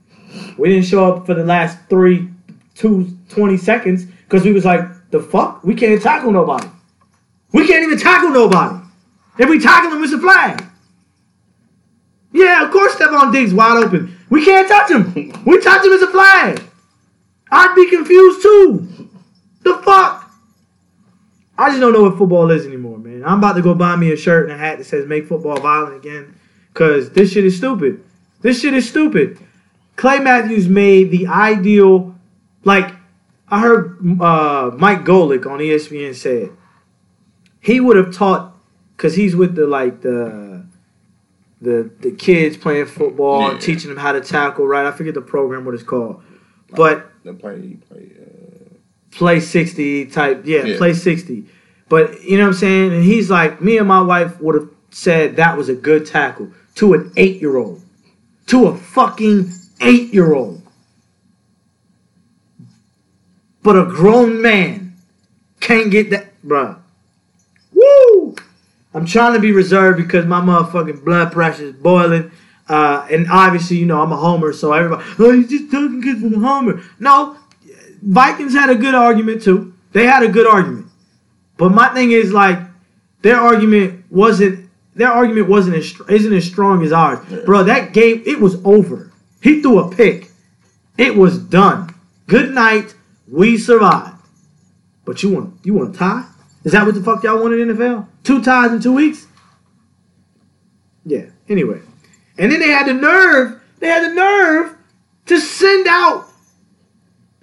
We 0.59 0.69
didn't 0.69 0.85
show 0.85 1.13
up 1.13 1.27
for 1.27 1.35
the 1.35 1.45
last 1.45 1.79
three, 1.89 2.29
two, 2.75 3.17
20 3.31 3.57
seconds 3.57 4.05
because 4.05 4.45
we 4.45 4.53
was 4.53 4.65
like, 4.65 5.11
the 5.11 5.21
fuck? 5.21 5.65
We 5.65 5.75
can't 5.75 6.03
tackle 6.03 6.33
nobody. 6.33 6.69
We 7.53 7.67
can't 7.67 7.85
even 7.85 7.99
tackle 7.99 8.31
nobody. 8.31 8.85
If 9.39 9.49
we 9.49 9.59
tackle 9.59 9.91
them, 9.91 10.03
it's 10.03 10.13
a 10.13 10.19
flag. 10.19 10.65
Yeah, 12.33 12.65
of 12.65 12.71
course 12.71 12.95
Stefon 12.95 13.33
Diggs 13.33 13.55
wide 13.55 13.83
open. 13.85 14.17
We 14.29 14.45
can't 14.45 14.69
touch 14.69 14.91
him. 14.91 15.13
We 15.45 15.61
touch 15.61 15.85
him, 15.85 15.93
it's 15.93 16.03
a 16.03 16.11
flag. 16.11 16.63
I'd 17.51 17.75
be 17.75 17.89
confused 17.89 18.43
too. 18.43 19.09
The 19.63 19.79
fuck? 19.79 20.31
I 21.59 21.71
just 21.71 21.81
don't 21.81 21.93
know 21.93 22.03
what 22.03 22.19
football 22.19 22.51
is 22.51 22.67
anymore, 22.67 22.99
man. 22.99 23.25
I'm 23.25 23.39
about 23.39 23.55
to 23.55 23.63
go 23.63 23.75
buy 23.75 23.97
me 23.97 24.13
a 24.13 24.17
shirt 24.17 24.45
and 24.45 24.53
a 24.53 24.59
hat 24.59 24.79
that 24.79 24.85
says 24.85 25.07
make 25.07 25.27
football 25.27 25.59
violent 25.59 25.97
again. 25.97 26.39
Cause 26.75 27.11
this 27.11 27.33
shit 27.33 27.47
is 27.47 27.57
stupid. 27.57 28.05
This 28.43 28.61
shit 28.61 28.75
is 28.75 28.87
stupid. 28.89 29.39
Clay 29.97 30.19
Matthews 30.19 30.69
made 30.69 31.11
the 31.11 31.27
ideal 31.27 32.15
Like 32.65 32.95
I 33.49 33.61
heard 33.61 33.99
uh, 34.21 34.73
Mike 34.77 35.05
Golic 35.05 35.47
on 35.47 35.61
ESPN 35.61 36.15
said 36.15 36.51
he 37.67 37.81
would 37.81 37.97
have 37.97 38.15
taught 38.15 38.55
because 38.97 39.15
he's 39.17 39.35
with 39.35 39.57
the 39.57 39.67
like 39.67 40.01
the 40.03 40.65
the 41.61 41.91
the 42.01 42.13
kids 42.13 42.57
playing 42.57 42.87
football, 42.87 43.53
Yeah. 43.53 43.59
teaching 43.59 43.89
them 43.91 43.99
how 43.99 44.13
to 44.13 44.21
tackle. 44.21 44.67
Right, 44.67 44.87
I 44.87 44.93
forget 44.93 45.15
the 45.15 45.21
program 45.35 45.65
what 45.65 45.75
it's 45.75 45.83
called, 45.83 46.23
but 46.71 47.11
The 47.25 47.35
play, 47.35 47.77
play. 47.89 48.11
Uh, 48.23 48.75
play 49.11 49.41
60 49.41 50.07
type 50.07 50.43
yeah, 50.45 50.65
Yeah. 50.65 50.77
play 50.77 50.93
60 50.93 51.45
but 51.89 52.23
you 52.23 52.37
know 52.37 52.45
what 52.45 52.49
i'm 52.49 52.55
saying 52.55 52.93
and 52.93 53.03
he's 53.03 53.31
like 53.31 53.63
me 53.63 53.79
and 53.79 53.89
my 53.89 54.01
wife 54.03 54.39
would 54.43 54.55
have 54.55 54.69
said 54.91 55.37
that 55.37 55.57
was 55.57 55.69
a 55.71 55.75
good 55.75 56.05
tackle 56.05 56.51
to 56.75 56.93
an 56.93 57.11
eight-year-old 57.17 57.81
to 58.49 58.67
a 58.67 58.77
fucking 58.77 59.51
eight-year-old 59.81 60.61
but 63.63 63.77
a 63.77 63.85
grown 63.87 64.43
man 64.43 64.95
can't 65.61 65.91
get 65.91 66.11
that 66.11 66.27
bruh 66.45 66.77
woo 67.77 68.35
i'm 68.95 69.07
trying 69.07 69.35
to 69.35 69.41
be 69.41 69.53
reserved 69.53 69.99
because 69.99 70.27
my 70.27 70.41
motherfucking 70.41 71.05
blood 71.05 71.31
pressure 71.33 71.65
is 71.65 71.73
boiling 71.75 72.31
uh, 72.69 73.07
and 73.11 73.29
obviously, 73.31 73.77
you 73.77 73.87
know, 73.87 74.03
I'm 74.03 74.11
a 74.11 74.17
homer, 74.17 74.53
so 74.53 74.73
everybody, 74.73 75.05
oh, 75.21 75.33
he's 75.33 75.49
just 75.49 75.71
talking 75.71 76.01
because 76.01 76.23
of 76.23 76.33
the 76.33 76.39
homer. 76.41 76.83
No, 76.99 77.39
Vikings 78.03 78.55
had 78.55 78.71
a 78.71 78.75
good 78.75 78.95
argument 78.95 79.43
too. 79.43 79.75
They 79.93 80.05
had 80.05 80.23
a 80.23 80.29
good 80.29 80.47
argument. 80.47 80.87
But 81.57 81.71
my 81.71 81.89
thing 81.89 82.13
is 82.13 82.33
like 82.33 82.59
their 83.23 83.37
argument 83.37 84.05
wasn't 84.11 84.69
their 84.95 85.11
argument 85.11 85.49
wasn't 85.49 85.77
as 85.77 86.01
isn't 86.09 86.33
as 86.33 86.45
strong 86.45 86.85
as 86.85 86.93
ours. 86.93 87.19
Bro, 87.45 87.65
that 87.65 87.93
game 87.93 88.23
it 88.27 88.41
was 88.41 88.57
over. 88.65 89.13
He 89.43 89.63
threw 89.63 89.79
a 89.79 89.95
pick. 89.95 90.31
It 90.99 91.17
was 91.17 91.39
done. 91.39 91.95
Good 92.27 92.53
night. 92.53 92.95
We 93.29 93.59
survived. 93.59 94.21
But 95.05 95.23
you 95.23 95.31
want 95.31 95.55
you 95.65 95.75
want 95.75 95.95
a 95.95 95.99
tie? 95.99 96.25
Is 96.67 96.73
that 96.73 96.85
what 96.85 96.97
the 96.97 97.01
fuck 97.01 97.23
y'all 97.23 97.41
wanted 97.41 97.61
in 97.61 97.69
the 97.69 97.75
NFL? 97.75 98.09
Two 98.25 98.43
ties 98.43 98.73
in 98.73 98.81
two 98.81 98.93
weeks? 98.93 99.29
Yeah. 101.05 101.27
Anyway. 101.49 101.81
And 102.37 102.51
then 102.51 102.59
they 102.59 102.71
had 102.71 102.89
the 102.89 102.93
nerve, 102.93 103.63
they 103.79 103.87
had 103.87 104.11
the 104.11 104.15
nerve 104.15 104.77
to 105.27 105.39
send 105.39 105.87
out 105.87 106.27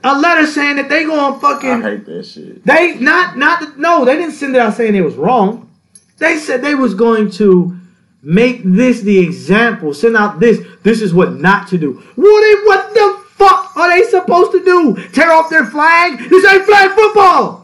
a 0.03 0.19
letter 0.19 0.45
saying 0.45 0.75
that 0.75 0.89
they 0.89 1.05
going 1.05 1.35
I 1.35 1.39
fucking 1.39 1.69
I 1.69 1.81
hate 1.81 2.05
that 2.05 2.25
shit. 2.25 2.65
they 2.65 2.95
not 2.95 3.37
not 3.37 3.79
no, 3.79 4.03
they 4.03 4.17
didn't 4.17 4.33
send 4.33 4.57
it 4.57 4.59
out 4.59 4.73
saying 4.73 4.93
it 4.93 5.01
was 5.01 5.15
wrong. 5.15 5.71
They 6.17 6.37
said 6.37 6.61
they 6.61 6.75
was 6.75 6.93
going 6.93 7.31
to 7.31 7.79
make 8.21 8.61
this 8.65 9.01
the 9.03 9.19
example, 9.19 9.93
send 9.93 10.17
out 10.17 10.41
this. 10.41 10.59
This 10.83 11.01
is 11.01 11.13
what 11.13 11.35
not 11.35 11.69
to 11.69 11.77
do. 11.77 11.93
What 12.15 12.65
what 12.65 12.93
the 12.93 13.23
fuck 13.35 13.77
are 13.77 13.89
they 13.89 14.05
supposed 14.09 14.51
to 14.51 14.65
do? 14.65 15.07
Tear 15.13 15.31
off 15.31 15.49
their 15.49 15.65
flag? 15.65 16.19
This 16.29 16.45
ain't 16.45 16.65
flag 16.65 16.91
football. 16.91 17.62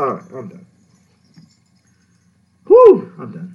All 0.00 0.14
right, 0.14 0.22
I'm 0.32 0.48
done. 0.48 0.66
Whew, 2.66 3.12
I'm 3.18 3.32
done. 3.32 3.54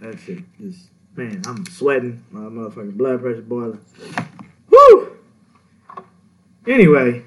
That's 0.00 0.28
it. 0.28 0.42
Just 0.60 0.88
man, 1.14 1.40
I'm 1.46 1.64
sweating. 1.66 2.24
My 2.32 2.40
motherfucking 2.40 2.96
blood 2.96 3.20
pressure 3.20 3.42
boiling. 3.42 3.78
Whew. 4.70 5.16
Anyway, 6.66 7.22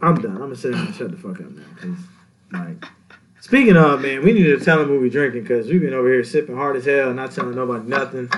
I'm 0.00 0.20
done. 0.20 0.32
I'm 0.32 0.38
gonna 0.38 0.56
sit 0.56 0.72
down 0.72 0.86
and 0.86 0.94
shut 0.96 1.12
the 1.12 1.16
fuck 1.16 1.40
up 1.40 1.52
now. 1.52 1.62
'cause, 1.80 1.96
like, 2.52 2.84
speaking 3.40 3.76
of 3.76 4.02
man, 4.02 4.24
we 4.24 4.32
need 4.32 4.42
to 4.46 4.58
tell 4.58 4.78
them 4.80 4.90
what 4.90 5.00
we 5.00 5.10
drinking 5.10 5.42
because 5.42 5.68
we've 5.68 5.80
been 5.80 5.94
over 5.94 6.08
here 6.08 6.24
sipping 6.24 6.56
hard 6.56 6.74
as 6.74 6.86
hell, 6.86 7.14
not 7.14 7.30
telling 7.30 7.54
nobody 7.54 7.88
nothing. 7.88 8.28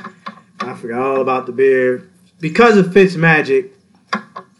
I 0.61 0.75
forgot 0.75 1.01
all 1.01 1.23
about 1.23 1.47
the 1.47 1.53
beer 1.53 2.07
because 2.39 2.77
of 2.77 2.93
Fitz 2.93 3.17
Magic, 3.17 3.73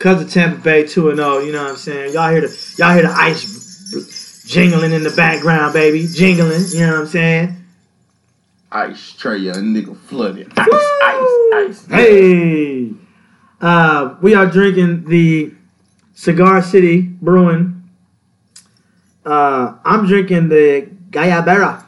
because 0.05 0.21
of 0.21 0.31
Tampa 0.31 0.61
Bay 0.61 0.87
two 0.87 1.09
and 1.09 1.17
zero. 1.17 1.39
You 1.39 1.51
know 1.51 1.63
what 1.63 1.71
I'm 1.71 1.77
saying? 1.77 2.13
Y'all 2.13 2.31
hear 2.31 2.43
the 2.43 2.75
y'all 2.77 2.93
hear 2.93 3.05
the 3.05 3.11
ice 3.11 4.45
jingling 4.47 4.93
in 4.93 5.03
the 5.03 5.11
background, 5.11 5.73
baby, 5.73 6.07
jingling. 6.07 6.63
You 6.69 6.81
know 6.81 6.93
what 6.93 7.01
I'm 7.01 7.07
saying? 7.07 7.57
Ice 8.71 9.13
tray, 9.13 9.39
young 9.39 9.73
nigga 9.73 9.97
flooded. 9.97 10.53
Ice, 10.59 10.69
ice, 10.69 11.55
ice. 11.55 11.87
Hey, 11.87 12.91
uh, 13.63 14.17
we 14.21 14.35
are 14.35 14.45
drinking 14.45 15.07
the 15.07 15.55
Cigar 16.13 16.61
City 16.61 17.01
Brewing. 17.01 17.89
Uh, 19.25 19.79
I'm 19.87 20.07
drinking 20.07 20.51
the 20.51 20.87
Guayabera 21.09 21.83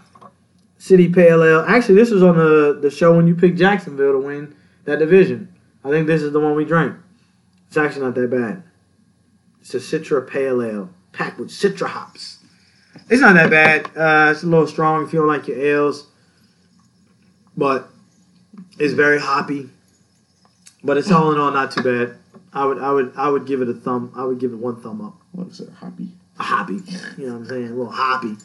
City 0.79 1.13
Pale 1.13 1.45
Ale. 1.45 1.65
Actually, 1.69 1.97
this 1.97 2.11
was 2.11 2.23
on 2.23 2.39
the, 2.39 2.79
the 2.81 2.91
show 2.91 3.15
when 3.15 3.27
you 3.27 3.35
picked 3.35 3.59
Jacksonville 3.59 4.13
to 4.13 4.27
win 4.27 4.57
that 4.87 5.01
division. 5.01 5.53
I 5.85 5.91
think 5.91 6.07
this 6.07 6.23
is 6.23 6.33
the 6.33 6.41
one 6.41 6.55
we 6.55 6.65
drank. 6.65 6.97
It's 7.69 7.77
actually 7.77 8.03
not 8.03 8.15
that 8.15 8.31
bad. 8.31 8.63
It's 9.61 9.75
a 9.75 9.79
Citra 9.79 10.29
Pale 10.29 10.63
Ale 10.63 10.91
packed 11.13 11.39
with 11.39 11.49
Citra 11.49 11.89
hops. 11.89 12.39
It's 13.11 13.21
not 13.21 13.35
that 13.35 13.51
bad. 13.51 13.87
Uh, 13.97 14.31
it's 14.33 14.43
a 14.43 14.47
little 14.47 14.67
strong 14.67 15.05
if 15.05 15.13
you 15.13 15.19
don't 15.19 15.29
like 15.29 15.49
your 15.49 15.59
ales, 15.59 16.07
but 17.57 17.89
it's 18.79 18.95
very 18.95 19.21
hoppy. 19.21 19.69
But 20.83 20.97
it's 20.97 21.11
all 21.11 21.33
in 21.33 21.39
all 21.39 21.51
not 21.51 21.73
too 21.73 21.83
bad. 21.83 22.17
I 22.53 22.65
would 22.65 22.79
I 22.79 22.93
would 22.93 23.13
I 23.17 23.29
would 23.29 23.47
give 23.47 23.61
it 23.61 23.69
a 23.69 23.75
thumb. 23.75 24.13
I 24.17 24.25
would 24.25 24.39
give 24.39 24.53
it 24.53 24.57
one 24.57 24.81
thumb 24.81 25.01
up. 25.01 25.15
What's 25.33 25.61
it? 25.61 25.69
A 25.69 25.73
hoppy. 25.73 26.09
A 26.39 26.43
hoppy. 26.43 26.81
You 27.19 27.27
know 27.27 27.33
what 27.33 27.39
I'm 27.41 27.47
saying? 27.47 27.67
A 27.67 27.71
little 27.71 27.91
hoppy. 27.91 28.37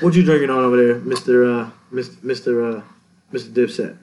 What 0.00 0.14
you 0.14 0.22
drinking 0.22 0.50
on 0.50 0.58
over 0.58 0.76
there, 0.76 0.96
Mister 0.96 1.44
uh, 1.44 1.70
Mr. 1.92 2.16
Mr. 2.16 2.78
Uh, 2.78 2.82
Mr. 3.32 3.48
Dipset? 3.50 3.96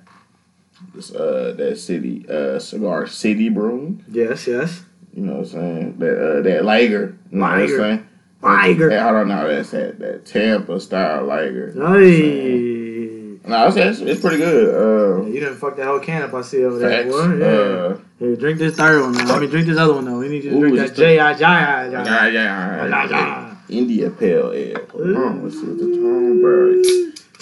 This, 0.93 1.13
uh, 1.13 1.53
that 1.57 1.77
city, 1.77 2.25
uh, 2.29 2.59
cigar 2.59 3.07
city 3.07 3.49
brewing. 3.49 4.03
Yes, 4.11 4.47
yes. 4.47 4.83
You 5.13 5.23
know 5.23 5.33
what 5.33 5.39
I'm 5.39 5.45
saying? 5.45 5.97
That, 5.99 6.17
uh, 6.17 6.41
that 6.41 6.65
Lager. 6.65 7.17
You 7.31 7.37
know 7.37 7.45
what 7.45 7.51
I'm 7.53 7.59
Lager. 7.61 7.77
saying? 7.77 8.07
Liger. 8.41 8.89
That, 8.89 9.07
I 9.07 9.11
don't 9.11 9.27
know. 9.27 9.47
That's 9.47 9.71
that, 9.71 9.99
that 9.99 10.25
Tampa 10.25 10.79
style 10.79 11.23
Lager. 11.25 11.71
Hey. 11.71 13.39
No, 13.45 13.67
it's, 13.67 13.75
it's, 13.75 13.99
it's 13.99 14.21
pretty 14.21 14.37
good. 14.37 14.73
Uh, 14.73 15.25
You 15.25 15.39
didn't 15.41 15.57
fuck 15.57 15.75
that 15.75 15.85
whole 15.85 15.99
can 15.99 16.21
up 16.23 16.33
I 16.33 16.41
see 16.41 16.63
over 16.63 16.79
there. 16.79 17.03
Boy. 17.05 17.37
Yeah. 17.37 17.45
Uh, 17.45 17.97
Hey, 18.19 18.35
drink 18.37 18.57
this 18.57 18.77
third 18.77 19.01
one 19.01 19.11
now. 19.13 19.35
I 19.35 19.39
mean, 19.39 19.49
drink 19.49 19.67
this 19.67 19.77
other 19.77 19.93
one 19.95 20.05
though. 20.05 20.17
We 20.19 20.29
need 20.29 20.45
you 20.45 20.51
to 20.51 20.55
Ooh, 20.55 20.59
drink 20.61 20.75
that 20.77 20.83
it's 20.89 20.91
the- 20.93 20.97
J 21.03 21.19
I 21.19 21.33
J 21.33 21.43
I 21.43 21.85
J. 21.87 21.91
Yeah, 21.91 22.27
yeah. 22.27 23.07
yeah. 23.09 23.55
India 23.67 24.09
Pale 24.11 24.51
Ale. 24.53 24.85
Hold 24.91 25.17
on, 25.17 25.43
let's 25.43 25.59
see 25.59 25.65
what 25.65 25.77
the 25.77 25.83
tone, 25.91 26.41
bro. 26.41 26.81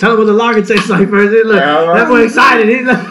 Tell 0.01 0.13
him 0.13 0.17
what 0.17 0.25
the 0.25 0.33
lager 0.33 0.65
tastes 0.65 0.89
like 0.89 1.07
first. 1.09 1.31
Look, 1.45 1.55
Yeah, 1.57 1.93
that 1.93 2.07
boy 2.07 2.23
excited. 2.23 2.67
He's 2.67 2.87
like, 2.87 3.05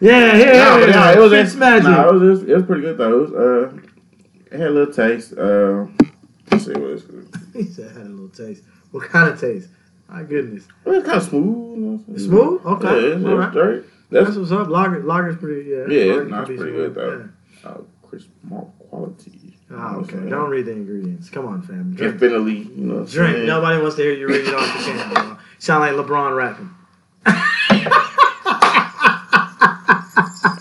yeah, 0.00 0.36
yeah, 0.36 0.52
No, 0.54 0.86
but 0.86 0.90
no, 0.90 1.12
it 1.12 1.18
was 1.18 1.32
Fitz 1.32 1.54
it, 1.54 1.58
magic. 1.58 1.88
It 1.90 2.14
was 2.14 2.42
it 2.44 2.54
was 2.54 2.62
pretty 2.64 2.80
good 2.80 2.96
though. 2.96 3.12
It 3.12 3.30
was 3.30 3.32
uh, 3.32 3.78
it 4.50 4.58
had 4.58 4.68
a 4.68 4.70
little 4.70 4.94
taste. 4.94 5.34
Uh, 5.34 5.84
let's 6.50 6.64
see 6.64 6.72
what 6.72 6.92
it's. 6.92 7.04
He 7.52 7.64
said 7.64 7.92
had 7.94 8.06
a 8.06 8.08
little 8.08 8.30
taste. 8.30 8.62
What 8.90 9.04
kind 9.10 9.28
of 9.28 9.38
taste? 9.38 9.68
My 10.08 10.22
goodness. 10.22 10.66
It 10.86 10.88
was 10.88 11.04
kind 11.04 11.18
of 11.18 11.22
smooth. 11.24 11.44
You 11.44 11.82
know 11.84 11.92
what 11.92 12.08
I'm 12.08 12.16
saying? 12.16 12.28
Smooth? 12.30 12.64
Okay. 12.64 12.86
Yeah, 12.86 13.16
it's, 13.16 13.24
All 13.26 13.42
it's 13.42 13.54
right. 13.56 13.82
That's 14.10 14.26
That's 14.26 14.36
what's 14.38 14.52
up. 14.52 14.68
Lager, 14.68 15.02
lager's 15.02 15.36
pretty. 15.36 15.68
Yeah, 15.68 15.86
Yeah, 15.88 16.40
it's 16.40 16.46
pretty 16.46 16.72
good, 16.72 16.94
though. 16.94 17.28
uh, 17.64 17.78
crisp 18.02 18.30
malt 18.44 18.72
quality. 18.78 19.43
Yeah. 19.70 19.76
You 19.76 19.78
know 19.82 19.82
what 19.82 19.90
I'm 19.90 19.96
okay. 20.04 20.12
saying? 20.12 20.28
Don't 20.30 20.50
read 20.50 20.66
the 20.66 20.72
ingredients. 20.72 21.30
Come 21.30 21.46
on, 21.46 21.62
fam. 21.62 21.94
Drink. 21.94 22.12
Infinitely, 22.14 22.58
you 22.58 22.84
know. 22.84 22.98
What 23.00 23.08
Drink. 23.08 23.34
saying? 23.36 23.46
Nobody 23.46 23.80
wants 23.80 23.96
to 23.96 24.02
hear 24.02 24.12
you 24.12 24.28
read 24.28 24.46
it 24.46 24.54
off 24.54 24.76
the 24.76 24.82
can. 24.92 25.14
bro. 25.24 25.36
Sound 25.58 25.80
like 25.80 25.94
LeBron 26.06 26.36
rapping. 26.36 26.70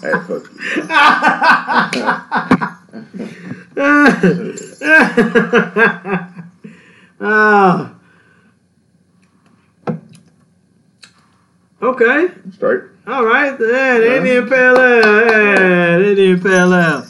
Hey, 0.02 0.14
fuck 0.28 0.44
you. 0.52 0.58
Ah. 7.26 7.94
Okay. 11.82 12.28
Start. 12.52 12.98
All 13.08 13.24
right. 13.26 13.52
Yeah, 13.52 13.98
the 14.00 14.18
Indian 14.18 14.50
Pale 14.50 14.78
Ale. 14.78 15.26
Yeah, 15.26 16.00
Indian 16.00 16.40
Pale 16.42 16.74
Ale. 16.74 17.03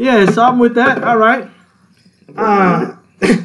Yeah, 0.00 0.24
something 0.30 0.58
with 0.60 0.76
that. 0.76 1.04
All 1.04 1.18
right. 1.18 1.46
Uh, 2.34 2.96
that 3.18 3.44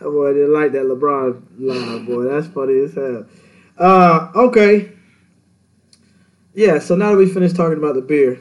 boy 0.00 0.32
didn't 0.32 0.52
like 0.52 0.72
that 0.72 0.86
LeBron 0.86 1.40
line, 1.60 2.04
boy. 2.04 2.24
That's 2.24 2.48
funny 2.48 2.80
as 2.80 2.92
hell. 2.92 3.26
Uh, 3.78 4.32
okay. 4.34 4.90
Yeah, 6.52 6.80
so 6.80 6.96
now 6.96 7.12
that 7.12 7.16
we 7.16 7.32
finished 7.32 7.54
talking 7.54 7.78
about 7.78 7.94
the 7.94 8.00
beer, 8.00 8.40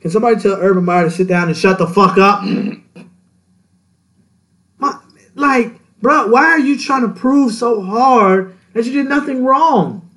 can 0.00 0.12
somebody 0.12 0.40
tell 0.40 0.54
Urban 0.54 0.84
Meyer 0.84 1.06
to 1.06 1.10
sit 1.10 1.26
down 1.26 1.48
and 1.48 1.56
shut 1.56 1.78
the 1.78 1.88
fuck 1.88 2.16
up? 2.16 2.44
My, 4.78 5.00
like, 5.34 5.80
bro, 6.00 6.28
why 6.28 6.44
are 6.44 6.60
you 6.60 6.78
trying 6.78 7.02
to 7.02 7.08
prove 7.08 7.52
so 7.52 7.82
hard 7.82 8.56
that 8.72 8.84
you 8.84 8.92
did 8.92 9.08
nothing 9.08 9.44
wrong? 9.44 10.08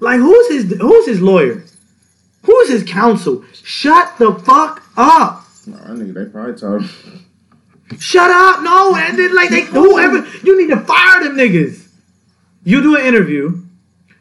Like, 0.00 0.18
who's 0.18 0.48
his 0.48 0.80
who's 0.80 1.04
his 1.04 1.20
lawyer? 1.20 1.62
Who's 2.42 2.68
his 2.68 2.84
counsel? 2.84 3.44
Shut 3.52 4.18
the 4.18 4.34
fuck 4.34 4.82
up. 4.96 5.44
No, 5.66 5.76
I 5.76 5.90
nigga, 5.90 6.14
they 6.14 6.24
probably 6.26 6.54
told 6.54 6.82
him. 6.82 7.26
Shut 7.98 8.30
up. 8.30 8.62
No, 8.62 8.96
and 8.96 9.18
then 9.18 9.34
like 9.34 9.50
they 9.50 9.62
whoever 9.62 10.26
you 10.42 10.60
need 10.60 10.74
to 10.74 10.80
fire 10.80 11.22
them 11.22 11.36
niggas. 11.36 11.88
You 12.64 12.82
do 12.82 12.96
an 12.96 13.04
interview. 13.04 13.62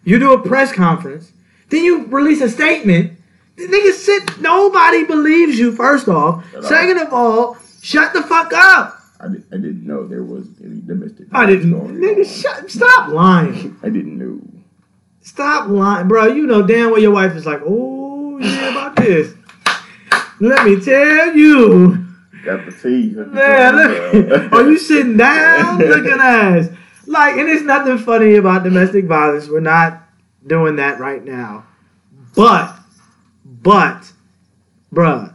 You 0.04 0.20
do 0.20 0.34
a 0.34 0.42
press 0.42 0.72
conference. 0.72 1.32
Then 1.70 1.84
you 1.84 2.06
release 2.08 2.42
a 2.42 2.50
statement. 2.50 3.14
The 3.56 3.68
nigga 3.68 3.94
sit. 3.94 4.42
Nobody 4.42 5.06
believes 5.06 5.58
you. 5.58 5.72
First 5.72 6.08
off. 6.08 6.44
All. 6.56 6.64
Second 6.64 6.98
of 7.00 7.14
all, 7.14 7.58
shut 7.82 8.14
the 8.14 8.24
fuck 8.24 8.52
up. 8.54 9.00
I, 9.20 9.28
did, 9.28 9.44
I 9.52 9.58
didn't 9.58 9.86
know 9.86 10.08
there 10.08 10.24
was 10.24 10.48
any 10.64 10.82
domestic. 10.82 11.28
I 11.32 11.46
didn't. 11.46 11.72
Nigga, 11.72 12.26
shut. 12.26 12.70
Stop 12.70 13.10
lying. 13.10 13.78
I 13.84 13.90
didn't 13.90 14.18
know. 14.18 14.42
Stop 15.22 15.70
lying, 15.70 16.08
bro. 16.08 16.28
You 16.28 16.48
know 16.48 16.66
damn 16.66 16.92
well 16.92 17.00
your 17.00 17.12
wife 17.12 17.36
is 17.36 17.46
like, 17.46 17.62
oh 17.64 18.01
yeah, 18.40 18.70
about 18.72 18.96
this. 18.96 19.34
Let 20.40 20.66
me 20.66 20.80
tell 20.80 21.36
you. 21.36 22.06
Got 22.44 22.66
the 22.66 22.72
teeth. 22.72 23.16
Man, 23.16 23.76
look, 23.76 24.52
are 24.54 24.70
you 24.70 24.78
sitting 24.78 25.18
down? 25.18 25.78
Look 25.80 26.06
at 26.08 26.20
us. 26.20 26.70
Like, 27.06 27.36
and 27.38 27.48
it's 27.48 27.62
nothing 27.64 28.00
funny 28.00 28.36
about 28.36 28.64
domestic 28.64 29.06
violence. 29.06 29.48
We're 29.48 29.60
not 29.60 30.02
doing 30.46 30.78
that 30.78 31.00
right 31.00 31.24
now. 31.24 31.66
But, 32.36 32.76
but, 33.46 34.12
bruh, 34.92 35.34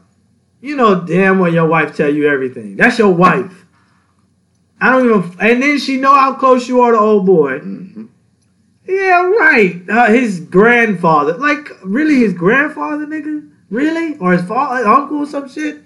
you 0.60 0.74
know 0.74 1.04
damn 1.04 1.38
well 1.38 1.52
your 1.52 1.66
wife 1.66 1.96
tell 1.96 2.12
you 2.12 2.28
everything. 2.28 2.76
That's 2.76 2.98
your 2.98 3.12
wife. 3.12 3.64
I 4.80 4.90
don't 4.90 5.06
even, 5.06 5.36
and 5.40 5.62
then 5.62 5.78
she 5.78 5.96
know 5.96 6.12
how 6.14 6.34
close 6.34 6.68
you 6.68 6.80
are 6.80 6.92
to 6.92 6.98
old 6.98 7.24
boy. 7.26 7.60
Mhm. 7.60 8.08
Yeah, 8.86 9.26
right. 9.26 9.82
Uh, 9.88 10.06
his 10.06 10.40
grandfather, 10.40 11.36
like, 11.38 11.68
really, 11.82 12.20
his 12.20 12.32
grandfather, 12.32 13.06
nigga, 13.06 13.50
really, 13.70 14.16
or 14.18 14.32
his 14.32 14.46
father, 14.46 14.86
uncle, 14.86 15.18
or 15.18 15.26
some 15.26 15.48
shit. 15.48 15.82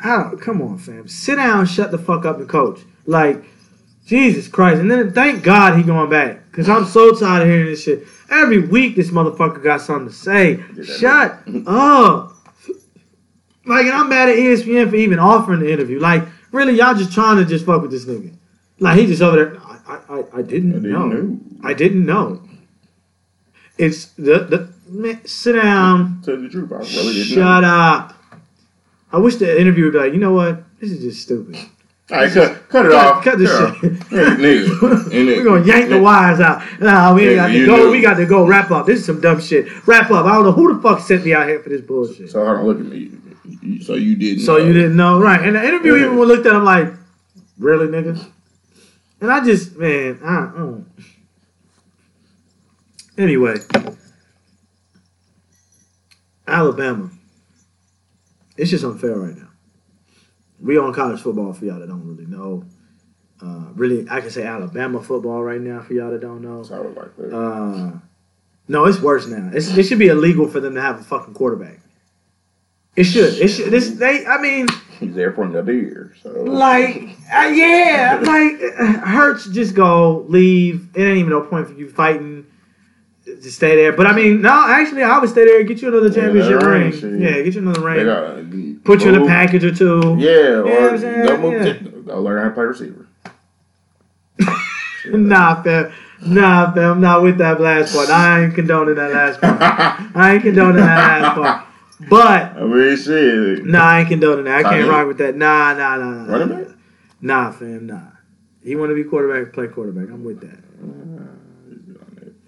I 0.00 0.16
don't. 0.16 0.40
Come 0.40 0.62
on, 0.62 0.78
fam. 0.78 1.08
Sit 1.08 1.36
down, 1.36 1.66
shut 1.66 1.90
the 1.90 1.98
fuck 1.98 2.24
up, 2.24 2.38
and 2.38 2.48
coach. 2.48 2.80
Like, 3.06 3.44
Jesus 4.06 4.48
Christ. 4.48 4.80
And 4.80 4.90
then 4.90 5.12
thank 5.12 5.42
God 5.42 5.76
he 5.76 5.82
going 5.82 6.08
back, 6.08 6.50
cause 6.52 6.68
I'm 6.68 6.86
so 6.86 7.12
tired 7.12 7.42
of 7.42 7.48
hearing 7.48 7.66
this 7.66 7.82
shit. 7.82 8.04
Every 8.30 8.58
week, 8.58 8.96
this 8.96 9.10
motherfucker 9.10 9.62
got 9.62 9.82
something 9.82 10.08
to 10.08 10.14
say. 10.14 10.64
Shut 10.82 11.42
up. 11.66 12.32
Like, 13.66 13.84
and 13.84 13.94
I'm 13.94 14.08
mad 14.08 14.30
at 14.30 14.36
ESPN 14.36 14.88
for 14.88 14.96
even 14.96 15.18
offering 15.18 15.60
the 15.60 15.70
interview. 15.70 16.00
Like, 16.00 16.24
really, 16.52 16.74
y'all 16.74 16.94
just 16.94 17.12
trying 17.12 17.36
to 17.36 17.44
just 17.44 17.66
fuck 17.66 17.82
with 17.82 17.90
this 17.90 18.06
nigga. 18.06 18.34
Like, 18.80 18.98
he 18.98 19.06
just 19.06 19.20
over 19.20 19.36
there. 19.36 19.60
I, 19.88 19.94
I, 20.08 20.18
I, 20.18 20.24
I 20.38 20.42
didn't, 20.42 20.72
I 20.72 20.78
didn't 20.78 20.90
know. 20.92 21.06
know. 21.08 21.40
I 21.64 21.74
didn't 21.74 22.06
know. 22.06 22.42
It's 23.78 24.06
the 24.06 24.40
the 24.40 24.68
man, 24.88 25.24
sit 25.26 25.52
down. 25.54 26.20
Tell 26.24 26.36
the 26.36 26.48
truth. 26.48 26.72
I 26.72 26.76
really 26.78 27.12
didn't 27.14 27.28
Shut 27.28 27.62
know. 27.62 27.68
up. 27.68 28.14
I 29.12 29.18
wish 29.18 29.36
the 29.36 29.58
interview 29.60 29.84
would 29.84 29.92
be 29.94 29.98
like, 29.98 30.12
you 30.12 30.18
know 30.18 30.32
what? 30.32 30.62
This 30.80 30.90
is 30.90 31.00
just 31.00 31.22
stupid. 31.22 31.56
All 32.10 32.16
right, 32.18 32.32
cut, 32.32 32.68
cut 32.70 32.86
it 32.86 32.92
Cut- 32.92 33.06
off. 33.06 33.24
cut 33.24 33.38
this 33.38 33.50
it 33.50 33.74
shit. 33.80 33.92
Yeah, 34.10 34.34
nigga. 34.36 34.80
We're 35.36 35.44
gonna 35.44 35.64
yank 35.64 35.90
the 35.90 36.00
wires 36.00 36.40
out. 36.40 36.62
Nah, 36.80 37.14
we 37.14 37.34
got 37.34 37.48
to 37.48 37.66
go. 37.66 37.76
knew. 37.76 37.90
We 37.90 38.00
got 38.00 38.14
to 38.14 38.26
go 38.26 38.46
wrap 38.46 38.70
up. 38.70 38.86
This 38.86 39.00
is 39.00 39.06
some 39.06 39.20
dumb 39.20 39.40
shit. 39.40 39.86
Wrap 39.86 40.10
up. 40.10 40.24
I 40.26 40.34
don't 40.34 40.44
know 40.44 40.52
who 40.52 40.74
the 40.74 40.80
fuck 40.82 41.00
sent 41.00 41.24
me 41.24 41.34
out 41.34 41.46
here 41.48 41.60
for 41.62 41.68
this 41.68 41.82
bullshit. 41.82 42.30
So 42.30 42.44
hold 42.44 42.58
on, 42.58 42.66
look 42.66 42.80
at 42.80 42.86
me. 42.86 43.80
So 43.82 43.94
you 43.94 44.16
didn't. 44.16 44.42
So 44.44 44.56
know. 44.56 44.64
you 44.64 44.72
didn't 44.72 44.96
know, 44.96 45.20
right? 45.20 45.40
And 45.40 45.54
the 45.56 45.62
interview 45.62 45.96
even 45.96 46.18
looked 46.18 46.46
at 46.46 46.54
him 46.54 46.64
like, 46.64 46.92
really, 47.58 47.86
nigga? 47.86 48.26
And 49.20 49.30
I 49.30 49.44
just, 49.44 49.76
man, 49.76 50.20
I, 50.24 50.52
don't. 50.56 50.86
Anyway, 53.16 53.56
Alabama. 56.46 57.10
It's 58.56 58.70
just 58.70 58.84
unfair 58.84 59.18
right 59.18 59.36
now. 59.36 59.48
We 60.60 60.78
on 60.78 60.92
college 60.92 61.20
football 61.20 61.52
for 61.52 61.64
y'all 61.64 61.78
that 61.78 61.88
don't 61.88 62.06
really 62.06 62.26
know. 62.26 62.64
Uh, 63.40 63.66
really, 63.74 64.06
I 64.10 64.20
can 64.20 64.30
say 64.30 64.44
Alabama 64.44 65.00
football 65.00 65.42
right 65.42 65.60
now 65.60 65.80
for 65.80 65.94
y'all 65.94 66.10
that 66.10 66.20
don't 66.20 66.42
know. 66.42 66.62
So 66.64 66.76
I 66.76 66.80
was 66.80 66.96
like 66.96 67.16
that. 67.16 67.36
Uh, 67.36 67.98
no, 68.66 68.84
it's 68.86 69.00
worse 69.00 69.26
now. 69.26 69.50
It's, 69.52 69.76
it 69.76 69.84
should 69.84 70.00
be 70.00 70.08
illegal 70.08 70.48
for 70.48 70.58
them 70.58 70.74
to 70.74 70.80
have 70.80 71.00
a 71.00 71.04
fucking 71.04 71.34
quarterback. 71.34 71.78
It 72.96 73.04
should. 73.04 73.34
It 73.34 73.48
should. 73.48 73.70
This 73.70 73.90
they. 73.90 74.26
I 74.26 74.40
mean, 74.40 74.66
He's 74.98 75.14
there 75.14 75.32
for 75.32 75.44
another 75.44 75.72
year. 75.72 76.12
So 76.22 76.30
like, 76.44 77.16
uh, 77.32 77.50
yeah, 77.54 78.20
like 78.22 78.54
uh, 78.78 79.06
Hurts 79.06 79.48
just 79.48 79.74
go 79.74 80.24
leave. 80.28 80.88
It 80.94 81.02
ain't 81.02 81.18
even 81.18 81.30
no 81.30 81.40
point 81.42 81.68
for 81.68 81.74
you 81.74 81.88
fighting 81.88 82.46
to 83.24 83.50
stay 83.50 83.76
there. 83.76 83.92
But 83.92 84.06
I 84.06 84.12
mean, 84.14 84.40
no, 84.42 84.64
actually, 84.68 85.02
I 85.02 85.18
would 85.18 85.28
stay 85.30 85.44
there 85.44 85.60
and 85.60 85.68
get 85.68 85.80
you 85.82 85.88
another 85.88 86.10
championship 86.10 86.60
that 86.60 86.66
ring. 86.66 86.90
ring. 87.00 87.22
Yeah, 87.22 87.42
get 87.42 87.54
you 87.54 87.60
another 87.60 87.80
ring. 87.82 88.04
got 88.06 88.84
Put 88.84 89.02
you 89.04 89.14
in 89.14 89.22
a 89.22 89.26
package 89.26 89.64
or 89.64 89.74
two. 89.74 90.16
Yeah, 90.18 90.62
what 90.62 90.72
or 90.72 90.90
I'm 90.90 90.98
saying? 90.98 91.26
go 91.26 91.36
move. 91.38 91.52
Yeah. 91.52 91.72
to- 91.74 91.88
Go 92.08 92.22
learn 92.22 92.42
how 92.42 92.48
to 92.48 92.54
play 92.54 92.64
receiver. 92.64 93.06
Nah, 95.10 95.62
fam. 95.62 95.92
Nah, 96.26 96.72
fam. 96.72 96.90
I'm 96.92 97.00
not 97.00 97.22
with 97.22 97.38
that 97.38 97.60
last 97.60 97.94
part. 97.94 98.10
I 98.10 98.44
ain't 98.44 98.54
condoning 98.54 98.96
that 98.96 99.10
last 99.12 99.40
part. 99.40 99.60
I 99.62 100.10
I 100.14 100.34
ain't 100.34 100.42
condoning 100.42 100.76
that 100.76 101.22
last 101.22 101.34
part. 101.34 101.64
But 102.08 102.56
I 102.56 102.64
mean, 102.64 102.96
shit. 102.96 103.64
Nah, 103.64 103.84
I 103.84 104.00
ain't 104.00 104.08
condoning 104.08 104.44
that. 104.44 104.64
I 104.64 104.70
can't 104.70 104.88
rock 104.88 105.08
with 105.08 105.18
that. 105.18 105.34
Nah, 105.36 105.74
nah, 105.74 105.96
nah, 105.96 106.10
nah. 106.10 106.32
Running 106.32 106.64
back? 106.64 106.74
Nah, 107.20 107.50
fam, 107.50 107.86
nah. 107.86 108.00
He 108.62 108.76
want 108.76 108.90
to 108.90 108.94
be 108.94 109.04
quarterback, 109.04 109.52
play 109.52 109.66
quarterback. 109.66 110.08
I'm 110.10 110.24
with 110.24 110.40
that. 110.40 110.58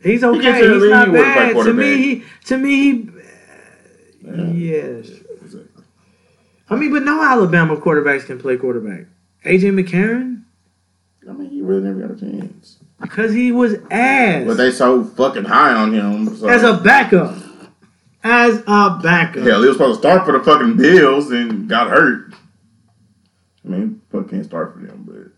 He's 0.02 0.24
okay. 0.24 0.66
the 0.66 0.74
He's 0.74 0.90
not 0.90 1.08
he 1.08 1.14
bad. 1.14 1.64
To 1.64 1.72
me, 1.72 1.96
he, 1.96 2.24
to 2.46 2.58
me, 2.58 3.08
he, 4.22 4.66
yes. 4.68 5.10
I 6.68 6.76
mean, 6.76 6.92
but 6.92 7.02
no 7.02 7.22
Alabama 7.22 7.76
quarterbacks 7.76 8.26
can 8.26 8.38
play 8.38 8.56
quarterback. 8.56 9.06
AJ 9.44 9.72
McCarron, 9.78 10.44
I 11.28 11.32
mean, 11.32 11.50
he 11.50 11.60
really 11.60 11.82
never 11.82 12.00
got 12.00 12.16
a 12.16 12.20
chance. 12.20 12.78
because 13.00 13.32
he 13.32 13.52
was 13.52 13.74
ass 13.90 14.46
But 14.46 14.56
they 14.56 14.70
so 14.70 15.04
fucking 15.04 15.44
high 15.44 15.74
on 15.74 15.92
him. 15.92 16.36
So. 16.36 16.48
as 16.48 16.62
a 16.62 16.78
backup. 16.78 17.36
As 18.22 18.62
a 18.66 18.98
backup. 19.02 19.44
Hell, 19.44 19.62
he 19.62 19.68
was 19.68 19.76
supposed 19.76 20.02
to 20.02 20.08
start 20.08 20.26
for 20.26 20.32
the 20.32 20.44
fucking 20.44 20.76
Bills 20.76 21.30
and 21.30 21.68
got 21.68 21.88
hurt. 21.88 22.34
I 23.64 23.68
mean, 23.68 24.02
fuck 24.12 24.28
can't 24.30 24.44
start 24.44 24.74
for 24.74 24.80
them, 24.80 25.04
but 25.06 25.32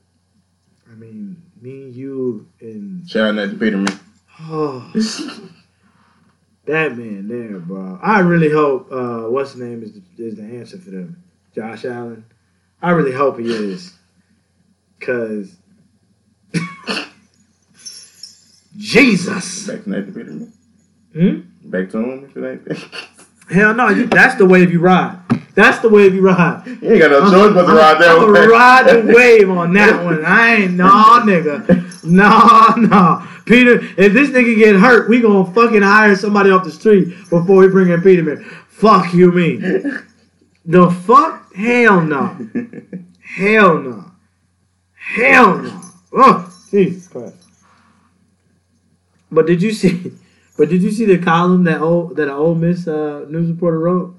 I 0.91 0.95
mean, 0.97 1.43
me, 1.61 1.89
you, 1.91 2.49
and 2.61 3.09
shout 3.09 3.29
out 3.29 3.35
Nathan 3.37 3.59
Peterman. 3.59 4.01
oh, 4.41 4.91
that 6.65 6.97
man 6.97 7.29
there, 7.29 7.59
bro. 7.61 7.99
I 8.03 8.21
really 8.21 8.51
hope 8.51 8.91
uh, 8.91 9.29
what's 9.29 9.55
the 9.55 9.65
name 9.65 9.83
is 9.83 9.93
the, 9.93 10.03
is 10.25 10.37
the 10.37 10.43
answer 10.43 10.79
for 10.79 10.91
them, 10.91 11.23
Josh 11.55 11.85
Allen. 11.85 12.25
I 12.81 12.91
really 12.91 13.13
hope 13.13 13.39
he 13.39 13.47
is, 13.53 13.93
cause 15.01 15.57
Jesus. 18.77 19.67
Back 19.67 19.85
to 19.85 19.91
Nathan 19.91 20.15
Peterman. 20.15 20.53
Hmm? 21.13 21.41
Back 21.73 21.89
to 21.93 21.99
him 21.99 22.25
if 22.27 22.37
it 22.37 22.69
ain't. 22.69 22.85
Hell 23.51 23.75
no, 23.75 23.89
you, 23.89 24.07
that's 24.07 24.35
the 24.35 24.45
wave 24.45 24.71
you 24.71 24.79
ride. 24.81 25.19
That's 25.55 25.79
the 25.79 25.89
wave 25.89 26.15
you 26.15 26.21
ride. 26.21 26.63
You 26.67 26.93
ain't 26.93 27.01
got 27.01 27.11
no 27.11 27.21
choice 27.31 27.55
but 27.55 27.67
to 27.67 27.73
ride 27.73 27.99
that 27.99 28.11
I'm 28.19 28.23
one. 28.31 28.33
ride 28.51 28.87
the 28.89 29.13
wave 29.17 29.49
on 29.49 29.73
that 29.73 30.05
one. 30.05 30.23
I 30.23 30.55
ain't 30.57 30.75
no 30.75 30.85
nigga. 31.25 32.05
No, 32.05 32.75
no. 32.77 33.27
Peter, 33.47 33.77
if 33.97 34.13
this 34.13 34.29
nigga 34.29 34.55
get 34.55 34.77
hurt, 34.77 35.09
we 35.09 35.23
gonna 35.23 35.51
fucking 35.55 35.81
hire 35.81 36.15
somebody 36.15 36.51
off 36.51 36.65
the 36.65 36.71
street 36.71 37.09
before 37.31 37.57
we 37.57 37.69
bring 37.69 37.89
in 37.89 38.03
Peterman. 38.03 38.45
Fuck 38.69 39.15
you 39.15 39.33
mean. 39.33 39.61
The 40.67 40.91
fuck? 40.91 41.55
Hell 41.55 42.03
no. 42.03 42.37
Hell 43.23 43.79
no. 43.79 44.11
Hell 44.95 45.57
no. 45.59 45.81
Oh, 46.13 46.55
Jesus 46.71 47.09
Christ. 47.09 47.35
But 49.31 49.47
did 49.47 49.63
you 49.63 49.73
see 49.73 50.13
but 50.63 50.69
did 50.69 50.85
you 50.85 50.93
see 50.93 51.07
the 51.07 51.19
column 51.19 51.65
that 51.65 51.81
old 51.81 52.15
that 52.15 52.29
an 52.29 52.35
Ole 52.35 52.55
Miss 52.55 52.87
uh, 52.87 53.27
news 53.29 53.51
reporter 53.51 53.81
wrote? 53.81 54.17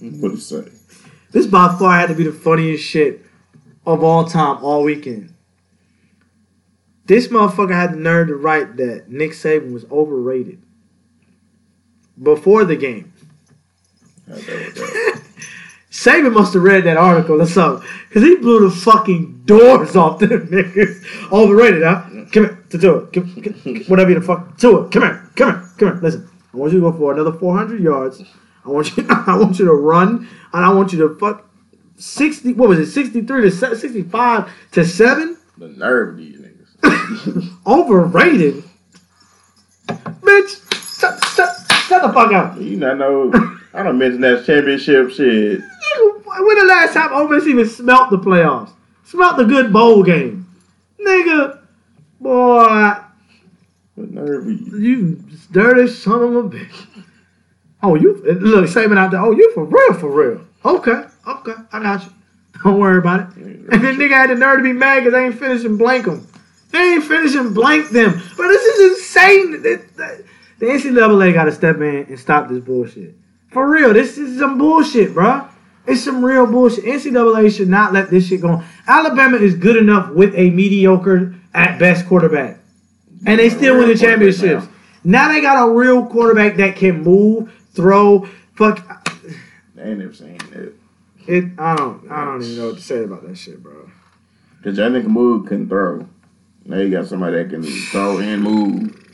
What 0.00 0.32
it 0.32 0.40
say? 0.40 0.66
This 1.30 1.46
by 1.46 1.76
far 1.78 1.98
had 1.98 2.06
to 2.06 2.14
be 2.14 2.24
the 2.24 2.32
funniest 2.32 2.82
shit 2.82 3.20
of 3.84 4.02
all 4.02 4.24
time, 4.24 4.64
all 4.64 4.82
weekend. 4.82 5.34
This 7.04 7.28
motherfucker 7.28 7.74
had 7.74 7.92
the 7.92 7.98
nerve 7.98 8.28
to 8.28 8.36
write 8.36 8.78
that 8.78 9.10
Nick 9.10 9.32
Saban 9.32 9.74
was 9.74 9.84
overrated 9.90 10.62
before 12.22 12.64
the 12.64 12.76
game. 12.76 13.12
How 14.26 14.36
that 14.36 14.78
work 14.78 15.16
out? 15.16 15.22
Saban 15.90 16.32
must 16.32 16.54
have 16.54 16.62
read 16.62 16.84
that 16.84 16.96
article 16.96 17.42
or 17.42 17.46
something, 17.46 17.86
cause 18.10 18.22
he 18.22 18.36
blew 18.36 18.66
the 18.66 18.74
fucking 18.74 19.42
doors 19.44 19.94
off 19.96 20.18
them 20.20 20.48
niggas. 20.48 21.30
Overrated, 21.30 21.82
huh? 21.82 22.04
Come 22.32 22.44
here, 22.44 22.57
to 22.70 22.78
do 22.78 22.96
it. 22.96 23.12
Come, 23.12 23.42
come- 23.42 23.84
whatever 23.88 24.10
you 24.10 24.20
the 24.20 24.24
fuck, 24.26 24.56
to 24.58 24.84
it. 24.84 24.90
Come 24.92 25.02
here, 25.02 25.30
come 25.36 25.50
here, 25.52 25.70
come 25.78 25.88
here. 25.92 26.00
Listen, 26.02 26.28
I 26.52 26.56
want 26.56 26.72
you 26.72 26.80
to 26.80 26.90
go 26.90 26.96
for 26.96 27.12
another 27.12 27.32
400 27.32 27.80
yards. 27.80 28.22
I 28.64 28.70
want 28.70 28.96
you, 28.96 29.06
I 29.10 29.36
want 29.38 29.58
you 29.58 29.64
to 29.66 29.72
run, 29.74 30.28
and 30.52 30.64
I 30.64 30.72
want 30.72 30.92
you 30.92 30.98
to 31.08 31.14
fuck 31.18 31.48
60. 31.96 32.52
What 32.54 32.68
was 32.68 32.78
it? 32.78 32.86
63 32.86 33.42
to 33.42 33.50
se- 33.50 33.74
65 33.76 34.50
to 34.72 34.84
seven. 34.84 35.36
The 35.56 35.68
nerve 35.68 36.10
of 36.10 36.16
these 36.18 36.36
niggas. 36.38 37.56
Overrated, 37.66 38.62
bitch. 39.88 40.64
Shut, 41.00 41.24
shut, 41.26 41.56
shut 41.86 42.02
the 42.02 42.12
fuck 42.12 42.32
up. 42.32 42.58
You 42.60 42.76
not 42.76 42.98
know. 42.98 43.32
I 43.74 43.82
don't 43.82 43.98
mention 43.98 44.20
that 44.22 44.44
championship 44.44 45.10
shit. 45.10 45.60
When 45.60 46.58
the 46.58 46.64
last 46.68 46.92
time 46.94 47.12
Ole 47.12 47.28
Miss 47.28 47.46
even 47.46 47.68
smelt 47.68 48.10
the 48.10 48.18
playoffs? 48.18 48.70
Smelt 49.06 49.36
the 49.36 49.44
good 49.44 49.72
bowl 49.72 50.02
game. 50.02 50.46
Nigga, 51.00 51.57
boy, 52.28 52.94
What 53.94 54.10
nerve 54.10 54.46
you? 54.46 54.78
You 54.78 55.24
dirty 55.50 55.88
son 55.88 56.22
of 56.22 56.36
a 56.36 56.42
bitch. 56.48 56.86
Oh, 57.82 57.94
you 57.94 58.14
look 58.22 58.66
Saban 58.66 58.98
out 58.98 59.12
there. 59.12 59.20
Oh, 59.20 59.30
you 59.30 59.52
for 59.54 59.64
real, 59.64 59.94
for 59.94 60.10
real. 60.10 60.44
Okay, 60.64 61.04
okay, 61.26 61.54
I 61.72 61.82
got 61.82 62.04
you. 62.04 62.12
Don't 62.64 62.78
worry 62.78 62.98
about 62.98 63.20
it. 63.20 63.36
And 63.36 63.82
then 63.82 63.96
nigga 63.96 64.10
had 64.10 64.30
the 64.30 64.34
nerve 64.34 64.58
to 64.58 64.62
be 64.62 64.72
mad 64.72 65.00
because 65.00 65.12
they 65.12 65.24
ain't 65.24 65.38
finishing 65.38 65.76
blank 65.76 66.04
them. 66.04 66.26
They 66.70 66.94
ain't 66.94 67.04
finishing 67.04 67.54
blank 67.54 67.90
them. 67.90 68.20
But 68.36 68.48
this 68.48 68.62
is 68.62 68.98
insane. 68.98 69.62
The, 69.62 69.82
the, 69.96 70.24
the 70.58 70.66
NCAA 70.66 71.32
got 71.32 71.44
to 71.44 71.52
step 71.52 71.76
in 71.76 72.06
and 72.08 72.18
stop 72.18 72.48
this 72.48 72.58
bullshit. 72.58 73.14
For 73.52 73.70
real, 73.70 73.94
this 73.94 74.18
is 74.18 74.38
some 74.38 74.58
bullshit, 74.58 75.14
bro. 75.14 75.48
It's 75.86 76.04
some 76.04 76.22
real 76.22 76.46
bullshit. 76.46 76.84
NCAA 76.84 77.56
should 77.56 77.68
not 77.68 77.94
let 77.94 78.10
this 78.10 78.26
shit 78.26 78.42
go 78.42 78.48
on. 78.48 78.64
Alabama 78.86 79.38
is 79.38 79.54
good 79.54 79.76
enough 79.76 80.10
with 80.12 80.34
a 80.34 80.50
mediocre 80.50 81.37
at 81.54 81.78
best 81.78 82.06
quarterback. 82.06 82.58
And 83.26 83.38
they 83.38 83.50
still 83.50 83.78
win 83.78 83.88
the 83.88 83.96
championships. 83.96 84.66
Now 85.04 85.28
they 85.28 85.40
got 85.40 85.68
a 85.68 85.72
real 85.72 86.06
quarterback 86.06 86.56
that 86.56 86.76
can 86.76 87.02
move, 87.02 87.52
throw, 87.72 88.28
fuck. 88.54 89.08
They 89.74 89.90
ain't 89.90 89.98
never 89.98 90.12
seen 90.12 90.38
it. 90.52 90.74
It. 91.26 91.44
I 91.58 91.76
don't. 91.76 92.10
I 92.10 92.24
don't 92.24 92.42
even 92.42 92.56
know 92.56 92.66
what 92.68 92.76
to 92.76 92.82
say 92.82 93.04
about 93.04 93.26
that 93.26 93.36
shit, 93.36 93.62
bro. 93.62 93.90
Cause 94.62 94.76
that 94.76 94.90
nigga 94.90 95.06
move 95.06 95.46
couldn't 95.46 95.68
throw. 95.68 96.08
Now 96.64 96.78
you 96.78 96.90
got 96.90 97.06
somebody 97.06 97.36
that 97.36 97.50
can 97.50 97.62
throw 97.62 98.18
and 98.18 98.42
move. 98.42 99.06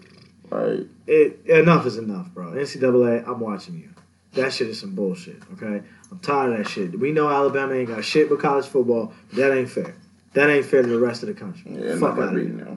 Like 0.51 0.87
It. 1.07 1.45
Enough 1.47 1.87
is 1.87 1.99
enough, 1.99 2.28
bro. 2.32 2.53
NCAA. 2.53 3.26
I'm 3.28 3.41
watching 3.41 3.74
you. 3.78 3.91
That 4.32 4.53
shit 4.53 4.68
is 4.68 4.80
some 4.80 4.95
bullshit. 4.95 5.43
Okay. 5.53 5.85
I'm 6.11 6.18
tired 6.20 6.53
of 6.53 6.59
that 6.59 6.68
shit. 6.68 6.99
We 6.99 7.12
know 7.12 7.28
Alabama 7.28 7.74
ain't 7.74 7.89
got 7.89 8.05
shit 8.05 8.28
but 8.28 8.41
college 8.41 8.66
football. 8.66 9.12
That 9.35 9.53
ain't 9.57 9.70
fair. 9.70 9.95
That 10.35 10.51
ain't 10.51 10.66
fair 10.66 10.82
to 10.82 10.89
the 10.89 10.99
rest 10.99 11.22
of 11.22 11.28
the 11.28 11.35
country. 11.35 11.72
yeah, 11.74 11.97
Fuck 11.97 12.18
out 12.18 12.35
of 12.37 12.41
here. 12.43 12.76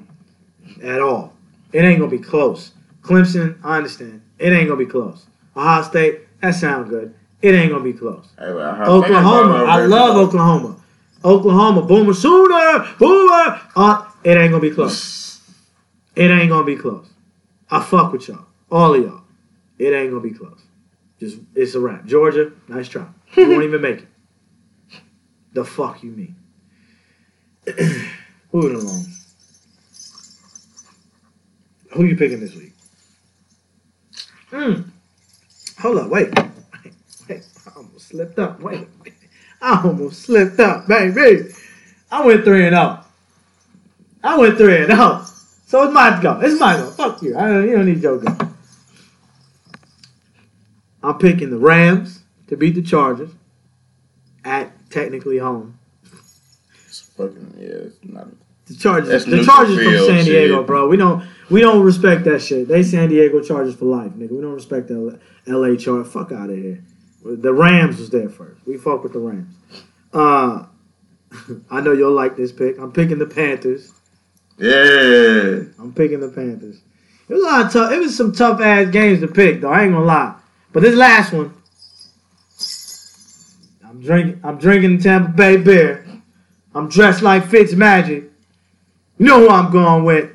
At 0.84 1.02
all. 1.02 1.34
It 1.74 1.84
ain't 1.84 2.00
gonna 2.00 2.12
be 2.12 2.20
close. 2.20 2.72
Clemson. 3.02 3.58
I 3.64 3.78
understand. 3.78 4.22
It 4.40 4.52
ain't 4.54 4.68
gonna 4.70 4.78
be 4.80 4.86
close. 4.86 5.26
Ohio 5.56 5.82
State. 5.84 6.22
That 6.42 6.52
sounds 6.52 6.90
good. 6.90 7.14
It 7.42 7.54
ain't 7.54 7.72
gonna 7.72 7.84
be 7.84 7.94
close. 7.94 8.28
Hey, 8.38 8.54
well, 8.54 8.82
Oklahoma. 8.90 9.66
I 9.66 9.86
love. 9.86 10.18
Oklahoma. 10.18 10.78
Oklahoma. 11.26 11.82
Boomer 11.84 12.14
Sooner. 12.14 12.88
Boomer. 13.00 13.60
Uh, 13.76 14.06
it 14.24 14.38
ain't 14.38 14.52
gonna 14.52 14.62
be 14.62 14.72
close. 14.72 15.42
It 16.16 16.30
ain't 16.32 16.50
gonna 16.50 16.64
be 16.66 16.76
close. 16.76 17.08
I 17.70 17.82
fuck 17.84 18.12
with 18.14 18.28
y'all. 18.28 18.46
All 18.72 18.94
of 18.94 19.04
y'all. 19.04 19.22
It 19.80 19.94
ain't 19.94 20.10
gonna 20.10 20.22
be 20.22 20.32
close. 20.32 20.62
Just 21.20 21.40
it's 21.56 21.74
a 21.76 21.80
wrap. 21.80 22.06
Georgia, 22.06 22.52
nice 22.68 22.88
try. 22.88 23.06
You 23.36 23.50
won't 23.50 23.64
even 23.70 23.82
make 23.82 24.00
it. 24.00 24.08
The 25.54 25.64
fuck 25.64 26.04
you 26.04 26.12
mean? 26.12 26.36
Moving 28.52 28.76
along. 28.82 29.06
Who 31.92 32.06
you 32.06 32.16
picking 32.16 32.40
this 32.40 32.56
week? 32.56 32.74
Hmm. 34.50 34.82
Hold 35.80 35.98
up, 35.98 36.10
wait. 36.10 36.34
Wait, 36.38 36.94
wait. 37.30 37.44
I 37.66 37.72
almost 37.76 38.08
slipped 38.08 38.40
up. 38.40 38.60
Wait. 38.62 38.88
I 39.62 39.82
almost 39.84 40.22
slipped 40.22 40.60
up, 40.60 40.88
baby. 40.88 41.52
I 42.12 42.26
went 42.26 42.44
3 42.44 42.68
and 42.68 42.76
0. 42.76 43.00
I 44.24 44.38
went 44.38 44.58
3 44.58 44.78
and 44.78 44.92
0. 44.92 45.26
So 45.66 45.84
it's 45.84 45.94
my 45.94 46.20
go. 46.22 46.40
It's 46.42 46.60
my 46.60 46.78
go. 46.78 46.90
Fuck 46.92 47.22
you. 47.22 47.38
I 47.38 47.48
don't, 47.48 47.68
you 47.68 47.76
don't 47.76 47.86
need 47.86 48.02
your 48.02 48.20
go. 48.20 48.38
I'm 51.04 51.18
picking 51.18 51.50
the 51.50 51.58
Rams 51.58 52.24
to 52.48 52.58
beat 52.58 52.76
the 52.76 52.82
Chargers 52.82 53.32
at 54.46 54.72
technically 54.90 55.38
home. 55.38 55.77
Fucking 57.18 57.56
yeah. 57.60 57.68
It's 57.68 57.98
not. 58.04 58.28
The 58.68 58.76
Chargers, 58.76 59.26
the 59.26 59.44
Chargers 59.46 59.82
from 59.82 60.08
San 60.08 60.26
Diego, 60.26 60.58
shit. 60.58 60.68
bro. 60.68 60.88
We 60.90 60.98
don't, 60.98 61.24
we 61.50 61.62
don't 61.62 61.82
respect 61.84 62.26
that 62.26 62.42
shit. 62.42 62.68
They 62.68 62.84
San 62.84 63.08
Diego 63.08 63.42
Chargers 63.42 63.76
for 63.76 63.86
life, 63.86 64.12
nigga. 64.12 64.32
We 64.32 64.42
don't 64.42 64.54
respect 64.54 64.90
the 64.90 65.20
L.A. 65.48 65.78
Chargers. 65.78 66.12
Fuck 66.12 66.34
out 66.34 66.50
of 66.50 66.58
here. 66.58 66.84
The 67.24 67.54
Rams 67.54 67.98
was 67.98 68.10
there 68.10 68.28
first. 68.28 68.60
We 68.68 68.78
fuck 68.78 69.04
with 69.04 69.14
the 69.14 69.20
Rams. 69.20 69.56
Uh, 70.14 70.66
I 71.72 71.80
know 71.80 71.94
you'll 71.94 72.12
like 72.12 72.36
this 72.36 72.52
pick. 72.52 72.78
I'm 72.78 72.92
picking 72.92 73.20
the 73.20 73.26
Panthers. 73.26 73.94
Yeah. 74.58 75.64
I'm 75.80 75.94
picking 75.96 76.20
the 76.20 76.30
Panthers. 76.30 76.82
It 77.30 77.34
was 77.34 77.44
a 77.44 77.46
lot 77.46 77.66
of 77.66 77.74
tough. 77.74 77.92
It 77.92 78.00
was 78.00 78.16
some 78.16 78.32
tough 78.32 78.60
ass 78.62 78.90
games 78.90 79.20
to 79.22 79.28
pick, 79.28 79.62
though. 79.62 79.70
I 79.70 79.84
ain't 79.84 79.94
gonna 79.94 80.06
lie. 80.06 80.36
But 80.72 80.84
this 80.84 80.96
last 80.96 81.34
one, 81.34 81.54
I'm 83.86 84.02
drinking. 84.02 84.42
I'm 84.44 84.58
drinking 84.58 84.98
the 84.98 85.04
Tampa 85.04 85.32
Bay 85.32 85.58
beer. 85.58 86.07
I'm 86.78 86.90
dressed 86.90 87.22
like 87.24 87.48
Fitz 87.48 87.74
Magic. 87.74 88.24
You 89.18 89.26
know 89.26 89.40
who 89.40 89.50
I'm 89.50 89.72
going 89.72 90.04
with? 90.04 90.30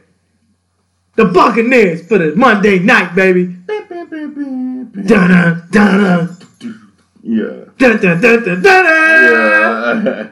The 1.15 1.27
Buccaneers 1.27 2.07
for 2.09 2.19
the 2.19 2.35
Monday 2.35 2.79
night, 2.81 3.15
baby. 3.15 3.45
Dun 3.67 5.31
dun 5.31 5.69
dun 5.71 6.37
Yeah. 7.23 7.65
dun 7.79 8.01
dun 8.01 8.21
dun 8.21 8.43
dun 8.45 8.63
dun. 8.63 10.05
Yeah. 10.05 10.29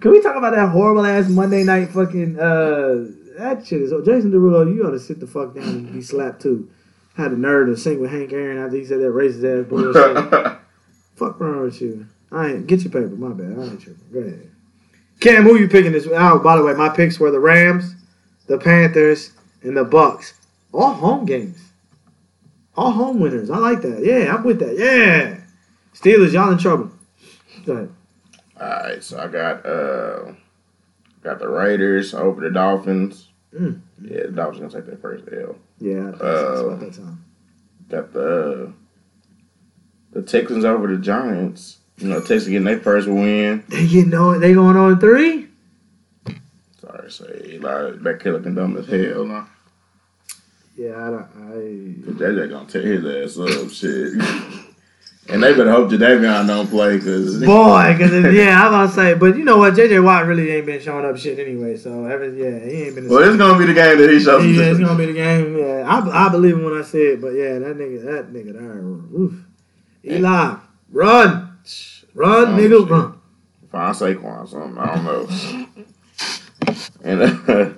Can 0.00 0.12
we 0.12 0.20
talk 0.22 0.36
about 0.36 0.54
that 0.54 0.68
horrible 0.70 1.04
ass 1.04 1.28
Monday 1.28 1.62
night 1.62 1.90
fucking 1.90 2.38
uh 2.40 3.04
that 3.36 3.66
shit 3.66 3.82
is 3.82 3.92
Jason 4.04 4.32
Derulo, 4.32 4.72
you 4.74 4.86
ought 4.86 4.90
to 4.92 4.98
sit 5.00 5.20
the 5.20 5.26
fuck 5.26 5.54
down 5.54 5.64
and 5.64 5.92
be 5.92 6.00
slapped 6.00 6.40
too. 6.42 6.70
Had 7.16 7.32
the 7.32 7.36
nerve 7.36 7.68
to 7.68 7.76
sing 7.76 8.00
with 8.00 8.10
Hank 8.10 8.32
Aaron 8.32 8.56
after 8.58 8.76
he 8.78 8.84
said 8.86 9.00
that 9.00 9.12
racist 9.12 9.44
ass 9.44 9.68
bullshit. 9.68 10.58
fuck 11.16 11.38
wrong 11.38 11.62
with 11.62 11.80
you. 11.82 12.06
I 12.32 12.48
ain't 12.48 12.66
get 12.66 12.80
your 12.82 12.92
paper, 12.92 13.08
my 13.16 13.30
bad. 13.32 13.58
I 13.58 13.64
ain't 13.70 13.80
tripping. 13.80 14.04
Go 14.12 14.20
ahead. 14.20 14.50
Cam, 15.20 15.44
who 15.44 15.56
you 15.56 15.68
picking 15.68 15.92
this 15.92 16.08
Oh, 16.10 16.38
by 16.38 16.56
the 16.56 16.64
way, 16.64 16.72
my 16.74 16.88
picks 16.88 17.20
were 17.20 17.30
the 17.30 17.40
Rams, 17.40 17.94
the 18.46 18.58
Panthers, 18.58 19.32
and 19.62 19.76
the 19.76 19.84
Bucks. 19.84 20.34
All 20.72 20.94
home 20.94 21.26
games. 21.26 21.58
All 22.76 22.90
home 22.92 23.20
winners. 23.20 23.50
I 23.50 23.58
like 23.58 23.82
that. 23.82 24.04
Yeah, 24.04 24.34
I'm 24.34 24.44
with 24.44 24.60
that. 24.60 24.78
Yeah. 24.78 25.40
Steelers, 25.94 26.32
y'all 26.32 26.50
in 26.52 26.58
trouble. 26.58 26.90
Go 27.66 27.72
ahead. 27.72 27.94
All 28.58 28.66
right, 28.68 29.02
so 29.02 29.18
I 29.18 29.26
got 29.28 29.66
uh 29.66 30.32
got 31.22 31.38
the 31.38 31.48
Raiders 31.48 32.14
over 32.14 32.40
the 32.40 32.50
Dolphins. 32.50 33.28
Mm. 33.54 33.80
Yeah, 34.02 34.22
the 34.26 34.32
Dolphins 34.32 34.60
gonna 34.60 34.72
take 34.72 34.86
their 34.86 34.96
first 34.98 35.24
L. 35.32 35.56
Yeah, 35.78 36.10
that's, 36.10 36.20
Uh, 36.22 36.50
that's 36.50 36.60
about 36.60 36.80
that 36.80 36.94
time. 36.94 37.24
Got 37.88 38.12
the 38.12 38.72
the 40.12 40.22
Texans 40.22 40.64
over 40.64 40.86
the 40.86 40.96
Giants. 40.96 41.78
You 42.00 42.08
know, 42.08 42.20
Texans 42.20 42.48
getting 42.48 42.64
their 42.64 42.80
first 42.80 43.08
win. 43.08 43.64
They 43.68 43.86
getting 43.86 44.14
on. 44.14 44.40
They 44.40 44.54
going 44.54 44.76
on 44.76 44.98
three. 44.98 45.48
Sorry, 46.80 47.10
say 47.10 47.58
like 47.58 48.02
that 48.02 48.20
kid 48.22 48.32
looking 48.32 48.54
dumb 48.54 48.76
as 48.76 48.86
hell. 48.86 49.24
Nah. 49.24 49.44
Yeah, 50.76 50.96
I 50.96 51.10
don't. 51.10 52.04
Cause 52.04 52.14
JJ 52.14 52.50
gonna 52.50 52.68
tear 52.68 52.82
his 52.82 53.36
ass 53.36 53.38
up, 53.38 53.70
shit. 53.70 54.14
And 55.28 55.42
they 55.42 55.52
better 55.52 55.70
hope 55.70 55.90
Jadeveon 55.90 56.46
don't 56.48 56.68
play, 56.68 56.98
cause 56.98 57.38
boy, 57.44 57.94
because 57.96 58.34
yeah, 58.34 58.60
I'm 58.60 58.74
about 58.74 58.88
to 58.88 58.94
say, 58.94 59.14
but 59.14 59.36
you 59.36 59.44
know 59.44 59.58
what? 59.58 59.74
JJ 59.74 60.02
Watt 60.02 60.26
really 60.26 60.50
ain't 60.50 60.66
been 60.66 60.80
showing 60.80 61.04
up 61.04 61.16
shit 61.18 61.38
anyway. 61.38 61.76
So 61.76 62.04
every, 62.06 62.36
yeah, 62.42 62.58
he 62.58 62.82
ain't 62.84 62.96
been. 62.96 63.08
well, 63.08 63.22
it's 63.22 63.36
gonna 63.36 63.56
be 63.56 63.66
the 63.66 63.74
game 63.74 63.98
that 63.98 64.10
he 64.10 64.18
shows. 64.18 64.44
yeah, 64.44 64.70
it's 64.70 64.80
gonna 64.80 64.98
be 64.98 65.06
the 65.06 65.12
game. 65.12 65.56
Yeah, 65.56 65.84
I, 65.86 66.26
I 66.26 66.28
believe 66.30 66.56
him 66.56 66.64
when 66.64 66.78
I 66.78 66.82
say 66.82 67.12
it. 67.12 67.20
But 67.20 67.34
yeah, 67.34 67.60
that 67.60 67.76
nigga, 67.76 68.04
that 68.04 68.32
nigga, 68.32 68.52
there. 68.54 69.20
Oof. 69.20 69.34
Eli, 70.04 70.56
run, 70.90 71.49
run, 72.14 72.48
Oh, 72.48 72.56
nigga, 72.56 72.80
shit. 72.82 72.90
run. 72.90 73.14
Find 73.70 73.94
Saquon 73.96 74.48
something. 74.48 74.78
I 74.78 74.94
don't 74.94 75.04
know. 75.04 75.84
and 77.04 77.22
uh, 77.22 77.70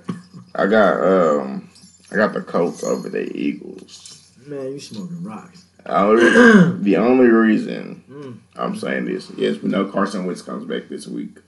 I 0.55 0.67
got 0.67 1.01
um 1.03 1.71
I 2.11 2.17
got 2.17 2.33
the 2.35 2.41
Colts 2.43 2.83
over 2.85 3.09
the 3.09 3.31
Eagles. 3.37 4.33
Man, 4.47 4.73
you 4.73 4.81
smoking 4.81 5.23
rocks. 5.23 5.65
The 5.85 5.97
only, 5.99 6.83
the 6.83 6.97
only 6.97 7.27
reason 7.29 8.05
Mm. 8.13 8.39
I'm 8.57 8.77
saying 8.77 9.07
this, 9.07 9.31
yes, 9.37 9.57
we 9.63 9.71
know 9.71 9.87
Carson 9.87 10.27
Wentz 10.27 10.43
comes 10.43 10.65
back 10.67 10.89
this 10.91 11.07
week. 11.07 11.39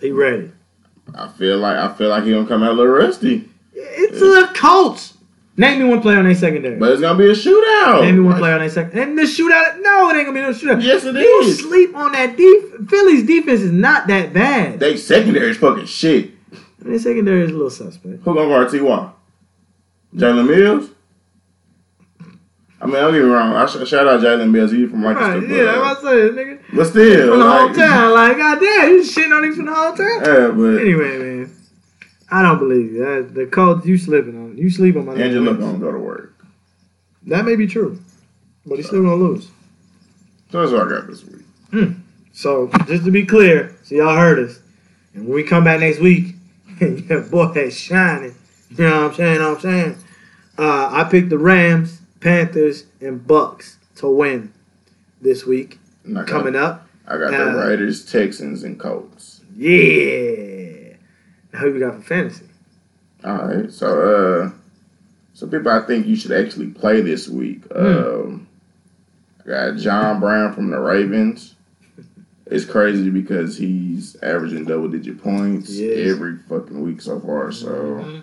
He 0.00 0.10
ready. 0.10 0.50
I 1.14 1.28
feel 1.28 1.56
like 1.58 1.76
I 1.76 1.92
feel 1.94 2.10
like 2.10 2.24
he 2.24 2.30
gonna 2.32 2.46
come 2.46 2.62
out 2.62 2.72
a 2.72 2.74
little 2.74 2.92
rusty, 2.92 3.48
It's 3.72 4.20
the 4.20 4.50
Colts. 4.54 5.14
Name 5.56 5.80
me 5.80 5.84
one 5.84 6.00
player 6.00 6.18
on 6.18 6.24
their 6.24 6.34
secondary. 6.34 6.76
but 6.76 6.92
it's 6.92 7.00
gonna 7.02 7.18
be 7.18 7.26
a 7.26 7.32
shootout. 7.32 8.00
Name 8.02 8.16
me 8.16 8.20
one 8.22 8.38
player 8.38 8.54
on 8.54 8.60
their 8.60 8.70
second. 8.70 8.98
And 8.98 9.18
the 9.18 9.22
shootout. 9.22 9.80
No, 9.82 10.08
it 10.08 10.16
ain't 10.16 10.26
gonna 10.26 10.32
be 10.32 10.40
no 10.40 10.50
shootout. 10.50 10.82
Yes, 10.82 11.04
it 11.04 11.14
You 11.14 11.40
is. 11.42 11.58
sleep 11.58 11.94
on 11.94 12.12
that 12.12 12.36
def- 12.36 12.88
Philly's 12.88 13.24
defense 13.26 13.60
is 13.60 13.72
not 13.72 14.06
that 14.06 14.32
bad. 14.32 14.80
They 14.80 14.96
secondary 14.96 15.50
is 15.50 15.56
fucking 15.58 15.84
shit. 15.86 16.30
Their 16.78 16.98
secondary 16.98 17.42
is 17.42 17.50
a 17.50 17.52
little 17.52 17.68
suspect. 17.68 18.22
Who 18.24 18.34
gonna 18.34 18.48
guard 18.48 18.70
T.Y.? 18.70 19.10
Jalen 20.16 20.48
Mills? 20.48 20.90
I 22.82 22.86
mean, 22.86 22.94
don't 22.94 23.12
get 23.12 23.22
me 23.22 23.28
wrong. 23.28 23.52
I 23.54 23.66
sh- 23.66 23.86
shout 23.86 24.08
out 24.08 24.20
Jalen 24.22 24.50
Mills. 24.50 24.70
He's 24.72 24.88
from 24.88 25.04
Rochester. 25.04 25.40
Right, 25.40 25.50
yeah, 25.50 25.72
I'm 25.72 25.78
about 25.80 26.00
to 26.00 26.06
say, 26.06 26.42
nigga. 26.42 26.58
but 26.74 26.84
still, 26.86 27.28
From 27.32 27.38
the 27.40 27.44
like, 27.44 27.72
hometown. 27.72 28.14
Like, 28.14 28.36
goddamn, 28.38 28.88
you 28.92 29.00
shitting 29.02 29.36
on 29.36 29.42
niggas 29.42 29.56
from 29.56 29.66
the 29.66 29.72
hometown? 29.72 30.26
Yeah, 30.26 30.48
but 30.56 30.80
Anyway, 30.80 31.18
man. 31.18 31.56
I 32.30 32.42
don't 32.42 32.58
believe 32.58 32.92
you. 32.92 33.04
That, 33.04 33.34
the 33.34 33.46
Colts, 33.46 33.86
you 33.86 33.98
slipping 33.98 34.36
on. 34.36 34.56
You 34.56 34.70
sleep 34.70 34.96
on 34.96 35.06
my 35.06 35.14
nigga 35.14 35.24
Angela 35.26 35.54
gonna 35.54 35.78
go 35.78 35.90
to 35.92 35.98
work. 35.98 36.34
That 37.26 37.44
may 37.44 37.56
be 37.56 37.66
true. 37.66 38.00
But 38.66 38.76
he's 38.76 38.86
still 38.86 39.02
gonna 39.02 39.16
lose. 39.16 39.48
So 40.50 40.60
that's 40.60 40.72
what 40.72 40.86
I 40.86 40.90
got 40.90 41.06
this 41.06 41.24
week. 41.24 41.90
So, 42.32 42.70
just 42.86 43.04
to 43.04 43.10
be 43.10 43.26
clear, 43.26 43.76
so 43.82 43.94
y'all 43.94 44.16
heard 44.16 44.38
us. 44.38 44.60
And 45.14 45.24
when 45.24 45.34
we 45.34 45.42
come 45.42 45.64
back 45.64 45.80
next 45.80 46.00
week, 46.00 46.34
your 46.80 47.22
boy 47.22 47.50
is 47.52 47.76
shining. 47.78 48.34
You 48.70 48.84
know 48.84 49.02
what 49.02 49.10
I'm 49.10 49.14
saying? 49.16 49.38
Know 49.38 49.48
what 49.50 49.56
I'm 49.56 49.62
saying? 49.62 49.96
Uh, 50.58 50.88
I 50.92 51.04
picked 51.04 51.30
the 51.30 51.38
Rams, 51.38 52.00
Panthers, 52.20 52.86
and 53.00 53.26
Bucks 53.26 53.78
to 53.96 54.08
win 54.08 54.52
this 55.20 55.44
week 55.44 55.78
got, 56.12 56.26
coming 56.26 56.56
up. 56.56 56.86
I 57.06 57.18
got 57.18 57.34
Uh, 57.34 57.52
the 57.52 57.58
Raiders, 57.68 58.04
Texans, 58.10 58.62
and 58.62 58.78
Colts. 58.78 59.40
Yeah. 59.56 60.59
Now 61.52 61.58
who 61.60 61.72
we 61.72 61.80
got 61.80 61.96
for 61.96 62.02
fantasy? 62.02 62.46
All 63.24 63.36
right, 63.46 63.70
so 63.72 64.44
uh, 64.46 64.50
some 65.34 65.50
people 65.50 65.70
I 65.70 65.80
think 65.80 66.06
you 66.06 66.16
should 66.16 66.32
actually 66.32 66.68
play 66.68 67.00
this 67.02 67.28
week. 67.28 67.64
Hmm. 67.72 67.78
Um, 67.86 68.46
I 69.44 69.48
got 69.48 69.76
John 69.76 70.20
Brown 70.20 70.54
from 70.54 70.70
the 70.70 70.78
Ravens. 70.78 71.54
It's 72.46 72.64
crazy 72.64 73.10
because 73.10 73.56
he's 73.56 74.16
averaging 74.22 74.64
double 74.64 74.88
digit 74.88 75.22
points 75.22 75.70
Yes. 75.70 76.10
every 76.14 76.36
fucking 76.48 76.80
week 76.80 77.00
so 77.00 77.20
far. 77.20 77.52
So 77.52 77.68
Mhm. 77.68 78.22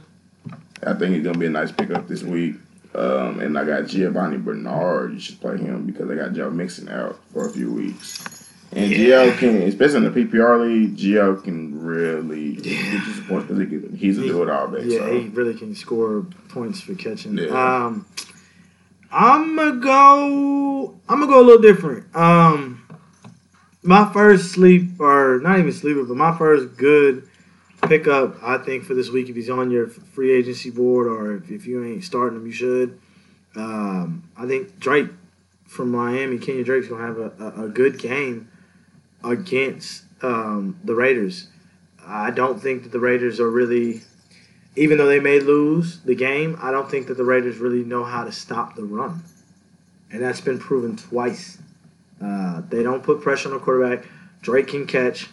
I 0.86 0.94
think 0.96 1.16
he's 1.16 1.24
gonna 1.24 1.38
be 1.38 1.46
a 1.46 1.50
nice 1.50 1.72
pickup 1.72 2.08
this 2.08 2.24
week. 2.24 2.56
Um, 2.96 3.40
and 3.40 3.58
I 3.58 3.64
got 3.66 3.84
Giovani 3.88 4.38
Bernard. 4.44 5.14
You 5.14 5.20
should 5.20 5.40
play 5.40 5.58
him 5.58 5.86
because 5.86 6.10
I 6.10 6.16
got 6.16 6.34
Joe 6.34 6.50
Mixon 6.50 6.90
out 6.90 7.18
for 7.32 7.46
a 7.48 7.50
few 7.50 7.72
weeks. 7.72 8.37
And 8.74 8.92
Yeah. 8.92 9.26
Gio 9.28 9.38
can, 9.38 9.62
especially 9.64 9.98
in 9.98 10.04
the 10.14 10.26
PPR 10.26 10.60
league, 10.62 10.98
Gio 10.98 11.42
can 11.44 11.80
really 11.82 12.54
get 12.54 12.66
you 12.66 13.00
some 13.00 13.26
points 13.28 13.48
because 13.48 13.92
he 13.92 13.98
he's 13.98 14.18
a 14.18 14.22
He- 14.22 14.28
do 14.28 14.44
it 14.44 14.50
all 14.50 14.68
back. 14.68 14.82
Yeah, 14.86 15.00
so. 15.00 15.20
he 15.20 15.30
really 15.30 15.54
can 15.54 15.74
score 15.74 16.26
points 16.50 16.82
for 16.82 16.94
catching. 16.94 17.38
Yeah. 17.38 17.48
Um, 17.86 18.06
I'm 19.12 19.56
gonna 19.56 19.78
go. 19.78 21.00
I'm 21.08 21.20
gonna 21.20 21.32
go 21.32 21.40
a 21.40 21.46
little 21.46 21.62
different. 21.62 22.14
Um, 22.16 22.82
my 23.84 24.12
first 24.12 24.52
sleep, 24.52 25.00
or 25.00 25.40
not 25.42 25.60
even 25.60 25.72
sleeper, 25.72 26.04
but 26.04 26.18
my 26.18 26.38
first 26.38 26.76
good 26.76 27.24
pickup, 27.88 28.36
I 28.44 28.58
think 28.58 28.84
for 28.84 28.94
this 28.96 29.10
week, 29.10 29.30
if 29.30 29.36
he's 29.36 29.50
on 29.50 29.72
your 29.72 29.88
free 29.88 30.34
agency 30.34 30.72
board, 30.72 31.08
or 31.08 31.36
if, 31.38 31.50
if 31.50 31.66
you 31.68 31.84
ain't 31.86 32.04
starting 32.04 32.38
him, 32.40 32.46
you 32.46 32.52
should. 32.52 33.00
Um, 33.56 34.24
I 34.36 34.46
think 34.46 34.78
Drake 34.78 35.08
from 35.68 35.92
Miami, 35.92 36.38
Kenya 36.38 36.66
Drake's 36.66 36.90
gonna 36.90 37.06
have 37.06 37.18
a, 37.18 37.32
a, 37.62 37.66
a 37.66 37.70
good 37.70 37.98
game 37.98 38.50
against 39.24 40.04
um, 40.24 40.80
the 40.84 40.96
Raiders. 40.96 41.48
I 42.06 42.32
don't 42.32 42.62
think 42.62 42.84
that 42.84 42.92
the 42.92 43.00
Raiders 43.00 43.40
are 43.40 43.50
really 43.50 44.02
even 44.78 45.00
though 45.00 45.08
they 45.08 45.20
may 45.20 45.40
lose 45.40 46.00
the 46.02 46.14
game, 46.14 46.58
I 46.62 46.70
don't 46.70 46.90
think 46.90 47.08
that 47.08 47.18
the 47.18 47.24
Raiders 47.24 47.58
really 47.58 47.84
know 47.84 48.04
how 48.04 48.24
to 48.24 48.32
stop 48.32 48.76
the 48.76 48.84
run. 48.84 49.24
And 50.12 50.22
that's 50.22 50.40
been 50.40 50.60
proven 50.60 50.96
twice. 50.96 51.58
Uh, 52.24 52.62
they 52.70 52.84
don't 52.84 53.04
put 53.04 53.22
pressure 53.22 53.50
on 53.50 53.56
the 53.56 53.60
quarterback. 53.60 54.06
Drake 54.42 54.68
can 54.68 54.86
catch. 54.86 55.30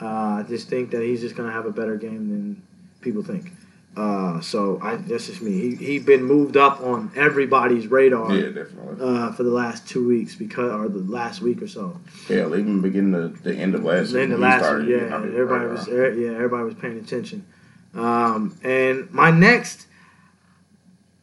Uh, 0.00 0.06
I 0.06 0.44
just 0.48 0.68
think 0.68 0.90
that 0.92 1.02
he's 1.02 1.20
just 1.20 1.34
going 1.34 1.48
to 1.48 1.54
have 1.54 1.66
a 1.66 1.72
better 1.72 1.96
game 1.96 2.28
than 2.28 2.62
people 3.00 3.22
think. 3.22 3.50
Uh, 3.96 4.40
so 4.42 4.78
I, 4.82 4.96
that's 4.96 5.26
just 5.26 5.40
me. 5.40 5.52
He 5.52 5.74
he 5.76 5.98
been 5.98 6.22
moved 6.22 6.58
up 6.58 6.82
on 6.82 7.10
everybody's 7.16 7.86
radar 7.86 8.34
Yeah, 8.36 8.48
definitely. 8.50 8.96
uh, 9.00 9.32
for 9.32 9.42
the 9.42 9.50
last 9.50 9.88
two 9.88 10.06
weeks 10.06 10.34
because 10.34 10.70
or 10.70 10.88
the 10.88 10.98
last 11.10 11.40
week 11.40 11.62
or 11.62 11.66
so. 11.66 11.98
Hell, 12.28 12.54
even 12.54 12.82
beginning 12.82 13.12
the, 13.12 13.28
the 13.42 13.56
end 13.56 13.74
of 13.74 13.82
last 13.84 14.12
the 14.12 14.26
he 14.26 14.34
last 14.34 14.64
started 14.64 14.88
yeah, 14.88 14.96
everybody 15.14 15.64
radar. 15.64 15.68
was 15.68 15.88
er- 15.88 16.12
yeah, 16.12 16.32
everybody 16.32 16.64
was 16.64 16.74
paying 16.74 16.98
attention. 16.98 17.46
Um, 17.94 18.58
and 18.62 19.10
my 19.12 19.30
next, 19.30 19.86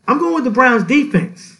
I'm 0.07 0.17
going 0.17 0.33
with 0.33 0.45
the 0.45 0.49
Browns 0.49 0.83
defense. 0.85 1.57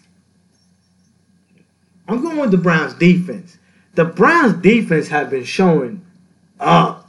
I'm 2.08 2.24
going 2.24 2.38
with 2.38 2.50
the 2.50 2.58
Browns 2.58 2.96
defense. 2.96 3.60
The 3.94 4.06
Browns 4.06 4.54
defense 4.54 5.10
have 5.10 5.30
been 5.30 5.44
showing 5.44 6.04
up, 6.60 7.08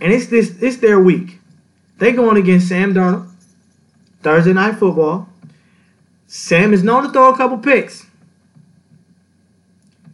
and 0.00 0.12
it's 0.12 0.26
this 0.28 0.62
it's 0.62 0.76
their 0.76 1.00
week. 1.00 1.37
They 1.98 2.12
going 2.12 2.36
against 2.36 2.68
Sam 2.68 2.94
Darnold 2.94 3.28
Thursday 4.22 4.52
night 4.52 4.78
football. 4.78 5.28
Sam 6.26 6.72
is 6.72 6.82
known 6.82 7.04
to 7.04 7.10
throw 7.10 7.32
a 7.32 7.36
couple 7.36 7.58
picks. 7.58 8.06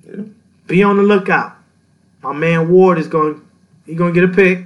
Yeah. 0.07 0.22
Be 0.66 0.82
on 0.82 0.97
the 0.97 1.03
lookout. 1.03 1.57
My 2.22 2.32
man 2.32 2.70
Ward 2.70 2.99
is 2.99 3.07
going. 3.07 3.47
He 3.85 3.95
gonna 3.95 4.12
get 4.12 4.24
a 4.24 4.28
pick. 4.28 4.64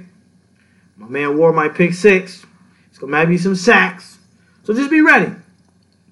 My 0.95 1.07
man 1.07 1.37
Ward 1.37 1.55
might 1.55 1.75
pick 1.75 1.93
six. 1.93 2.45
It's 2.89 2.97
gonna 2.97 3.11
maybe 3.11 3.37
some 3.37 3.55
sacks. 3.55 4.17
So 4.63 4.73
just 4.73 4.89
be 4.89 5.01
ready. 5.01 5.33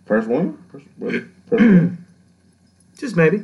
First 0.05 0.27
one? 0.27 0.57
First, 0.71 0.85
what? 0.97 1.13
First 1.49 1.63
one? 1.63 1.97
Just 2.97 3.15
maybe. 3.15 3.43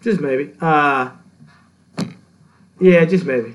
Just 0.00 0.20
maybe. 0.20 0.52
Uh. 0.60 1.10
Yeah, 2.80 3.04
just 3.04 3.24
maybe. 3.24 3.54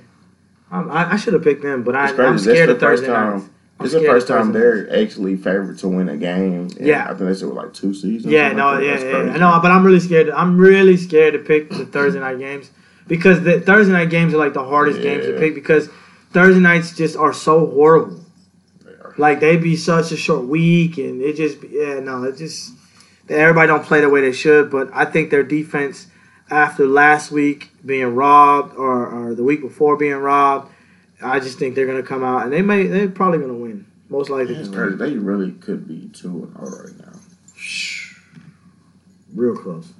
Um, 0.71 0.91
I, 0.91 1.13
I 1.13 1.15
should 1.17 1.33
have 1.33 1.43
picked 1.43 1.61
them, 1.63 1.83
but 1.83 1.95
I. 1.95 2.09
I'm 2.09 2.37
scared 2.37 2.69
the 2.69 2.73
of 2.73 2.79
first 2.79 3.03
Thursday 3.03 3.07
time. 3.07 3.37
nights. 3.37 3.49
I'm 3.79 3.85
It's 3.85 3.93
the 3.93 4.01
first 4.01 4.27
time 4.27 4.51
they're 4.51 5.01
actually 5.01 5.37
favored 5.37 5.77
to 5.79 5.87
win 5.87 6.09
a 6.09 6.17
game. 6.17 6.69
Yeah. 6.77 7.05
I 7.05 7.07
think 7.13 7.19
they 7.29 7.33
said 7.33 7.47
like 7.49 7.73
two 7.73 7.93
seasons. 7.93 8.31
Yeah, 8.31 8.51
no, 8.51 8.73
like 8.73 8.83
yeah, 8.83 9.01
yeah. 9.01 9.33
I 9.33 9.37
know, 9.37 9.57
but 9.61 9.71
I'm 9.71 9.85
really 9.85 10.01
scared. 10.01 10.29
I'm 10.29 10.57
really 10.57 10.97
scared 10.97 11.33
to 11.33 11.39
pick 11.39 11.69
the 11.69 11.85
Thursday 11.85 12.19
night 12.19 12.39
games 12.39 12.71
because 13.07 13.41
the 13.41 13.61
Thursday 13.61 13.93
night 13.93 14.09
games 14.09 14.33
are 14.33 14.37
like 14.37 14.53
the 14.53 14.65
hardest 14.65 15.01
games 15.01 15.25
to 15.25 15.37
pick 15.39 15.55
because 15.55 15.89
Thursday 16.33 16.59
nights 16.59 16.93
just 16.95 17.15
are 17.15 17.31
so 17.31 17.67
horrible. 17.67 18.19
They 18.83 18.91
are. 18.91 19.15
Like 19.17 19.39
they 19.39 19.55
be 19.55 19.77
such 19.77 20.11
a 20.11 20.17
short 20.17 20.45
week, 20.45 20.97
and 20.97 21.21
it 21.21 21.37
just 21.37 21.63
yeah, 21.63 22.01
no, 22.01 22.25
it 22.25 22.35
just 22.37 22.73
everybody 23.29 23.67
don't 23.67 23.85
play 23.85 24.01
the 24.01 24.09
way 24.09 24.19
they 24.19 24.33
should. 24.33 24.69
But 24.69 24.89
I 24.93 25.05
think 25.05 25.29
their 25.29 25.43
defense 25.43 26.07
after 26.51 26.85
last 26.87 27.31
week 27.31 27.71
being 27.85 28.15
robbed 28.15 28.75
or, 28.75 29.07
or 29.07 29.35
the 29.35 29.43
week 29.43 29.61
before 29.61 29.95
being 29.97 30.15
robbed, 30.15 30.71
I 31.21 31.39
just 31.39 31.59
think 31.59 31.75
they're 31.75 31.87
gonna 31.87 32.03
come 32.03 32.23
out 32.23 32.43
and 32.43 32.53
they 32.53 32.61
may 32.61 32.87
they're 32.87 33.09
probably 33.09 33.39
gonna 33.39 33.53
win. 33.53 33.85
Most 34.09 34.29
likely, 34.29 34.55
It's 34.55 34.69
crazy. 34.69 34.95
They 34.95 35.15
really 35.17 35.51
could 35.51 35.87
be 35.87 36.09
two 36.13 36.51
and 36.55 36.57
zero 36.69 36.83
right 36.83 36.97
now. 36.99 37.19
real 39.35 39.55
close. 39.55 39.91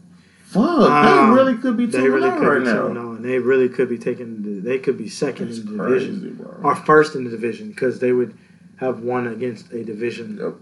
Fuck, 0.45 0.63
Um, 0.63 1.29
they 1.29 1.35
really 1.35 1.55
could 1.57 1.77
be 1.77 1.85
two 1.85 1.91
They 1.91 2.09
really 2.09 2.29
and 2.29 2.39
could 2.39 2.43
zero 2.45 2.59
be 2.59 2.65
right 2.65 2.75
now. 2.75 2.87
no, 3.03 3.11
and 3.11 3.23
they 3.23 3.37
really 3.37 3.69
could 3.69 3.87
be 3.89 3.99
taking. 3.99 4.41
The, 4.41 4.61
they 4.61 4.79
could 4.79 4.97
be 4.97 5.07
second 5.07 5.47
That's 5.49 5.59
in 5.59 5.77
the 5.77 5.83
division 5.83 6.35
bro. 6.41 6.59
or 6.63 6.75
first 6.75 7.15
in 7.15 7.23
the 7.23 7.29
division 7.29 7.69
because 7.69 7.99
they 7.99 8.11
would 8.13 8.35
have 8.77 9.01
won 9.01 9.27
against 9.27 9.71
a 9.71 9.83
division 9.83 10.37
Yep. 10.41 10.55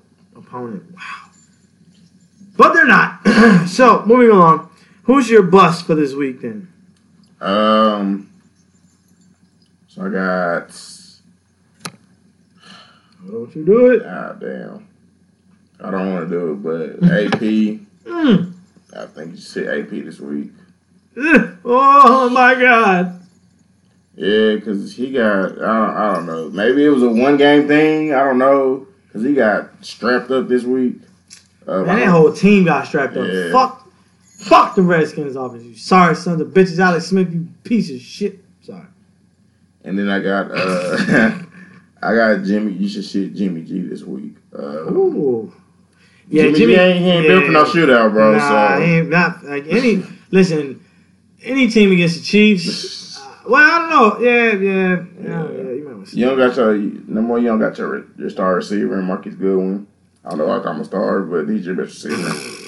opponent. 0.44 0.84
Wow, 0.94 1.30
but 2.58 2.74
they're 2.74 2.86
not. 2.88 3.26
so 3.70 4.04
moving 4.06 4.30
along, 4.30 4.67
who's 5.08 5.30
your 5.30 5.44
bust 5.44 5.88
for 5.88 5.96
this 5.96 6.14
week 6.14 6.42
then? 6.42 6.72
Um. 7.42 8.30
So 9.88 10.06
I 10.06 10.10
got. 10.10 10.70
Don't 13.26 13.54
you 13.56 13.66
do 13.66 13.92
it? 13.92 14.04
Ah, 14.06 14.34
damn. 14.34 14.88
I 15.84 15.92
don't 15.92 16.14
want 16.14 16.30
to 16.30 16.36
do 16.40 16.52
it, 16.54 16.64
but 17.02 17.10
AP. 17.12 17.40
Mm. 18.06 18.54
I 18.96 19.06
think 19.08 19.32
you 19.36 19.42
should 19.42 19.68
AP 19.68 19.90
this 20.06 20.20
week. 20.20 20.52
Oh 21.70 22.30
my 22.30 22.56
God! 22.56 23.20
Yeah, 24.16 24.56
because 24.56 24.96
he 24.96 25.12
got, 25.12 25.52
I 25.52 25.56
don't, 25.56 25.62
I 25.96 26.14
don't 26.14 26.26
know. 26.26 26.50
Maybe 26.50 26.86
it 26.86 26.90
was 26.90 27.04
a 27.04 27.10
one 27.10 27.36
game 27.38 27.68
thing. 27.68 28.14
I 28.14 28.24
don't 28.24 28.38
know. 28.38 28.88
Because 29.06 29.24
he 29.24 29.34
got 29.34 29.70
strapped 29.86 30.32
up 30.32 30.48
this 30.48 30.64
week. 30.64 31.02
Um, 31.68 31.86
Man, 31.86 32.00
that 32.00 32.06
whole 32.08 32.32
team 32.32 32.66
got 32.66 32.88
strapped 32.88 33.18
up. 33.18 33.28
Yeah. 33.28 33.52
Fuck, 33.52 33.77
fuck 34.48 34.76
the 34.76 34.82
Redskins 34.82 35.36
offense. 35.36 35.64
You 35.64 35.76
sorry 35.76 36.16
sons 36.16 36.42
of 36.42 36.50
bitches, 36.50 36.80
Alex 36.80 37.08
Smith, 37.08 37.32
you 37.34 37.48
piece 37.64 37.92
of 37.92 38.00
shit. 38.00 38.40
Sorry. 38.62 38.86
and 39.84 39.98
then 39.98 40.10
I 40.10 40.20
got, 40.20 40.52
uh, 40.52 41.40
I 42.02 42.16
got 42.16 42.44
Jimmy. 42.44 42.74
You 42.74 42.90
should 42.90 43.06
shit 43.06 43.34
Jimmy 43.36 43.64
G 43.64 43.82
this 43.82 44.04
week. 44.04 44.36
Uh, 44.54 44.92
Ooh. 44.92 45.54
Jimmy, 46.30 46.54
G 46.54 46.76
ain't, 46.76 47.00
he 47.00 47.10
ain't 47.10 47.28
built 47.28 47.46
for 47.46 47.52
no 47.52 47.64
shootout, 47.64 48.12
bro. 48.12 48.36
Nah, 48.36 48.78
so 48.78 48.82
he 48.82 48.92
ain't 48.96 49.10
not 49.10 49.44
like 49.46 49.66
any. 49.68 50.04
listen, 50.32 50.84
any 51.42 51.70
team 51.70 51.92
against 51.92 52.20
the 52.20 52.24
Chiefs. 52.24 53.06
Uh, 53.18 53.50
well, 53.50 53.64
I 53.64 53.80
don't 53.80 53.90
know. 53.90 54.20
Yeah, 54.20 54.52
yeah, 54.54 55.06
yeah. 55.22 55.52
yeah, 55.52 55.72
you 55.72 55.90
might 55.90 56.14
you 56.14 56.26
don't 56.26 56.38
got 56.38 56.58
your 56.58 56.76
number 56.76 57.34
one. 57.34 57.42
You 57.42 57.48
don't 57.48 57.60
got 57.60 57.78
your 57.78 58.06
your 58.18 58.30
star 58.30 58.56
receiver, 58.56 59.02
Marcus 59.02 59.36
Goodwin. 59.36 59.88
I 60.26 60.32
don't 60.32 60.40
know 60.40 60.48
why 60.48 60.60
I'm 60.60 60.82
a 60.82 60.84
star, 60.84 61.22
but 61.22 61.48
he's 61.48 61.66
your 61.66 61.76
best 61.76 62.04
receiver. 62.04 62.64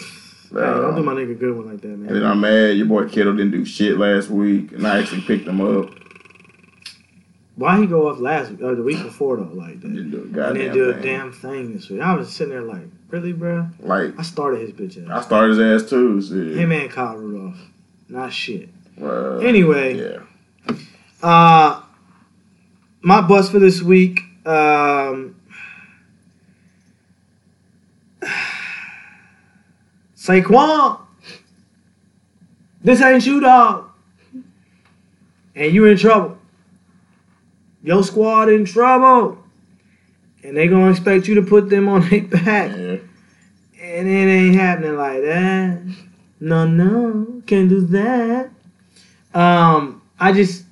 Hey, 0.51 0.59
don't 0.59 0.95
do 0.95 1.03
my 1.03 1.13
nigga 1.13 1.37
Goodwin 1.39 1.69
like 1.71 1.81
that, 1.81 1.87
man. 1.89 2.07
and 2.07 2.15
then. 2.17 2.25
I'm 2.25 2.39
mad 2.41 2.77
your 2.77 2.87
boy 2.87 3.07
Kittle 3.07 3.35
didn't 3.35 3.51
do 3.51 3.65
shit 3.65 3.97
last 3.97 4.29
week, 4.29 4.71
and 4.71 4.85
I 4.87 4.99
actually 4.99 5.21
picked 5.21 5.47
him 5.47 5.61
up. 5.61 5.91
Why 7.55 7.79
he 7.81 7.87
go 7.87 8.09
off 8.09 8.19
last 8.19 8.51
week 8.51 8.61
or 8.61 8.73
the 8.73 8.83
week 8.83 9.03
before 9.03 9.35
though, 9.37 9.43
like 9.53 9.81
that? 9.81 9.87
Didn't 9.93 10.11
do 10.11 10.17
a 10.39 10.47
And 10.47 10.57
then 10.59 10.73
do 10.73 10.89
a 10.89 10.93
thing. 10.93 11.03
damn 11.03 11.31
thing 11.33 11.73
this 11.73 11.89
week. 11.89 12.01
I 12.01 12.13
was 12.13 12.31
sitting 12.33 12.51
there 12.53 12.61
like, 12.61 12.83
really, 13.09 13.33
bro? 13.33 13.67
Like 13.81 14.17
I 14.17 14.21
started 14.21 14.61
his 14.61 14.71
bitch 14.71 15.03
ass. 15.03 15.09
I 15.09 15.21
started 15.25 15.57
his 15.57 15.83
ass 15.83 15.89
too. 15.89 16.21
Shit. 16.21 16.55
Him 16.57 16.71
and 16.71 16.89
Kyle 16.89 17.17
Rudolph, 17.17 17.57
not 18.07 18.31
shit. 18.31 18.69
Uh, 19.01 19.37
Anyway, 19.39 19.95
yeah. 19.95 20.75
Uh, 21.21 21.81
my 23.01 23.19
bust 23.21 23.51
for 23.51 23.59
this 23.59 23.81
week. 23.81 24.21
Um, 24.45 25.35
Saquon, 30.29 30.99
this 32.83 33.01
ain't 33.01 33.25
you, 33.25 33.39
dog. 33.39 33.89
And 35.55 35.73
you 35.73 35.85
in 35.87 35.97
trouble. 35.97 36.37
Your 37.81 38.03
squad 38.03 38.49
in 38.49 38.65
trouble. 38.65 39.43
And 40.43 40.55
they 40.55 40.67
gonna 40.67 40.91
expect 40.91 41.27
you 41.27 41.33
to 41.35 41.41
put 41.41 41.71
them 41.71 41.89
on 41.89 42.07
their 42.09 42.21
back. 42.21 42.69
Yeah. 42.69 42.97
And 43.81 44.07
it 44.07 44.29
ain't 44.29 44.55
happening 44.55 44.97
like 44.97 45.21
that. 45.23 45.81
No, 46.39 46.67
no, 46.67 47.41
can't 47.47 47.67
do 47.67 47.81
that. 47.87 48.51
Um, 49.33 50.03
I 50.19 50.31
just 50.31 50.63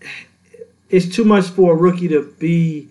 it's 0.92 1.08
too 1.08 1.26
much 1.26 1.46
for 1.46 1.74
a 1.74 1.76
rookie 1.76 2.10
to 2.10 2.32
be. 2.38 2.90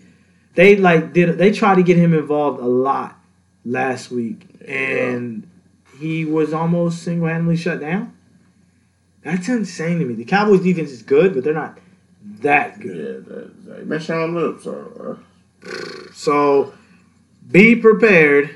They 0.55 0.75
like 0.75 1.13
did 1.13 1.37
they 1.37 1.51
tried 1.51 1.75
to 1.75 1.83
get 1.83 1.95
him 1.95 2.13
involved 2.13 2.59
a 2.59 2.67
lot 2.67 3.17
last 3.63 4.11
week, 4.11 4.41
and 4.67 5.46
he 5.99 6.25
was 6.25 6.53
almost 6.53 7.03
single 7.03 7.27
handedly 7.27 7.57
shut 7.57 7.79
down. 7.79 8.13
That's 9.23 9.47
insane 9.49 9.99
to 9.99 10.05
me. 10.05 10.13
The 10.13 10.25
Cowboys 10.25 10.61
defense 10.61 10.91
is 10.91 11.01
good, 11.01 11.33
but 11.33 11.43
they're 11.43 11.53
not 11.53 11.79
that 12.41 12.79
good. 12.79 13.25
Yeah, 13.27 13.35
that, 13.75 13.89
been 13.89 13.99
showing 13.99 14.37
up. 14.37 14.61
So 14.61 15.19
uh, 15.67 16.11
So 16.13 16.73
be 17.49 17.75
prepared. 17.75 18.55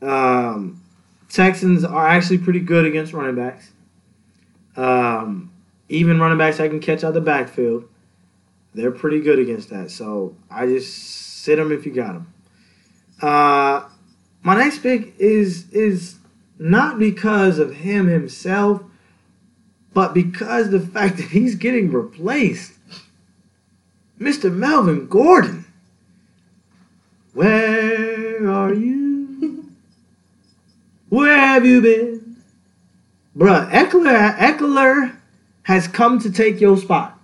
Um, 0.00 0.82
Texans 1.28 1.84
are 1.84 2.06
actually 2.06 2.38
pretty 2.38 2.60
good 2.60 2.84
against 2.84 3.12
running 3.12 3.36
backs. 3.36 3.70
Um, 4.76 5.52
even 5.88 6.20
running 6.20 6.38
backs 6.38 6.58
that 6.58 6.68
can 6.68 6.80
catch 6.80 7.04
out 7.04 7.14
the 7.14 7.20
backfield, 7.20 7.88
they're 8.74 8.90
pretty 8.90 9.20
good 9.20 9.38
against 9.38 9.70
that. 9.70 9.90
So 9.90 10.36
I 10.50 10.66
just 10.66 10.92
sit 11.42 11.56
them 11.56 11.72
if 11.72 11.86
you 11.86 11.92
got 11.92 12.14
them. 12.14 12.34
Uh, 13.20 13.88
my 14.42 14.56
next 14.56 14.80
pick 14.80 15.14
is 15.18 15.70
is 15.70 16.16
not 16.62 16.96
because 16.96 17.58
of 17.58 17.74
him 17.74 18.06
himself, 18.06 18.82
but 19.92 20.14
because 20.14 20.70
the 20.70 20.78
fact 20.78 21.16
that 21.16 21.30
he's 21.30 21.56
getting 21.56 21.90
replaced. 21.90 22.74
Mr. 24.20 24.52
Melvin 24.54 25.08
Gordon. 25.08 25.64
Where 27.34 28.48
are 28.48 28.72
you? 28.72 29.72
Where 31.08 31.36
have 31.36 31.66
you 31.66 31.80
been? 31.80 32.36
Bruh, 33.36 33.68
Ekeler, 33.70 34.36
Ekeler 34.36 35.16
has 35.64 35.88
come 35.88 36.20
to 36.20 36.30
take 36.30 36.60
your 36.60 36.76
spot. 36.76 37.18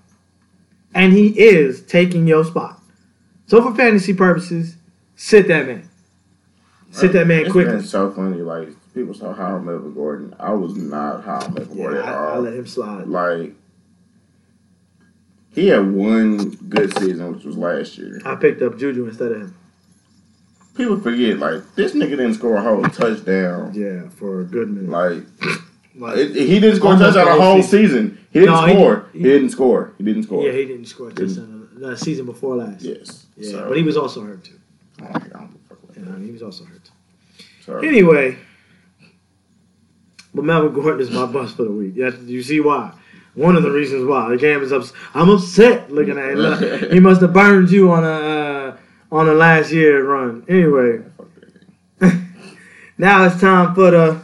And 0.93 1.13
he 1.13 1.39
is 1.39 1.83
taking 1.83 2.27
your 2.27 2.45
spot. 2.45 2.81
So 3.47 3.63
for 3.63 3.73
fantasy 3.75 4.15
purposes, 4.15 4.75
sit 5.15 5.47
that 5.47 5.67
man. 5.67 5.89
Sit 6.91 7.13
that 7.13 7.27
man 7.27 7.43
it's 7.43 7.53
quickly. 7.53 7.75
been 7.77 7.85
so 7.85 8.11
funny. 8.11 8.39
Like 8.39 8.71
people 8.99 9.15
saw 9.15 9.33
high 9.33 9.53
on 9.53 9.65
Melvin 9.65 9.95
Gordon. 9.95 10.35
I 10.41 10.53
was 10.53 10.75
not 10.77 11.23
high 11.25 11.37
on 11.45 11.55
Melvin 11.55 11.77
Yeah, 11.79 11.83
Gordon 11.85 12.01
at 12.03 12.09
I, 12.09 12.35
I 12.35 12.39
let 12.39 12.55
him 12.55 12.67
slide. 12.67 13.07
like 13.07 13.55
he 15.55 15.69
had 15.69 15.91
one 15.91 16.51
good 16.69 16.97
season, 16.99 17.35
which 17.35 17.45
was 17.45 17.57
last 17.57 17.97
year. 17.99 18.21
I 18.25 18.35
picked 18.37 18.63
up 18.63 18.79
Juju 18.79 19.07
instead 19.07 19.33
of 19.33 19.41
him. 19.43 19.55
People 20.77 21.01
forget 21.01 21.39
like 21.39 21.75
this 21.75 21.93
nigga 21.95 22.11
didn't 22.11 22.35
score 22.35 22.57
a 22.57 22.63
whole 22.63 22.83
touchdown. 22.85 23.73
Yeah, 23.75 24.09
for 24.11 24.41
a 24.41 24.45
good 24.45 24.69
minute. 24.71 24.91
Like 24.91 25.25
Like, 25.97 26.17
it, 26.17 26.37
he 26.37 26.61
didn't 26.61 26.77
score 26.77 26.95
a 26.95 26.99
touchdown 26.99 27.25
the 27.25 27.33
whole 27.33 27.41
whole 27.55 27.63
season. 27.63 28.25
He 28.33 28.41
didn't 28.41 28.55
No, 28.55 28.69
score. 28.69 28.97
did- 28.97 29.05
He, 29.13 29.19
he- 29.19 29.25
didn't 29.25 29.51
score. 29.51 29.93
He 29.99 30.05
didn't 30.05 30.23
score. 30.25 30.45
yeah, 30.45 30.53
he 30.53 30.65
didn't 30.67 30.85
score 30.87 31.09
a 31.09 31.13
touchdown 31.13 31.69
the 31.75 31.97
season 31.97 32.27
before 32.27 32.57
last. 32.57 32.83
yes. 32.83 33.27
Yeah, 33.37 33.51
So, 33.53 33.69
but 33.69 33.77
he 33.77 33.83
was 33.83 33.97
also 33.97 34.23
hurt 34.23 34.45
too. 34.45 34.59
I 35.01 35.05
don't 35.13 35.17
I 35.17 35.39
don't 35.41 35.59
fuck 35.69 35.79
with 35.89 35.97
Yeah, 35.99 36.05
that. 36.13 36.21
he 36.21 36.31
was 36.31 36.43
also 36.43 36.65
hurt. 36.65 36.85
Too. 36.85 37.45
So, 37.65 37.79
Anyway, 37.79 38.37
but 40.39 40.45
Melvin 40.45 40.73
Gordon 40.73 41.01
is 41.01 41.11
my 41.11 41.27
bust 41.27 41.57
for 41.57 41.65
the 41.65 41.73
week. 41.73 41.95
Yeah, 41.97 42.11
you 42.25 42.45
see 42.45 42.61
why? 42.61 42.93
One 43.35 43.57
of 43.57 43.65
the 43.65 43.73
reasons 43.73 44.07
why 44.07 44.29
the 44.29 44.37
game 44.37 44.63
is 44.63 44.73
ups. 44.73 44.93
I'm 45.13 45.29
upset 45.31 45.91
looking 45.91 46.17
at 46.17 46.39
it. 46.39 46.93
He 46.93 47.01
must 47.01 47.21
have 47.23 47.33
burned 47.33 47.73
you 47.73 47.91
on 47.91 48.05
a 48.05 48.07
uh, 48.07 48.77
on 49.11 49.29
a 49.29 49.33
last 49.33 49.73
year 49.73 50.05
run. 50.05 50.45
Anyway, 50.49 51.03
now 52.99 53.25
it's 53.25 53.41
time 53.41 53.75
for 53.75 53.91
the 53.91 54.23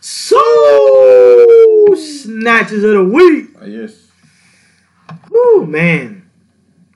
soul 0.00 1.94
snatches 1.94 2.82
of 2.82 2.92
the 2.92 3.04
week. 3.04 3.48
Uh, 3.60 3.66
yes. 3.66 4.06
Oh 5.30 5.66
man, 5.68 6.30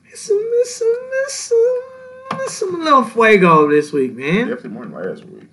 it's 0.06 0.22
some, 0.22 0.40
it's 0.40 0.74
some, 0.74 0.88
it's 0.88 1.34
some, 1.34 1.80
it's 2.40 2.54
some 2.54 2.82
little 2.82 3.04
fuego 3.04 3.68
this 3.68 3.92
week, 3.92 4.14
man. 4.14 4.48
Definitely 4.48 4.70
more 4.70 4.86
than 4.86 4.94
last 4.94 5.24
week. 5.26 5.50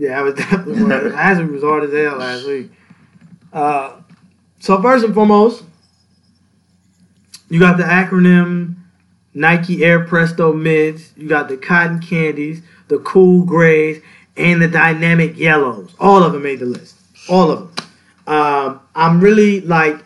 Yeah, 0.00 0.18
I 0.18 0.22
was 0.22 0.34
definitely 0.36 0.76
more. 0.76 1.10
last 1.10 1.40
week 1.40 1.50
was 1.50 1.62
hard 1.62 1.84
as 1.84 1.92
hell 1.92 2.16
last 2.16 2.46
week. 2.46 2.72
Uh, 3.52 3.96
so 4.58 4.80
first 4.80 5.04
and 5.04 5.12
foremost, 5.12 5.62
you 7.50 7.60
got 7.60 7.76
the 7.76 7.84
acronym 7.84 8.76
Nike 9.34 9.84
Air 9.84 10.00
Presto 10.06 10.54
Mids. 10.54 11.12
You 11.18 11.28
got 11.28 11.48
the 11.48 11.58
cotton 11.58 12.00
candies, 12.00 12.62
the 12.88 12.98
cool 13.00 13.44
grays, 13.44 14.02
and 14.38 14.62
the 14.62 14.68
dynamic 14.68 15.36
yellows. 15.36 15.94
All 16.00 16.22
of 16.22 16.32
them 16.32 16.44
made 16.44 16.60
the 16.60 16.66
list. 16.66 16.96
All 17.28 17.50
of 17.50 17.58
them. 17.76 17.86
Um, 18.26 18.80
I'm 18.94 19.20
really 19.20 19.60
like, 19.60 20.02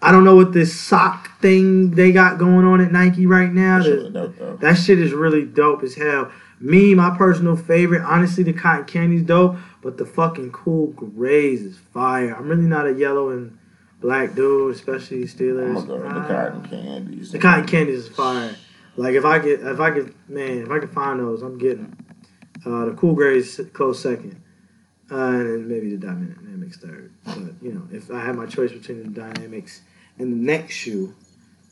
I 0.00 0.12
don't 0.12 0.22
know 0.22 0.36
what 0.36 0.52
this 0.52 0.78
sock 0.78 1.40
thing 1.40 1.90
they 1.90 2.12
got 2.12 2.38
going 2.38 2.64
on 2.64 2.80
at 2.80 2.92
Nike 2.92 3.26
right 3.26 3.52
now. 3.52 3.82
that 3.82 4.58
that 4.60 4.74
shit 4.74 5.00
is 5.00 5.12
really 5.12 5.44
dope 5.44 5.82
as 5.82 5.96
hell. 5.96 6.30
Me, 6.60 6.94
my 6.94 7.16
personal 7.16 7.56
favorite, 7.56 8.02
honestly, 8.02 8.44
the 8.44 8.52
cotton 8.52 8.84
candy's 8.86 9.22
dope, 9.22 9.56
but 9.82 9.96
the 9.98 10.06
fucking 10.06 10.52
cool 10.52 10.88
grays 10.88 11.62
is 11.62 11.76
fire. 11.92 12.34
I'm 12.34 12.48
really 12.48 12.62
not 12.62 12.86
a 12.86 12.92
yellow 12.92 13.30
and 13.30 13.58
black 14.00 14.34
dude, 14.34 14.74
especially 14.74 15.22
I'm 15.22 15.28
Steelers. 15.28 15.74
gonna 15.86 15.86
go 15.86 15.98
the 15.98 16.06
Ah. 16.20 16.26
cotton 16.28 16.62
candies. 16.68 17.32
The 17.32 17.38
cotton 17.38 17.66
candies 17.66 17.98
is 18.00 18.08
fire. 18.08 18.54
Like 18.96 19.14
if 19.14 19.24
I 19.24 19.38
get, 19.40 19.60
if 19.60 19.80
I 19.80 19.90
get, 19.90 20.14
man, 20.28 20.58
if 20.58 20.70
I 20.70 20.78
can 20.78 20.88
find 20.88 21.18
those, 21.20 21.42
I'm 21.42 21.58
getting. 21.58 21.84
'em. 21.86 21.96
Uh, 22.64 22.84
the 22.86 22.92
cool 22.92 23.14
grays 23.14 23.60
close 23.74 24.00
second, 24.00 24.36
uh, 25.10 25.16
and 25.16 25.68
maybe 25.68 25.90
the 25.90 25.98
dynamics 25.98 26.78
third. 26.78 27.10
But 27.26 27.36
you 27.60 27.72
know, 27.74 27.82
if 27.92 28.10
I 28.10 28.24
had 28.24 28.36
my 28.36 28.46
choice 28.46 28.72
between 28.72 29.02
the 29.02 29.08
dynamics 29.08 29.82
and 30.18 30.32
the 30.32 30.36
next 30.36 30.74
shoe, 30.74 31.12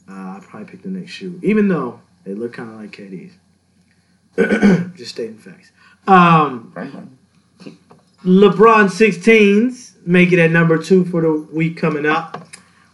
uh, 0.08 0.12
I'd 0.36 0.42
probably 0.42 0.68
pick 0.70 0.82
the 0.82 0.90
next 0.90 1.12
shoe, 1.12 1.38
even 1.42 1.68
though 1.68 2.00
they 2.24 2.34
look 2.34 2.52
kind 2.54 2.68
of 2.70 2.76
like 2.76 2.90
KD's. 2.90 3.32
Just 4.96 5.12
stating 5.12 5.38
facts. 5.38 5.72
Um, 6.06 6.72
LeBron 8.24 8.86
16s 8.88 10.06
make 10.06 10.32
it 10.32 10.38
at 10.38 10.50
number 10.50 10.78
two 10.78 11.04
for 11.04 11.20
the 11.20 11.32
week 11.52 11.76
coming 11.76 12.06
up. 12.06 12.48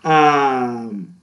Um, 0.05 1.14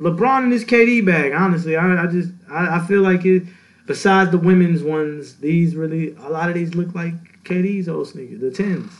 LeBron 0.00 0.44
in 0.44 0.50
his 0.50 0.64
KD 0.64 1.04
bag, 1.04 1.32
honestly, 1.32 1.76
I, 1.76 2.04
I 2.04 2.06
just 2.06 2.30
I, 2.50 2.78
I 2.78 2.86
feel 2.86 3.00
like 3.02 3.24
it. 3.24 3.44
Besides 3.86 4.30
the 4.30 4.38
women's 4.38 4.82
ones, 4.82 5.36
these 5.36 5.76
really 5.76 6.14
a 6.16 6.28
lot 6.30 6.48
of 6.48 6.54
these 6.54 6.74
look 6.74 6.94
like 6.94 7.14
KD's 7.44 7.88
old 7.88 8.08
sneakers, 8.08 8.40
the 8.40 8.50
tens. 8.50 8.90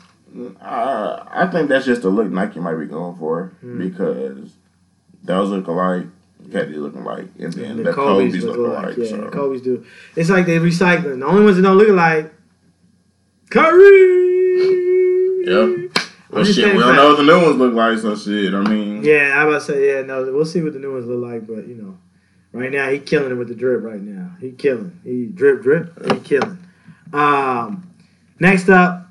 Uh, 0.60 1.24
I 1.30 1.46
think 1.46 1.68
that's 1.68 1.86
just 1.86 2.02
the 2.02 2.10
look 2.10 2.30
Nike 2.30 2.60
might 2.60 2.74
be 2.74 2.86
going 2.86 3.16
for 3.16 3.52
Hmm. 3.60 3.78
because 3.78 4.52
those 5.22 5.48
look 5.50 5.68
alike, 5.68 6.06
KD 6.50 6.76
looking 6.76 7.00
alike, 7.02 7.26
and 7.38 7.52
then 7.52 7.76
the, 7.78 7.82
the 7.84 7.92
Kobe's, 7.92 8.32
Kobe's 8.32 8.44
look 8.44 8.56
look 8.56 8.68
alike. 8.68 8.84
alike. 8.96 8.98
Yeah, 8.98 9.06
so. 9.10 9.30
Kobe's 9.30 9.62
do. 9.62 9.84
It's 10.16 10.30
like 10.30 10.46
they're 10.46 10.60
recycling. 10.60 11.20
The 11.20 11.26
only 11.26 11.44
ones 11.44 11.56
that 11.56 11.62
don't 11.62 11.76
look 11.78 11.88
alike, 11.88 12.32
Curry. 13.50 15.44
Yep. 15.46 15.90
Well, 16.30 16.44
shit, 16.44 16.74
we 16.74 16.80
don't 16.80 16.96
know 16.96 17.08
what 17.10 17.16
the 17.18 17.22
new 17.22 17.40
ones 17.42 17.56
look 17.56 17.74
like, 17.74 17.98
so 17.98 18.16
shit. 18.16 18.52
I 18.54 18.60
mean, 18.62 19.04
Yeah, 19.04 19.34
I 19.36 19.42
about 19.42 19.52
to 19.54 19.60
say 19.60 19.94
yeah. 19.94 20.02
No, 20.02 20.24
we'll 20.32 20.44
see 20.44 20.62
what 20.62 20.72
the 20.72 20.78
new 20.80 20.92
ones 20.92 21.06
look 21.06 21.22
like, 21.22 21.46
but 21.46 21.68
you 21.68 21.74
know, 21.76 21.96
right 22.52 22.72
now 22.72 22.90
he 22.90 22.98
killing 22.98 23.30
it 23.30 23.34
with 23.34 23.48
the 23.48 23.54
drip. 23.54 23.82
Right 23.84 24.00
now 24.00 24.30
he 24.40 24.50
killing. 24.52 24.98
He 25.04 25.26
drip 25.26 25.62
drip. 25.62 26.12
He 26.12 26.18
killing. 26.20 26.58
Um, 27.12 27.88
next 28.40 28.68
up 28.68 29.06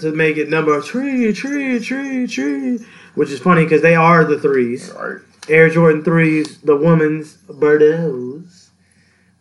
to 0.00 0.12
make 0.12 0.36
it 0.36 0.50
number 0.50 0.80
three, 0.82 1.32
three, 1.32 1.78
three, 1.78 2.26
three, 2.26 2.84
which 3.14 3.30
is 3.30 3.40
funny 3.40 3.64
because 3.64 3.80
they 3.80 3.94
are 3.94 4.24
the 4.24 4.38
threes. 4.38 4.92
right? 4.98 5.20
Air 5.48 5.68
Jordan 5.70 6.02
threes, 6.02 6.58
the 6.58 6.76
women's 6.76 7.36
Bordeaux's. 7.36 8.70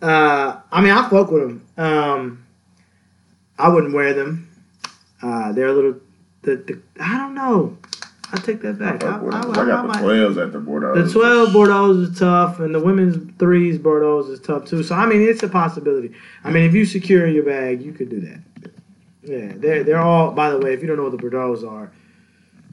Uh, 0.01 0.60
I 0.72 0.82
mean, 0.82 0.91
I 0.91 1.10
fuck 1.10 1.32
with 1.32 1.43
them. 1.43 1.68
Um, 1.78 2.45
I 3.58 3.70
wouldn't 3.70 3.93
wear 3.93 4.14
them. 4.14 4.49
Uh, 5.22 5.54
they're 5.54 5.68
a 5.68 5.74
little. 5.74 5.95
The, 6.41 6.58
the 6.58 6.82
I 6.99 7.18
don't 7.18 7.36
know. 7.36 7.78
I 8.34 8.38
take 8.38 8.62
that 8.64 8.80
back. 8.80 9.04
I, 9.04 9.18
I. 9.18 9.20
I, 9.20 9.39
I 9.39 9.66
got 9.66 9.93
the 9.93 9.99
twelves 9.99 10.38
at 10.38 10.51
the 10.51 10.60
Bordeaux. 10.60 11.01
the 11.01 11.10
12 11.10 11.54
Bordeaux 11.54 11.91
is 11.91 12.20
tough, 12.20 12.60
and 12.60 12.74
the 12.74 12.82
women's 12.82 13.32
threes 13.38 13.78
Bordeaux 13.78 14.20
is 14.30 14.39
tough 14.39 14.66
too. 14.66 14.84
So 14.84 14.95
I 14.95 15.06
mean, 15.06 15.22
it's 15.22 15.43
a 15.43 15.47
possibility. 15.47 16.14
I 16.43 16.51
mean, 16.51 16.66
if 16.66 16.74
you 16.74 16.86
secure 16.86 17.28
your 17.28 17.43
bag, 17.43 17.82
you 17.82 17.93
could 17.93 18.10
do 18.10 18.20
that. 18.22 18.41
Yeah, 19.24 19.54
they're 19.56 19.84
they're 19.84 20.01
all. 20.01 20.32
By 20.32 20.49
the 20.49 20.60
way, 20.60 20.74
if 20.74 20.82
you 20.82 20.88
don't 20.88 20.97
know 20.97 21.04
what 21.04 21.12
the 21.12 21.18
Bordeaux 21.18 21.66
are, 21.70 21.91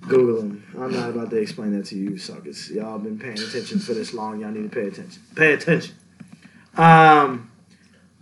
Google 0.09 0.41
them. 0.43 0.65
I'm 0.79 0.93
not 0.93 1.11
about 1.11 1.31
to 1.31 1.37
explain 1.37 1.77
that 1.79 1.87
to 1.87 1.97
you, 1.97 2.17
suckers. 2.19 2.71
Y'all 2.71 2.99
been 2.99 3.19
paying 3.19 3.39
attention 3.39 3.79
for 3.79 3.93
this 3.95 4.13
long. 4.15 4.41
Y'all 4.41 4.51
need 4.51 4.63
to 4.71 4.75
pay 4.75 4.87
attention. 4.89 5.23
Pay 5.35 5.53
attention. 5.53 5.95
Um, 6.77 7.51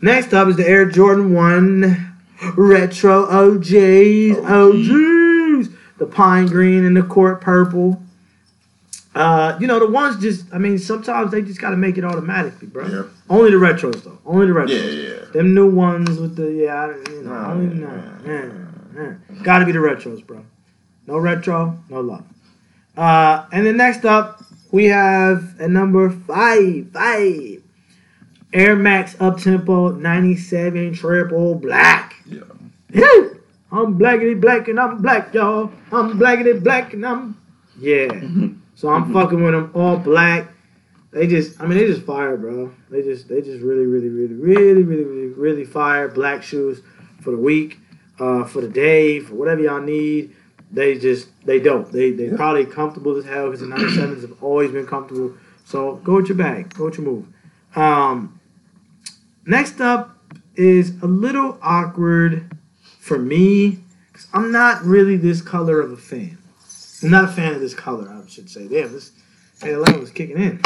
next 0.00 0.34
up 0.34 0.48
is 0.48 0.56
the 0.56 0.68
Air 0.68 0.86
Jordan 0.86 1.32
One 1.32 2.14
Retro 2.56 3.24
OGs. 3.26 4.38
OGs. 4.38 5.68
The 5.98 6.06
pine 6.06 6.46
green 6.46 6.84
and 6.84 6.96
the 6.96 7.02
court 7.02 7.40
purple. 7.40 8.02
Uh, 9.14 9.56
you 9.60 9.66
know 9.66 9.78
the 9.80 9.86
ones 9.90 10.20
just. 10.20 10.46
I 10.52 10.58
mean, 10.58 10.78
sometimes 10.78 11.32
they 11.32 11.42
just 11.42 11.60
got 11.60 11.70
to 11.70 11.76
make 11.76 11.98
it 11.98 12.04
automatically, 12.04 12.68
bro. 12.68 12.86
Yeah. 12.86 13.02
Only 13.28 13.50
the 13.50 13.56
retros 13.56 14.04
though. 14.04 14.18
Only 14.24 14.46
the 14.46 14.52
retros. 14.52 14.94
Yeah, 14.94 15.08
yeah. 15.24 15.24
Them 15.32 15.54
new 15.54 15.68
ones 15.68 16.18
with 16.20 16.36
the 16.36 16.52
yeah, 16.52 16.84
I- 16.86 17.10
you 17.10 17.22
know, 17.22 17.32
Nah, 17.32 17.50
only 17.52 17.80
yeah, 17.80 17.86
no, 17.86 18.04
yeah, 18.24 18.50
yeah, 18.96 19.14
yeah. 19.30 19.42
Gotta 19.42 19.64
be 19.64 19.72
the 19.72 19.78
retros, 19.80 20.24
bro. 20.24 20.44
No 21.08 21.16
retro, 21.16 21.82
no 21.88 22.02
love. 22.02 22.24
Uh, 22.94 23.46
and 23.50 23.64
then 23.64 23.78
next 23.78 24.04
up, 24.04 24.42
we 24.70 24.84
have 24.84 25.58
at 25.58 25.70
number 25.70 26.10
five, 26.10 26.90
five, 26.92 27.62
Air 28.52 28.76
Max 28.76 29.16
Up 29.18 29.38
Tempo 29.38 29.92
97 29.92 30.92
Triple 30.92 31.54
Black. 31.54 32.14
Yeah. 32.26 32.40
Yeah. 32.92 33.28
I'm 33.72 33.98
blackity 33.98 34.38
black 34.38 34.68
and 34.68 34.78
I'm 34.78 35.00
black, 35.00 35.32
y'all. 35.32 35.72
I'm 35.90 36.18
blackity 36.18 36.62
black 36.62 36.92
and 36.92 37.06
I'm 37.06 37.40
yeah. 37.78 38.08
So 38.74 38.90
I'm 38.90 39.10
fucking 39.14 39.42
with 39.42 39.54
them 39.54 39.70
all 39.74 39.96
black. 39.96 40.52
They 41.10 41.26
just, 41.26 41.58
I 41.58 41.64
mean, 41.64 41.78
they 41.78 41.86
just 41.86 42.02
fire, 42.02 42.36
bro. 42.36 42.70
They 42.90 43.00
just, 43.00 43.28
they 43.28 43.40
just 43.40 43.62
really, 43.62 43.86
really, 43.86 44.10
really, 44.10 44.34
really, 44.34 44.82
really, 44.82 45.04
really, 45.04 45.28
really 45.28 45.64
fire. 45.64 46.08
Black 46.08 46.42
shoes 46.42 46.82
for 47.22 47.30
the 47.30 47.38
week, 47.38 47.78
uh, 48.20 48.44
for 48.44 48.60
the 48.60 48.68
day, 48.68 49.20
for 49.20 49.36
whatever 49.36 49.62
y'all 49.62 49.80
need. 49.80 50.34
They 50.70 50.98
just, 50.98 51.28
they 51.46 51.60
dope. 51.60 51.90
They, 51.90 52.10
they 52.10 52.30
probably 52.30 52.66
comfortable 52.66 53.16
as 53.16 53.24
hell 53.24 53.46
because 53.46 53.60
the 53.60 53.66
97s 53.66 54.22
have 54.22 54.42
always 54.42 54.70
been 54.70 54.86
comfortable. 54.86 55.34
So 55.64 55.96
go 55.96 56.16
with 56.16 56.28
your 56.28 56.36
bag, 56.36 56.74
go 56.74 56.86
with 56.86 56.98
your 56.98 57.06
move. 57.06 57.26
Um, 57.74 58.40
next 59.46 59.80
up 59.80 60.16
is 60.54 61.00
a 61.02 61.06
little 61.06 61.58
awkward 61.62 62.56
for 62.98 63.18
me 63.18 63.78
because 64.12 64.26
I'm 64.34 64.52
not 64.52 64.84
really 64.84 65.16
this 65.16 65.40
color 65.40 65.80
of 65.80 65.92
a 65.92 65.96
fan. 65.96 66.38
I'm 67.02 67.10
not 67.10 67.24
a 67.24 67.28
fan 67.28 67.54
of 67.54 67.60
this 67.60 67.74
color, 67.74 68.10
I 68.10 68.28
should 68.28 68.50
say. 68.50 68.66
Damn, 68.68 68.92
this 68.92 69.12
ALM 69.62 70.00
was 70.00 70.10
kicking 70.10 70.36
in. 70.36 70.60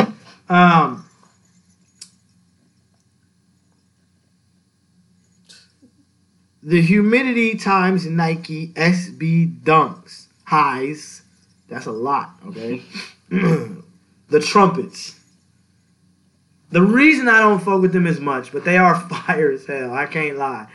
Um, 0.48 1.04
the 6.62 6.80
humidity 6.80 7.56
times 7.56 8.06
Nike 8.06 8.68
SB 8.68 9.60
Dunks 9.62 10.26
highs. 10.44 11.22
That's 11.68 11.86
a 11.86 11.92
lot, 11.92 12.30
okay? 12.48 12.82
the 13.30 14.40
trumpets. 14.40 15.18
The 16.70 16.82
reason 16.82 17.28
I 17.28 17.40
don't 17.40 17.60
fuck 17.60 17.80
with 17.82 17.92
them 17.92 18.06
as 18.06 18.20
much, 18.20 18.52
but 18.52 18.64
they 18.64 18.76
are 18.78 18.94
fire 19.08 19.50
as 19.52 19.66
hell. 19.66 19.92
I 19.92 20.06
can't 20.06 20.36
lie. 20.36 20.66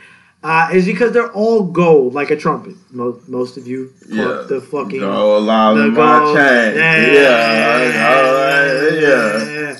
Uh, 0.42 0.68
is 0.72 0.86
because 0.86 1.10
they're 1.12 1.32
all 1.32 1.64
gold, 1.64 2.14
like 2.14 2.30
a 2.30 2.36
trumpet. 2.36 2.76
Most, 2.92 3.28
most 3.28 3.56
of 3.56 3.66
you, 3.66 3.92
Yeah. 4.08 4.44
the 4.48 4.60
fucking 4.60 5.00
the 5.00 5.06
my 5.06 5.94
gold. 5.94 6.36
chain. 6.36 6.76
Yeah. 6.76 8.08
alright, 8.08 9.02
yeah. 9.02 9.70
yeah. 9.72 9.78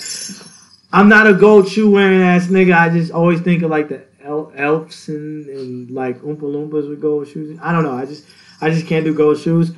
I'm 0.93 1.09
not 1.09 1.29
a 1.29 1.35
gold 1.35 1.69
shoe 1.69 1.89
wearing 1.91 2.23
ass 2.23 2.47
nigga. 2.49 2.75
I 2.77 2.89
just 2.89 3.13
always 3.13 3.41
think 3.41 3.63
of 3.63 3.71
like 3.71 3.89
the 3.89 4.03
el- 4.39 4.53
elves 4.57 5.09
and, 5.09 5.47
and 5.49 5.91
like 5.91 6.20
Oompa 6.20 6.41
Loompas 6.41 6.89
with 6.89 7.01
gold 7.01 7.28
shoes. 7.28 7.59
I 7.62 7.72
don't 7.72 7.82
know. 7.82 7.97
I 7.97 8.05
just 8.07 8.24
I 8.61 8.70
just 8.70 8.86
can't 8.86 9.05
do 9.05 9.14
gold 9.14 9.39
shoes. 9.39 9.72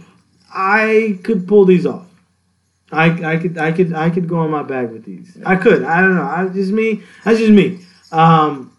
I 0.52 1.18
could 1.22 1.46
pull 1.46 1.64
these 1.64 1.86
off. 1.86 2.06
I, 2.92 3.34
I 3.34 3.36
could 3.36 3.56
I 3.58 3.72
could 3.72 3.92
I 3.92 4.10
could 4.10 4.28
go 4.28 4.38
on 4.38 4.50
my 4.50 4.62
bag 4.62 4.90
with 4.90 5.04
these. 5.04 5.36
I 5.44 5.56
could. 5.56 5.84
I 5.84 6.00
don't 6.00 6.16
know. 6.16 6.22
I 6.22 6.48
just 6.48 6.72
me. 6.72 7.02
That's 7.24 7.38
just 7.38 7.52
me. 7.52 7.80
Um, 8.10 8.76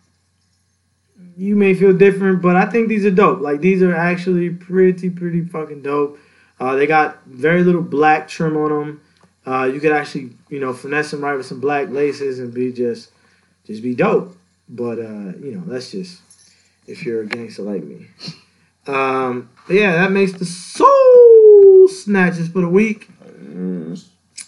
you 1.37 1.55
may 1.55 1.73
feel 1.73 1.93
different, 1.93 2.41
but 2.41 2.55
I 2.55 2.65
think 2.65 2.89
these 2.89 3.05
are 3.05 3.11
dope. 3.11 3.39
Like 3.39 3.61
these 3.61 3.81
are 3.81 3.95
actually 3.95 4.49
pretty 4.49 5.09
pretty 5.09 5.45
fucking 5.45 5.81
dope. 5.81 6.19
Uh, 6.59 6.75
they 6.75 6.85
got 6.85 7.23
very 7.25 7.63
little 7.63 7.81
black 7.81 8.27
trim 8.27 8.55
on 8.55 8.69
them. 8.69 9.01
Uh, 9.45 9.63
you 9.63 9.79
could 9.79 9.91
actually, 9.91 10.29
you 10.49 10.59
know, 10.59 10.73
finesse 10.73 11.09
them 11.09 11.23
right 11.23 11.35
with 11.35 11.45
some 11.45 11.59
black 11.59 11.89
laces 11.89 12.37
and 12.37 12.53
be 12.53 12.71
just, 12.71 13.09
just 13.65 13.81
be 13.81 13.95
dope. 13.95 14.37
But 14.71 14.99
uh, 14.99 15.35
you 15.37 15.55
know, 15.55 15.63
that's 15.65 15.91
just 15.91 16.21
if 16.87 17.05
you're 17.05 17.23
a 17.23 17.27
gangster 17.27 17.63
like 17.63 17.83
me. 17.83 18.07
Um, 18.87 19.49
yeah, 19.69 19.91
that 19.97 20.11
makes 20.11 20.31
the 20.31 20.45
soul 20.45 21.87
snatches 21.89 22.47
for 22.47 22.61
the 22.61 22.69
week. 22.69 23.09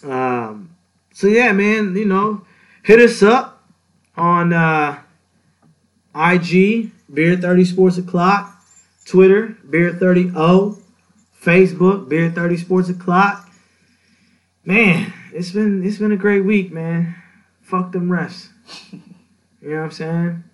Um, 0.02 0.70
so 1.12 1.26
yeah, 1.26 1.52
man, 1.52 1.94
you 1.94 2.06
know, 2.06 2.44
hit 2.82 3.00
us 3.00 3.22
up 3.22 3.62
on 4.16 4.54
uh, 4.54 4.98
IG 6.14 6.90
Beer 7.12 7.36
Thirty 7.36 7.64
Sports 7.64 7.98
O'clock, 7.98 8.56
Twitter 9.04 9.56
Beer 9.68 9.92
Thirty 9.92 10.32
O, 10.34 10.78
Facebook 11.42 12.08
Beer 12.08 12.30
Thirty 12.30 12.56
Sports 12.56 12.88
O'clock. 12.88 13.50
Man, 14.64 15.12
it's 15.34 15.50
been 15.50 15.84
it's 15.84 15.98
been 15.98 16.12
a 16.12 16.16
great 16.16 16.46
week, 16.46 16.72
man. 16.72 17.14
Fuck 17.60 17.92
them 17.92 18.08
refs. 18.08 18.48
You 19.64 19.70
know 19.70 19.76
what 19.76 19.84
I'm 19.84 19.90
saying? 19.92 20.44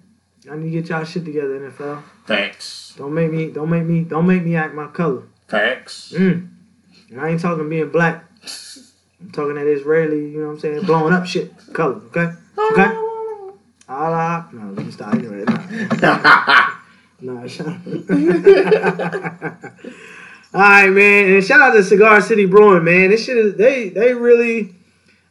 I 0.49 0.57
need 0.57 0.71
to 0.71 0.73
get 0.81 0.89
y'all 0.89 1.05
shit 1.05 1.25
together, 1.25 1.59
NFL. 1.59 2.05
Facts. 2.27 2.95
Don't 2.97 3.13
make 3.13 3.33
me 3.33 3.51
don't 3.51 3.69
make 3.69 3.85
me 3.85 4.05
don't 4.05 4.25
make 4.25 4.45
me 4.45 4.55
act 4.55 4.73
my 4.73 4.87
color. 4.87 5.25
Facts. 5.49 6.13
Mm. 6.17 6.49
And 7.11 7.21
I 7.21 7.31
ain't 7.31 7.41
talking 7.41 7.69
being 7.69 7.91
black. 7.91 8.25
I'm 9.21 9.33
talking 9.33 9.57
that 9.57 9.67
Israeli, 9.67 10.31
you 10.31 10.41
know 10.41 10.47
what 10.47 10.53
I'm 10.53 10.61
saying, 10.61 10.83
blowing 10.83 11.13
up 11.13 11.27
shit 11.27 11.53
color, 11.73 12.01
okay? 12.07 12.33
Okay? 12.73 12.97
Allah. 13.89 14.49
No, 14.53 14.71
let 14.71 14.87
me 14.87 14.93
stop 14.93 15.15
anyway. 15.15 15.45
Nah, 16.01 16.71
nah 17.21 17.49
shut 17.49 17.67
up. 17.67 17.79
All 20.55 20.61
right, 20.61 20.91
man. 20.91 21.35
And 21.35 21.45
shout 21.45 21.61
out 21.61 21.73
to 21.73 21.83
Cigar 21.83 22.21
City 22.21 22.47
Brewing, 22.47 22.85
man. 22.85 23.11
This 23.11 23.25
shit 23.25 23.37
is 23.37 23.57
they 23.57 23.89
they 23.89 24.15
really 24.15 24.77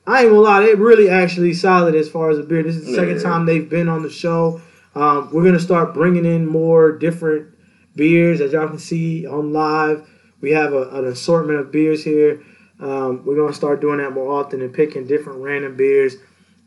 I 0.09 0.21
ain't 0.21 0.29
gonna 0.29 0.41
lie, 0.41 0.61
they 0.65 0.75
really 0.75 1.09
actually 1.09 1.53
solid 1.53 1.93
as 1.95 2.09
far 2.09 2.29
as 2.31 2.39
a 2.39 2.43
beer. 2.43 2.63
This 2.63 2.75
is 2.75 2.85
the 2.87 2.95
second 2.95 3.17
Yeah. 3.17 3.23
time 3.23 3.45
they've 3.45 3.69
been 3.69 3.87
on 3.87 4.01
the 4.03 4.09
show. 4.09 4.59
Um, 4.95 5.29
we're 5.31 5.43
gonna 5.43 5.59
start 5.59 5.93
bringing 5.93 6.25
in 6.25 6.47
more 6.47 6.91
different 6.91 7.47
beers, 7.95 8.41
as 8.41 8.53
y'all 8.53 8.67
can 8.67 8.79
see 8.79 9.27
on 9.27 9.53
live. 9.53 10.01
We 10.41 10.51
have 10.51 10.73
a, 10.73 10.89
an 10.89 11.05
assortment 11.05 11.59
of 11.59 11.71
beers 11.71 12.03
here. 12.03 12.41
Um, 12.79 13.23
we're 13.25 13.35
gonna 13.35 13.53
start 13.53 13.81
doing 13.81 13.97
that 13.99 14.13
more 14.13 14.31
often 14.39 14.61
and 14.61 14.73
picking 14.73 15.05
different 15.05 15.39
random 15.43 15.75
beers. 15.75 16.15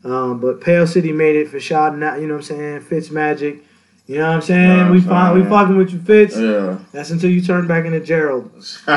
Um, 0.05 0.39
but 0.39 0.61
Pale 0.61 0.87
City 0.87 1.11
made 1.11 1.35
it 1.35 1.49
for 1.49 1.59
shouting 1.59 2.03
out. 2.03 2.19
You 2.21 2.27
know 2.27 2.35
what 2.35 2.49
I'm 2.49 2.57
saying? 2.57 2.81
Fitz 2.81 3.09
Magic. 3.11 3.63
You 4.05 4.17
know 4.17 4.27
what 4.27 4.35
I'm 4.35 4.41
saying? 4.41 4.79
What 4.83 4.91
we 4.91 4.97
I'm 4.99 5.03
fi- 5.03 5.33
we 5.33 5.43
fucking 5.43 5.77
with 5.77 5.91
you, 5.93 5.99
Fitz. 5.99 6.37
yeah. 6.37 6.77
That's 6.91 7.09
until 7.09 7.29
you 7.29 7.41
turn 7.41 7.67
back 7.67 7.85
into 7.85 7.99
Gerald. 8.01 8.51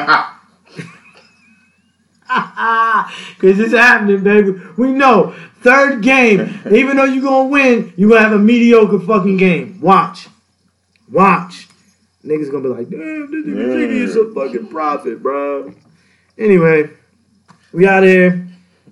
Cause 3.39 3.59
it's 3.59 3.73
happening, 3.73 4.23
baby. 4.23 4.53
We 4.77 4.93
know. 4.93 5.35
Third 5.61 6.03
game. 6.03 6.61
Even 6.71 6.97
though 6.97 7.05
you 7.05 7.23
gonna 7.23 7.49
win, 7.49 7.93
you 7.97 8.09
gonna 8.09 8.21
have 8.21 8.33
a 8.33 8.39
mediocre 8.39 9.01
fucking 9.01 9.37
game. 9.37 9.81
Watch. 9.81 10.29
Watch. 11.11 11.69
Niggas 12.25 12.51
gonna 12.51 12.63
be 12.65 12.69
like, 12.69 12.89
damn, 12.89 13.31
this 13.31 13.47
nigga 13.47 13.73
Jiggy 13.75 13.99
is 13.99 14.17
a 14.17 14.33
fucking 14.33 14.69
prophet, 14.69 15.23
bro. 15.23 15.73
Anyway, 16.37 16.91
we 17.73 17.87
out 17.87 18.03
here. 18.03 18.47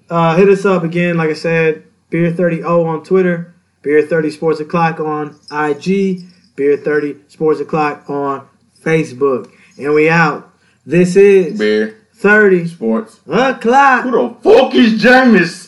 Uh, 0.09 0.37
hit 0.37 0.49
us 0.49 0.65
up 0.65 0.85
again, 0.85 1.17
like 1.17 1.31
I 1.31 1.35
said, 1.35 1.85
Beer 2.11 2.33
30 2.33 2.63
O 2.63 2.85
on 2.85 3.03
Twitter, 3.03 3.55
Beer 3.83 4.03
30 4.03 4.31
Sports 4.31 4.61
O'Clock 4.61 5.01
on 5.01 5.37
IG, 5.51 6.21
Beer 6.55 6.77
30 6.77 7.17
Sports 7.29 7.61
O'Clock 7.61 8.09
on 8.09 8.47
Facebook. 8.81 9.51
And 9.79 9.95
we 9.95 10.09
out. 10.09 10.53
This 10.87 11.17
is 11.17 11.59
Beer. 11.59 12.04
30 12.25 12.69
Sports. 12.69 13.21
o'clock. 13.29 14.05
Who 14.05 14.11
the 14.13 14.35
fuck 14.41 14.75
is 14.75 14.95
Jameis? 15.03 15.64